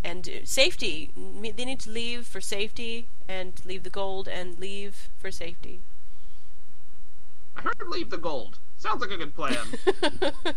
and 0.03 0.27
uh, 0.27 0.31
safety. 0.45 1.11
Me- 1.15 1.51
They 1.51 1.65
need 1.65 1.79
to 1.81 1.89
leave 1.89 2.25
for 2.25 2.41
safety, 2.41 3.07
and 3.27 3.53
leave 3.65 3.83
the 3.83 3.89
gold, 3.89 4.27
and 4.27 4.59
leave 4.59 5.09
for 5.17 5.31
safety. 5.31 5.79
I 7.57 7.61
heard 7.61 7.87
leave 7.87 8.09
the 8.09 8.17
gold. 8.17 8.59
Sounds 8.77 9.01
like 9.01 9.11
a 9.11 9.17
good 9.17 9.33
plan. 9.35 9.57
No. 10.11 10.31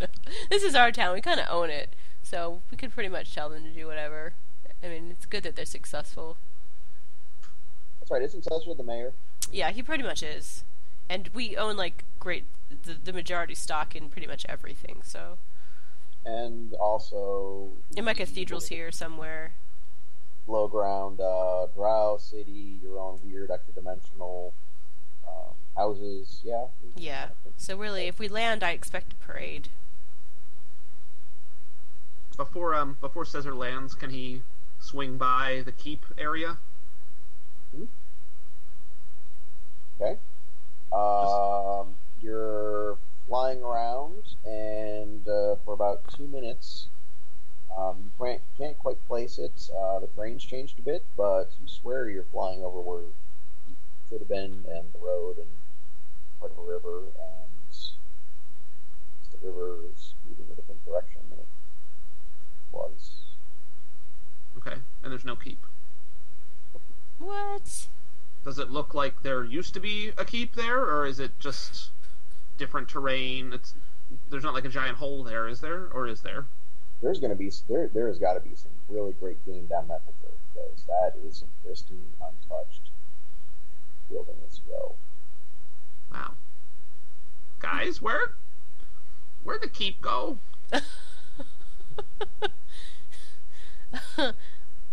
This 0.50 0.62
is 0.62 0.74
our 0.74 0.90
town. 0.92 1.14
We 1.14 1.20
kind 1.20 1.40
of 1.40 1.46
own 1.50 1.68
it, 1.70 1.90
so 2.22 2.60
we 2.70 2.76
could 2.76 2.92
pretty 2.94 3.08
much 3.08 3.34
tell 3.34 3.48
them 3.50 3.64
to 3.64 3.70
do 3.70 3.86
whatever. 3.86 4.32
I 4.82 4.88
mean, 4.88 5.08
it's 5.10 5.26
good 5.26 5.42
that 5.42 5.56
they're 5.56 5.64
successful. 5.66 6.36
That's 8.00 8.10
right, 8.10 8.22
isn't 8.22 8.44
Caesar 8.44 8.74
the 8.74 8.82
mayor? 8.82 9.12
Yeah, 9.52 9.70
he 9.70 9.82
pretty 9.82 10.02
much 10.04 10.22
is, 10.22 10.64
and 11.08 11.28
we 11.34 11.56
own 11.56 11.76
like 11.76 12.04
great 12.18 12.44
the, 12.84 12.94
the 13.02 13.12
majority 13.12 13.54
stock 13.54 13.96
in 13.96 14.08
pretty 14.08 14.26
much 14.26 14.46
everything. 14.48 15.02
So 15.04 15.38
And 16.24 16.72
also. 16.74 17.70
in 17.96 18.04
my 18.04 18.14
cathedral's 18.14 18.68
here 18.68 18.92
somewhere. 18.92 19.52
Low 20.46 20.68
ground, 20.68 21.20
uh, 21.20 21.66
Drow 21.74 22.16
City, 22.18 22.78
your 22.82 22.98
own 22.98 23.20
weird 23.24 23.50
extra 23.50 23.72
dimensional 23.74 24.52
um, 25.28 25.54
houses. 25.76 26.40
Yeah. 26.42 26.66
Yeah. 26.96 27.28
So 27.56 27.76
really, 27.76 28.06
if 28.08 28.18
we 28.18 28.28
land, 28.28 28.62
I 28.64 28.70
expect 28.70 29.12
a 29.12 29.16
parade. 29.16 29.68
before 32.36 32.74
um 32.74 32.96
before 33.02 33.24
Caesar 33.26 33.54
lands, 33.54 33.94
can 33.94 34.10
he 34.10 34.42
swing 34.78 35.18
by 35.18 35.62
the 35.64 35.72
keep 35.72 36.06
area? 36.16 36.56
Okay. 40.00 40.18
Um, 40.92 41.94
you're 42.22 42.96
flying 43.28 43.62
around, 43.62 44.34
and 44.46 45.28
uh, 45.28 45.56
for 45.64 45.74
about 45.74 46.02
two 46.16 46.26
minutes, 46.26 46.86
um, 47.76 47.96
you 48.04 48.10
can't, 48.24 48.40
can't 48.56 48.78
quite 48.78 48.96
place 49.06 49.38
it. 49.38 49.70
Uh, 49.76 50.00
the 50.00 50.06
terrain's 50.08 50.42
changed 50.42 50.78
a 50.78 50.82
bit, 50.82 51.04
but 51.16 51.50
you 51.60 51.68
swear 51.68 52.08
you're 52.08 52.24
flying 52.32 52.64
over 52.64 52.80
where 52.80 53.02
you 53.02 53.76
should 54.08 54.20
have 54.20 54.28
been, 54.28 54.64
and 54.68 54.84
the 54.94 54.98
road, 55.02 55.36
and 55.36 55.46
part 56.40 56.52
of 56.52 56.58
a 56.58 56.62
river, 56.62 56.98
and 56.98 57.76
the 59.32 59.46
river 59.46 59.76
is 59.92 60.14
moving 60.28 60.46
in 60.46 60.52
a 60.52 60.56
different 60.56 60.84
direction 60.84 61.20
than 61.28 61.38
it 61.40 61.46
was. 62.72 63.10
Okay, 64.56 64.78
and 65.02 65.12
there's 65.12 65.24
no 65.24 65.36
keep. 65.36 65.64
What? 67.18 67.88
Does 68.44 68.58
it 68.58 68.70
look 68.70 68.94
like 68.94 69.22
there 69.22 69.44
used 69.44 69.74
to 69.74 69.80
be 69.80 70.12
a 70.16 70.24
keep 70.24 70.54
there, 70.54 70.80
or 70.80 71.06
is 71.06 71.20
it 71.20 71.38
just 71.38 71.90
different 72.56 72.88
terrain? 72.88 73.52
It's 73.52 73.74
there's 74.30 74.42
not 74.42 74.54
like 74.54 74.64
a 74.64 74.70
giant 74.70 74.96
hole 74.96 75.22
there, 75.22 75.46
is 75.46 75.60
there, 75.60 75.88
or 75.92 76.06
is 76.06 76.22
there? 76.22 76.46
There's 77.02 77.20
going 77.20 77.30
to 77.30 77.36
be 77.36 77.50
there. 77.68 77.88
There 77.88 78.08
has 78.08 78.18
got 78.18 78.34
to 78.34 78.40
be 78.40 78.54
some 78.54 78.72
really 78.88 79.12
great 79.20 79.44
game 79.46 79.66
down 79.66 79.88
that 79.88 80.00
road 80.22 80.32
because 80.52 80.84
that 80.88 81.12
is 81.26 81.38
some 81.38 81.48
pristine, 81.64 82.12
untouched 82.20 82.90
wilderness 84.08 84.60
go. 84.68 84.94
Wow, 86.12 86.32
guys, 87.60 88.02
where 88.02 88.32
where'd 89.44 89.62
the 89.62 89.68
keep 89.68 90.00
go? 90.00 90.38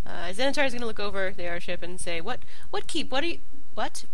uh, 0.06 0.26
is 0.30 0.36
gonna 0.38 0.86
look 0.86 1.00
over 1.00 1.32
the 1.36 1.44
airship 1.44 1.82
and 1.82 2.00
say, 2.00 2.20
"What? 2.20 2.40
What 2.70 2.86
keep? 2.86 3.10
What 3.12 3.24
are 3.24 3.28
you? 3.28 3.38
What? 3.74 4.04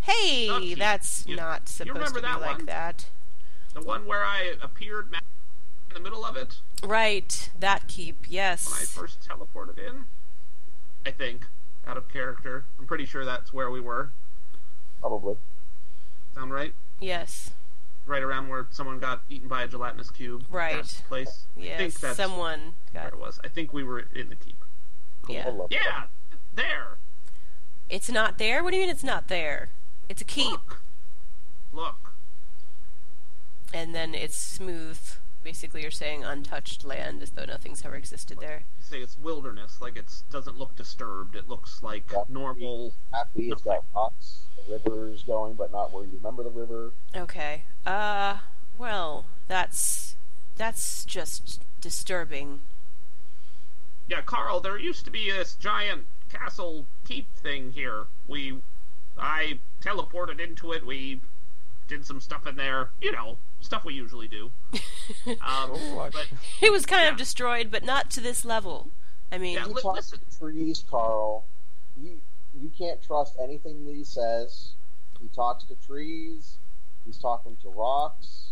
Hey, 0.00 0.46
Not 0.48 0.78
that's 0.78 1.26
You- 1.26 1.36
not 1.36 1.68
supposed 1.68 2.08
to 2.08 2.14
be 2.14 2.20
that 2.22 2.40
like 2.40 2.56
one? 2.58 2.66
that." 2.66 3.06
The 3.74 3.82
one 3.82 4.06
where 4.06 4.24
I 4.24 4.54
appeared 4.62 5.12
in 5.12 5.94
the 5.94 6.00
middle 6.00 6.24
of 6.24 6.36
it 6.36 6.56
Right, 6.82 7.50
that 7.58 7.86
keep. 7.86 8.24
Yes. 8.28 8.70
when 8.70 8.80
I 8.80 8.84
first 8.84 9.20
teleported 9.28 9.78
in. 9.78 10.06
I 11.06 11.10
think 11.10 11.46
out 11.86 11.96
of 11.96 12.08
character. 12.08 12.64
I'm 12.78 12.86
pretty 12.86 13.04
sure 13.06 13.24
that's 13.24 13.52
where 13.52 13.70
we 13.70 13.80
were. 13.80 14.12
Probably. 15.00 15.36
Sound 16.34 16.52
right? 16.52 16.74
Yes. 17.00 17.50
Right 18.06 18.22
around 18.22 18.48
where 18.48 18.66
someone 18.70 18.98
got 18.98 19.22
eaten 19.28 19.48
by 19.48 19.62
a 19.62 19.68
gelatinous 19.68 20.10
cube. 20.10 20.44
Right. 20.50 20.82
That 20.82 21.02
place. 21.08 21.44
I 21.56 21.60
Yes. 21.60 21.78
think 21.78 22.00
that's 22.00 22.16
Someone 22.16 22.74
where 22.92 23.08
it 23.08 23.18
was. 23.18 23.38
I 23.44 23.48
think 23.48 23.72
we 23.72 23.82
were 23.84 24.00
in 24.00 24.28
the 24.28 24.34
keep. 24.36 24.56
Yeah. 25.28 25.46
I 25.46 25.50
love 25.50 25.68
Yeah, 25.70 26.04
there. 26.54 26.96
It's 27.88 28.10
not 28.10 28.38
there. 28.38 28.62
What 28.62 28.70
do 28.70 28.76
you 28.76 28.82
mean 28.82 28.90
it's 28.90 29.04
not 29.04 29.28
there? 29.28 29.68
It's 30.08 30.20
a 30.22 30.24
keep, 30.24 30.50
Look. 30.52 30.80
Look. 31.72 32.12
and 33.72 33.94
then 33.94 34.14
it's 34.14 34.36
smooth. 34.36 34.98
Basically, 35.44 35.82
you're 35.82 35.90
saying 35.90 36.24
untouched 36.24 36.84
land, 36.84 37.22
as 37.22 37.30
though 37.30 37.44
nothing's 37.44 37.84
ever 37.84 37.94
existed 37.96 38.38
there. 38.40 38.62
You 38.78 38.84
say 38.84 38.98
it's 39.00 39.16
wilderness, 39.18 39.80
like 39.80 39.96
it 39.96 40.06
doesn't 40.30 40.58
look 40.58 40.74
disturbed. 40.76 41.36
It 41.36 41.48
looks 41.48 41.82
like 41.82 42.10
Yeah. 42.12 42.24
normal. 42.28 42.92
Happy, 43.12 43.50
it's 43.50 43.62
got 43.62 43.84
rocks, 43.94 44.38
the 44.66 44.72
river's 44.84 45.22
going, 45.22 45.54
but 45.54 45.70
not 45.72 45.92
where 45.92 46.04
you 46.04 46.12
remember 46.16 46.42
the 46.42 46.50
river. 46.50 46.92
Okay. 47.14 47.62
Uh, 47.86 48.38
well, 48.76 49.26
that's 49.46 50.16
that's 50.56 51.04
just 51.04 51.62
disturbing. 51.80 52.60
Yeah, 54.08 54.22
Carl, 54.22 54.60
there 54.60 54.78
used 54.78 55.04
to 55.04 55.10
be 55.10 55.30
this 55.30 55.54
giant 55.54 56.06
castle 56.30 56.86
keep 57.06 57.26
thing 57.36 57.72
here. 57.72 58.04
We, 58.26 58.58
I 59.18 59.58
teleported 59.82 60.40
into 60.40 60.72
it. 60.72 60.84
We 60.86 61.20
did 61.88 62.04
some 62.06 62.20
stuff 62.20 62.46
in 62.46 62.56
there. 62.56 62.90
You 63.02 63.12
know, 63.12 63.36
stuff 63.60 63.84
we 63.84 63.94
usually 63.94 64.28
do. 64.28 64.50
Um, 65.26 65.70
Oh, 65.72 65.98
I- 66.00 66.10
but 66.10 66.26
It 66.62 66.70
was 66.72 66.84
kind 66.86 67.08
of 67.08 67.16
destroyed, 67.16 67.70
but 67.70 67.82
not 67.84 68.10
to 68.10 68.20
this 68.20 68.44
level. 68.44 68.88
I 69.32 69.38
mean, 69.38 69.54
Yeah, 69.54 69.64
He 69.66 69.72
li- 69.74 69.80
listen. 69.84 70.20
trees, 70.38 70.84
Carl. 70.90 71.44
You, 72.02 72.20
you 72.58 72.70
can't 72.76 73.02
trust 73.02 73.34
anything 73.42 73.84
that 73.86 73.94
he 73.94 74.04
says. 74.04 74.70
He 75.20 75.28
talks 75.28 75.64
to 75.64 75.74
trees. 75.86 76.56
He's 77.06 77.18
talking 77.18 77.56
to 77.62 77.68
rocks. 77.70 78.50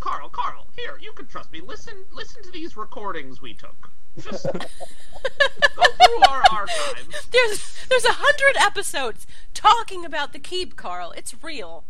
Carl, 0.00 0.28
Carl, 0.28 0.66
here, 0.76 0.98
you 1.00 1.12
can 1.12 1.26
trust 1.26 1.52
me. 1.52 1.60
Listen, 1.60 1.94
listen 2.12 2.42
to 2.42 2.50
these 2.50 2.76
recordings 2.76 3.40
we 3.42 3.54
took. 3.54 3.90
Just 4.18 4.44
go 4.44 4.52
through 4.52 6.22
our 6.28 6.42
archives. 6.50 7.28
there's 7.30 7.76
there's 7.88 8.04
a 8.04 8.12
hundred 8.12 8.56
episodes 8.60 9.26
talking 9.54 10.04
about 10.04 10.32
the 10.32 10.38
keep, 10.38 10.76
Carl. 10.76 11.12
It's 11.12 11.34
real. 11.42 11.84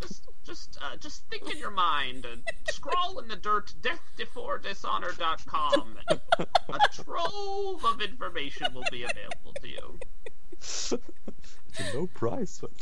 Just, 0.00 0.22
just, 0.44 0.78
uh, 0.80 0.96
just 0.96 1.24
think 1.28 1.50
in 1.50 1.58
your 1.58 1.70
mind. 1.70 2.24
Uh, 2.24 2.36
scroll 2.70 3.18
in 3.18 3.28
the 3.28 3.36
dirt, 3.36 3.74
deathbeforedishonor.com. 3.82 5.98
A 6.38 6.78
trove 6.92 7.84
of 7.84 8.00
information 8.00 8.72
will 8.72 8.84
be 8.90 9.02
available 9.02 9.52
to 9.60 9.68
you. 9.68 9.98
it's 10.52 10.92
a 10.92 10.98
low 11.94 12.06
price, 12.06 12.60
but 12.60 12.72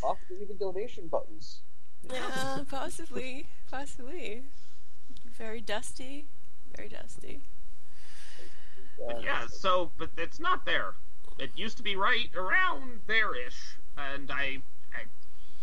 Possibly 0.00 0.42
even 0.42 0.56
donation 0.58 1.06
buttons. 1.08 1.60
Yeah, 2.12 2.58
possibly, 2.68 3.46
possibly. 3.70 4.42
Very 5.38 5.60
dusty, 5.60 6.26
very 6.74 6.88
dusty. 6.88 7.40
Yeah, 9.22 9.46
so, 9.46 9.90
but 9.98 10.10
it's 10.16 10.40
not 10.40 10.64
there. 10.64 10.94
It 11.38 11.50
used 11.54 11.76
to 11.76 11.82
be 11.82 11.96
right 11.96 12.30
around 12.34 13.00
there-ish, 13.06 13.76
and 13.98 14.30
I, 14.30 14.62
I 14.94 15.04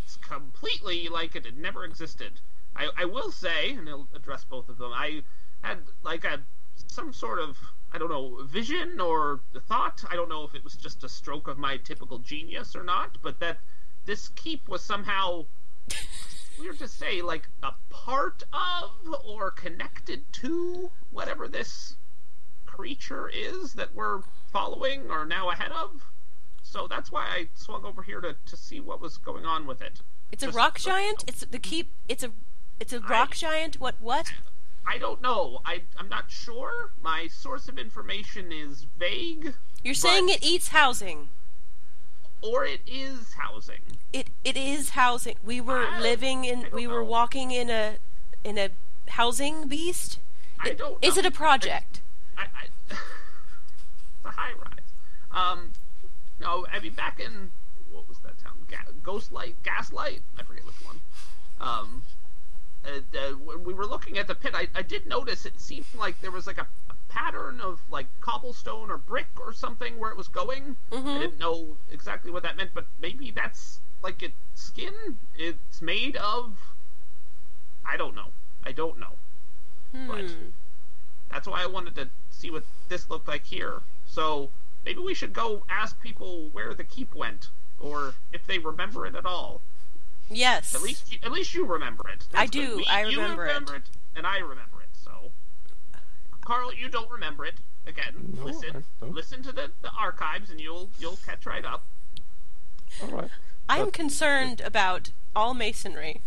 it's 0.04 0.18
completely 0.18 1.10
like 1.10 1.36
it 1.36 1.46
had 1.46 1.58
never 1.58 1.84
existed. 1.84 2.40
I, 2.76 2.90
I 2.98 3.06
will 3.06 3.32
say, 3.32 3.72
and 3.72 3.90
I'll 3.90 4.08
address 4.16 4.44
both 4.44 4.70
of 4.70 4.78
them. 4.78 4.92
I 4.94 5.24
had 5.62 5.80
like 6.04 6.24
a 6.24 6.40
some 6.88 7.14
sort 7.14 7.40
of 7.40 7.58
I 7.92 7.98
don't 7.98 8.10
know 8.10 8.44
vision 8.44 9.00
or 9.00 9.40
thought. 9.68 10.04
I 10.10 10.16
don't 10.16 10.30
know 10.30 10.44
if 10.44 10.56
it 10.56 10.64
was 10.64 10.76
just 10.76 11.04
a 11.04 11.10
stroke 11.10 11.48
of 11.48 11.58
my 11.58 11.78
typical 11.78 12.20
genius 12.20 12.76
or 12.76 12.84
not, 12.84 13.18
but 13.22 13.40
that 13.40 13.60
this 14.06 14.30
keep 14.36 14.68
was 14.68 14.84
somehow 14.84 15.46
weird 16.60 16.80
to 16.80 16.88
say, 16.88 17.22
like 17.22 17.48
a 17.62 17.72
part 17.90 18.44
of 18.54 18.92
or 19.26 19.52
connected 19.52 20.32
to 20.34 20.90
whatever 21.12 21.48
this 21.48 21.96
creature 22.66 23.30
is 23.30 23.74
that 23.74 23.94
we're 23.94 24.22
following 24.52 25.10
or 25.10 25.26
now 25.26 25.50
ahead 25.50 25.72
of. 25.72 26.04
So 26.64 26.88
that's 26.88 27.12
why 27.12 27.26
I 27.28 27.48
swung 27.56 27.86
over 27.86 28.02
here 28.02 28.22
to, 28.22 28.36
to 28.46 28.58
see 28.58 28.80
what 28.80 29.00
was 29.02 29.18
going 29.18 29.46
on 29.46 29.68
with 29.68 29.82
it. 29.82 30.02
It's 30.32 30.42
a 30.44 30.48
Just- 30.48 30.58
rock 30.58 30.80
giant. 30.80 31.24
It's 31.28 31.42
the 31.42 31.60
keep. 31.60 31.92
It's 32.10 32.24
a. 32.24 32.32
It's 32.80 32.94
a 32.94 33.00
rock 33.00 33.30
I- 33.34 33.36
giant. 33.36 33.80
What? 33.80 33.96
What? 34.00 34.34
I 34.86 34.98
don't 34.98 35.22
know. 35.22 35.62
I 35.66 35.84
I'm 35.98 36.10
not 36.10 36.30
sure. 36.32 36.92
My 37.02 37.28
source 37.28 37.68
of 37.70 37.78
information 37.78 38.52
is 38.52 38.86
vague, 39.00 39.54
You're 39.84 39.94
saying 39.94 40.28
it 40.30 40.44
eats 40.44 40.70
housing. 40.70 41.30
Or 42.44 42.66
it 42.66 42.82
is 42.86 43.34
housing. 43.34 43.80
It 44.12 44.28
it 44.44 44.58
is 44.58 44.92
housing. 44.92 45.36
We 45.44 45.62
were 45.62 45.86
I- 45.88 46.00
living 46.00 46.46
in. 46.46 46.68
We 46.72 46.86
were 46.88 47.04
walking 47.04 47.52
in 47.52 47.70
a 47.70 47.96
in 48.44 48.58
a 48.58 48.70
housing 49.08 49.68
beast. 49.68 50.20
I 50.60 50.72
don't. 50.72 51.04
Is 51.04 51.18
it 51.18 51.26
a 51.26 51.32
project? 51.32 52.02
I, 52.38 52.44
I, 52.44 52.48
it's 52.90 53.00
a 54.26 54.30
high 54.30 54.52
rise. 54.52 54.92
Um, 55.32 55.72
no, 56.40 56.66
I 56.72 56.80
mean 56.80 56.94
back 56.94 57.20
in 57.20 57.52
what 57.92 58.08
was 58.08 58.18
that 58.20 58.38
town? 58.44 58.54
Ga- 58.70 58.92
Ghostlight, 59.04 59.56
Gaslight. 59.64 60.22
I 60.38 60.44
forget 60.44 60.66
which 60.66 60.76
one. 60.86 61.00
Um, 61.60 62.04
uh, 62.86 63.18
uh, 63.18 63.32
when 63.36 63.64
we 63.64 63.74
were 63.74 63.86
looking 63.86 64.18
at 64.18 64.28
the 64.28 64.36
pit, 64.36 64.52
I, 64.54 64.68
I 64.76 64.82
did 64.82 65.06
notice 65.06 65.46
it 65.46 65.60
seemed 65.60 65.86
like 65.98 66.20
there 66.22 66.32
was 66.32 66.46
like 66.48 66.58
a 66.58 66.68
pattern 67.14 67.62
of 67.62 67.80
like 67.92 68.08
cobblestone 68.22 68.90
or 68.90 68.98
brick 68.98 69.28
or 69.40 69.54
something 69.54 70.00
where 70.00 70.10
it 70.10 70.18
was 70.18 70.28
going. 70.28 70.78
I 70.92 70.96
Mhm. 70.96 71.20
didn't 71.20 71.38
know 71.38 71.78
exactly 71.92 72.32
what 72.32 72.42
that 72.44 72.58
meant, 72.58 72.72
but 72.74 72.88
maybe 73.00 73.30
that's 73.30 73.80
like 74.02 74.24
its 74.24 74.36
skin. 74.56 75.20
It's 75.36 75.82
made 75.82 76.16
of. 76.16 76.58
I 77.86 77.98
don't 77.98 78.16
know. 78.16 78.32
I 78.66 78.72
don't 78.72 78.98
know. 78.98 79.16
Hmm. 79.92 80.50
That's 81.30 81.48
why 81.48 81.62
I 81.62 81.68
wanted 81.68 81.96
to 81.96 82.10
see 82.32 82.50
what 82.50 82.64
this 82.90 83.10
looked 83.10 83.28
like 83.28 83.46
here. 83.46 83.82
So 84.08 84.50
maybe 84.86 85.00
we 85.00 85.14
should 85.14 85.34
go 85.34 85.64
ask 85.70 86.00
people 86.02 86.50
where 86.52 86.74
the 86.74 86.84
keep 86.84 87.14
went, 87.14 87.50
or 87.80 88.16
if 88.32 88.46
they 88.48 88.58
remember 88.58 89.06
it 89.06 89.16
at 89.16 89.26
all. 89.26 89.62
Yes. 90.30 90.74
At 90.74 90.82
least, 90.82 91.12
you, 91.12 91.20
at 91.22 91.32
least 91.32 91.54
you 91.54 91.66
remember 91.66 92.10
it. 92.10 92.26
I 92.34 92.48
do. 92.48 92.84
I 92.88 93.06
you 93.06 93.22
remember 93.22 93.46
it. 93.46 93.70
it. 93.76 93.90
and 94.16 94.26
I 94.26 94.38
remember 94.40 94.73
Carl, 96.46 96.74
you 96.74 96.90
don't 96.90 97.10
remember 97.10 97.46
it. 97.46 97.56
Again, 97.86 98.34
No, 98.38 98.46
listen, 98.46 98.84
listen 99.02 99.44
to 99.44 99.52
the, 99.52 99.70
the 99.82 99.92
archives, 99.98 100.50
and 100.50 100.60
you'll 100.60 100.90
you'll 101.00 101.18
catch 101.26 101.46
right 101.46 101.66
up. 101.66 101.84
All 103.02 103.10
right. 103.10 103.30
I 103.68 103.80
am 103.80 103.86
But- 103.86 103.94
concerned 103.94 104.62
about 104.62 105.12
all 105.36 105.54
masonry. 105.54 106.22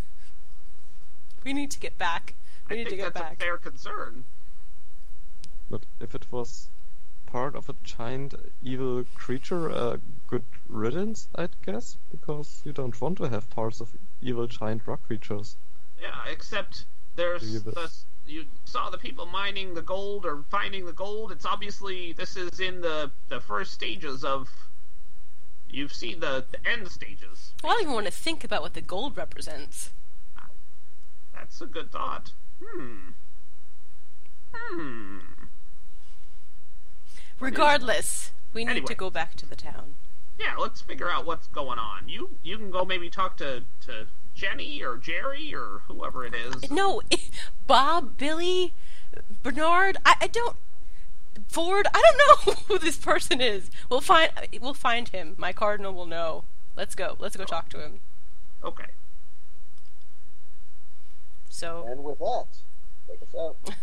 We 1.45 1.53
need 1.53 1.71
to 1.71 1.79
get 1.79 1.97
back. 1.97 2.35
We 2.69 2.75
I 2.75 2.79
need 2.79 2.85
to 2.85 2.91
think 2.91 3.03
get 3.03 3.15
that's 3.15 3.33
a 3.35 3.37
fair 3.37 3.57
concern. 3.57 4.25
But 5.71 5.83
if 6.01 6.15
it 6.15 6.27
was 6.31 6.69
part 7.27 7.55
of 7.55 7.69
a 7.69 7.75
giant 7.85 8.35
evil 8.63 9.05
creature, 9.15 9.71
uh, 9.71 9.97
good 10.29 10.45
riddance, 10.69 11.29
I'd 11.35 11.51
guess, 11.65 11.97
because 12.11 12.63
you 12.65 12.73
don't 12.73 13.01
want 13.01 13.19
to 13.19 13.29
have 13.29 13.49
parts 13.51 13.81
of 13.81 13.93
evil 14.21 14.47
giant 14.47 14.83
rock 14.87 15.07
creatures. 15.07 15.57
Yeah, 16.01 16.25
except 16.27 16.85
there's 17.15 17.55
Yeah, 17.55 17.61
but- 17.65 17.75
the 17.75 17.91
you 18.27 18.45
saw 18.65 18.91
the 18.91 18.99
people 18.99 19.27
mining 19.27 19.75
the 19.75 19.83
gold 19.83 20.27
or 20.27 20.43
finding 20.51 20.87
the 20.87 20.93
gold. 20.93 21.33
It's 21.33 21.45
obviously 21.47 22.13
this 22.13 22.37
is 22.37 22.61
in 22.61 22.81
the 22.81 23.11
the 23.29 23.41
first 23.41 23.73
stages 23.73 24.25
of. 24.25 24.49
You've 25.69 25.93
seen 25.93 26.21
the, 26.21 26.45
the 26.53 26.59
end 26.69 26.89
stages. 26.89 27.53
I 27.65 27.69
don't 27.69 27.83
even 27.83 27.93
want 27.95 28.07
to 28.07 28.13
think 28.13 28.45
about 28.45 28.63
what 28.63 28.75
the 28.75 28.81
gold 28.81 29.17
represents. 29.17 29.91
That's 31.35 31.61
a 31.61 31.67
good 31.67 31.91
thought. 31.91 32.31
Hmm. 32.65 33.09
Hmm. 34.55 35.19
Regardless, 37.41 38.31
we 38.55 38.65
need 38.65 38.71
Anyway. 38.71 38.87
to 38.87 38.95
go 38.95 39.11
back 39.11 39.35
to 39.35 39.47
the 39.47 39.57
town. 39.57 39.95
Yeah, 40.39 40.55
let's 40.57 40.81
figure 40.81 41.11
out 41.11 41.27
what's 41.27 41.49
going 41.49 41.79
on. 41.79 42.09
You 42.09 42.31
you 42.43 42.57
can 42.59 42.71
go 42.71 42.85
maybe 42.85 43.11
talk 43.11 43.37
to 43.39 43.63
to 43.87 44.07
Jenny 44.37 44.83
or 44.83 44.99
Jerry 44.99 45.55
or 45.55 45.81
whoever 45.89 46.25
it 46.25 46.35
is. 46.35 46.71
No, 46.71 47.03
Bob, 47.67 48.17
Billy, 48.19 48.75
Bernard. 49.43 49.97
I, 50.05 50.15
I 50.21 50.27
don't. 50.29 50.57
Ford. 51.49 51.87
I 51.93 52.03
don't 52.03 52.47
know 52.47 52.53
who 52.69 52.79
this 52.79 52.99
person 52.99 53.41
is. 53.41 53.71
We'll 53.89 54.01
find. 54.01 54.31
We'll 54.61 54.75
find 54.75 55.09
him. 55.09 55.35
My 55.39 55.53
cardinal 55.53 55.95
will 55.95 56.07
know. 56.07 56.45
Let's 56.77 56.95
go. 56.95 57.17
Let's 57.19 57.37
go 57.37 57.45
oh. 57.45 57.47
talk 57.47 57.71
to 57.71 57.81
him. 57.81 58.01
Okay. 58.63 58.85
So, 61.49 61.87
And 61.89 62.05
with 62.05 62.19
that, 62.19 62.45
take 63.09 63.23
us 63.23 63.35
out. 63.35 63.57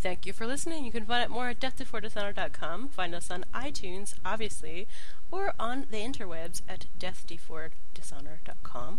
thank 0.00 0.26
you 0.26 0.32
for 0.32 0.48
listening. 0.48 0.84
You 0.84 0.90
can 0.90 1.04
find 1.04 1.22
out 1.22 1.30
more 1.30 1.50
at 1.50 1.60
deathbeforedishonor.com. 1.60 2.88
Find 2.88 3.14
us 3.14 3.30
on 3.30 3.44
iTunes, 3.54 4.14
obviously, 4.24 4.88
or 5.30 5.54
on 5.60 5.86
the 5.92 5.98
interwebs 5.98 6.62
at 6.68 6.86
deathbeforedishonor.com. 6.98 8.98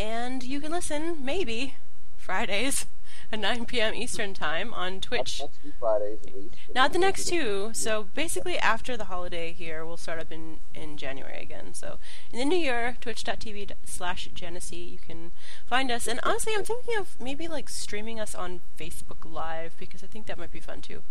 And 0.00 0.42
you 0.42 0.62
can 0.62 0.72
listen, 0.72 1.22
maybe, 1.22 1.74
Fridays 2.20 2.86
at 3.32 3.38
9 3.38 3.64
p.m. 3.66 3.94
Eastern 3.94 4.34
Time 4.34 4.74
on 4.74 5.00
Twitch. 5.00 5.40
Next 5.40 5.62
two 5.62 5.72
Fridays 5.78 6.18
at 6.26 6.34
least. 6.34 6.54
Not 6.74 6.92
the 6.92 6.98
next 6.98 7.26
two. 7.26 7.70
So 7.72 8.06
basically, 8.14 8.58
after 8.58 8.96
the 8.96 9.04
holiday 9.04 9.52
here, 9.52 9.84
we'll 9.84 9.96
start 9.96 10.20
up 10.20 10.32
in, 10.32 10.58
in 10.74 10.96
January 10.96 11.40
again. 11.40 11.74
So 11.74 11.98
in 12.32 12.38
the 12.38 12.44
new 12.44 12.58
year, 12.58 12.96
twitch.tv 13.00 13.70
slash 13.84 14.28
Genesee, 14.34 14.76
you 14.76 14.98
can 14.98 15.32
find 15.66 15.90
us. 15.90 16.06
And 16.06 16.20
honestly, 16.22 16.52
I'm 16.56 16.64
thinking 16.64 16.96
of 16.98 17.20
maybe 17.20 17.48
like 17.48 17.68
streaming 17.68 18.18
us 18.18 18.34
on 18.34 18.60
Facebook 18.78 19.24
Live 19.24 19.76
because 19.78 20.02
I 20.02 20.06
think 20.06 20.26
that 20.26 20.38
might 20.38 20.52
be 20.52 20.60
fun 20.60 20.80
too. 20.80 21.02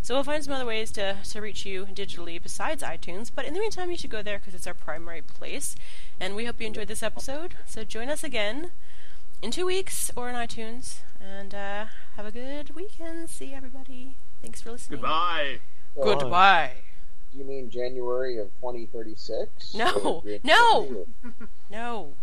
So 0.00 0.14
we'll 0.14 0.24
find 0.24 0.42
some 0.42 0.54
other 0.54 0.64
ways 0.64 0.90
to, 0.92 1.16
to 1.22 1.40
reach 1.40 1.66
you 1.66 1.86
digitally 1.86 2.42
besides 2.42 2.82
iTunes. 2.82 3.30
But 3.34 3.44
in 3.44 3.52
the 3.52 3.60
meantime, 3.60 3.90
you 3.90 3.96
should 3.96 4.10
go 4.10 4.22
there 4.22 4.38
because 4.38 4.54
it's 4.54 4.66
our 4.66 4.74
primary 4.74 5.22
place. 5.22 5.74
And 6.20 6.34
we 6.34 6.46
hope 6.46 6.60
you 6.60 6.66
enjoyed 6.66 6.88
this 6.88 7.02
episode. 7.02 7.56
So 7.66 7.84
join 7.84 8.08
us 8.08 8.24
again 8.24 8.70
in 9.42 9.50
two 9.50 9.66
weeks 9.66 10.10
or 10.16 10.28
on 10.28 10.34
iTunes. 10.34 10.98
And 11.20 11.54
uh, 11.54 11.86
have 12.16 12.26
a 12.26 12.30
good 12.30 12.74
weekend. 12.74 13.28
See 13.28 13.52
everybody. 13.52 14.16
Thanks 14.42 14.60
for 14.60 14.72
listening. 14.72 15.00
Goodbye. 15.00 15.58
So, 15.94 16.04
Goodbye. 16.04 16.72
Do 17.32 17.38
you 17.38 17.44
mean 17.44 17.70
January 17.70 18.38
of 18.38 18.46
2036? 18.60 19.74
No, 19.74 20.22
no. 20.42 21.06
No. 21.70 22.14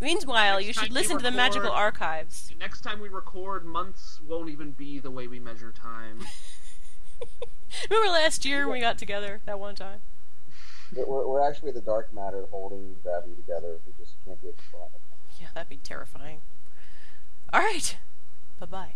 Meanwhile, 0.00 0.56
Next 0.56 0.66
you 0.66 0.72
should 0.72 0.80
time 0.80 0.90
we 0.90 0.94
listen 0.94 1.18
to 1.18 1.22
the 1.22 1.30
magical 1.30 1.70
archives. 1.70 2.52
Next 2.58 2.80
time 2.80 3.00
we 3.00 3.08
record, 3.08 3.64
months 3.64 4.18
won't 4.26 4.48
even 4.48 4.72
be 4.72 4.98
the 4.98 5.12
way 5.12 5.28
we 5.28 5.38
measure 5.38 5.70
time. 5.70 6.26
Remember 7.90 8.10
last 8.10 8.44
year 8.44 8.66
when 8.66 8.78
we 8.78 8.80
got 8.80 8.98
together 8.98 9.40
that 9.46 9.60
one 9.60 9.76
time? 9.76 10.00
We're, 10.94 11.26
we're 11.26 11.48
actually 11.48 11.70
the 11.70 11.80
dark 11.80 12.12
matter 12.12 12.46
holding 12.50 12.96
gravity 13.04 13.34
together. 13.36 13.76
We 13.86 13.92
just 14.04 14.14
can't 14.26 14.40
be 14.42 14.48
able 14.48 14.56
to 14.56 14.62
fly. 14.72 14.86
Yeah, 15.42 15.48
that'd 15.54 15.68
be 15.68 15.78
terrifying. 15.78 16.40
All 17.52 17.60
right. 17.60 17.96
Bye 18.60 18.66
bye. 18.66 18.94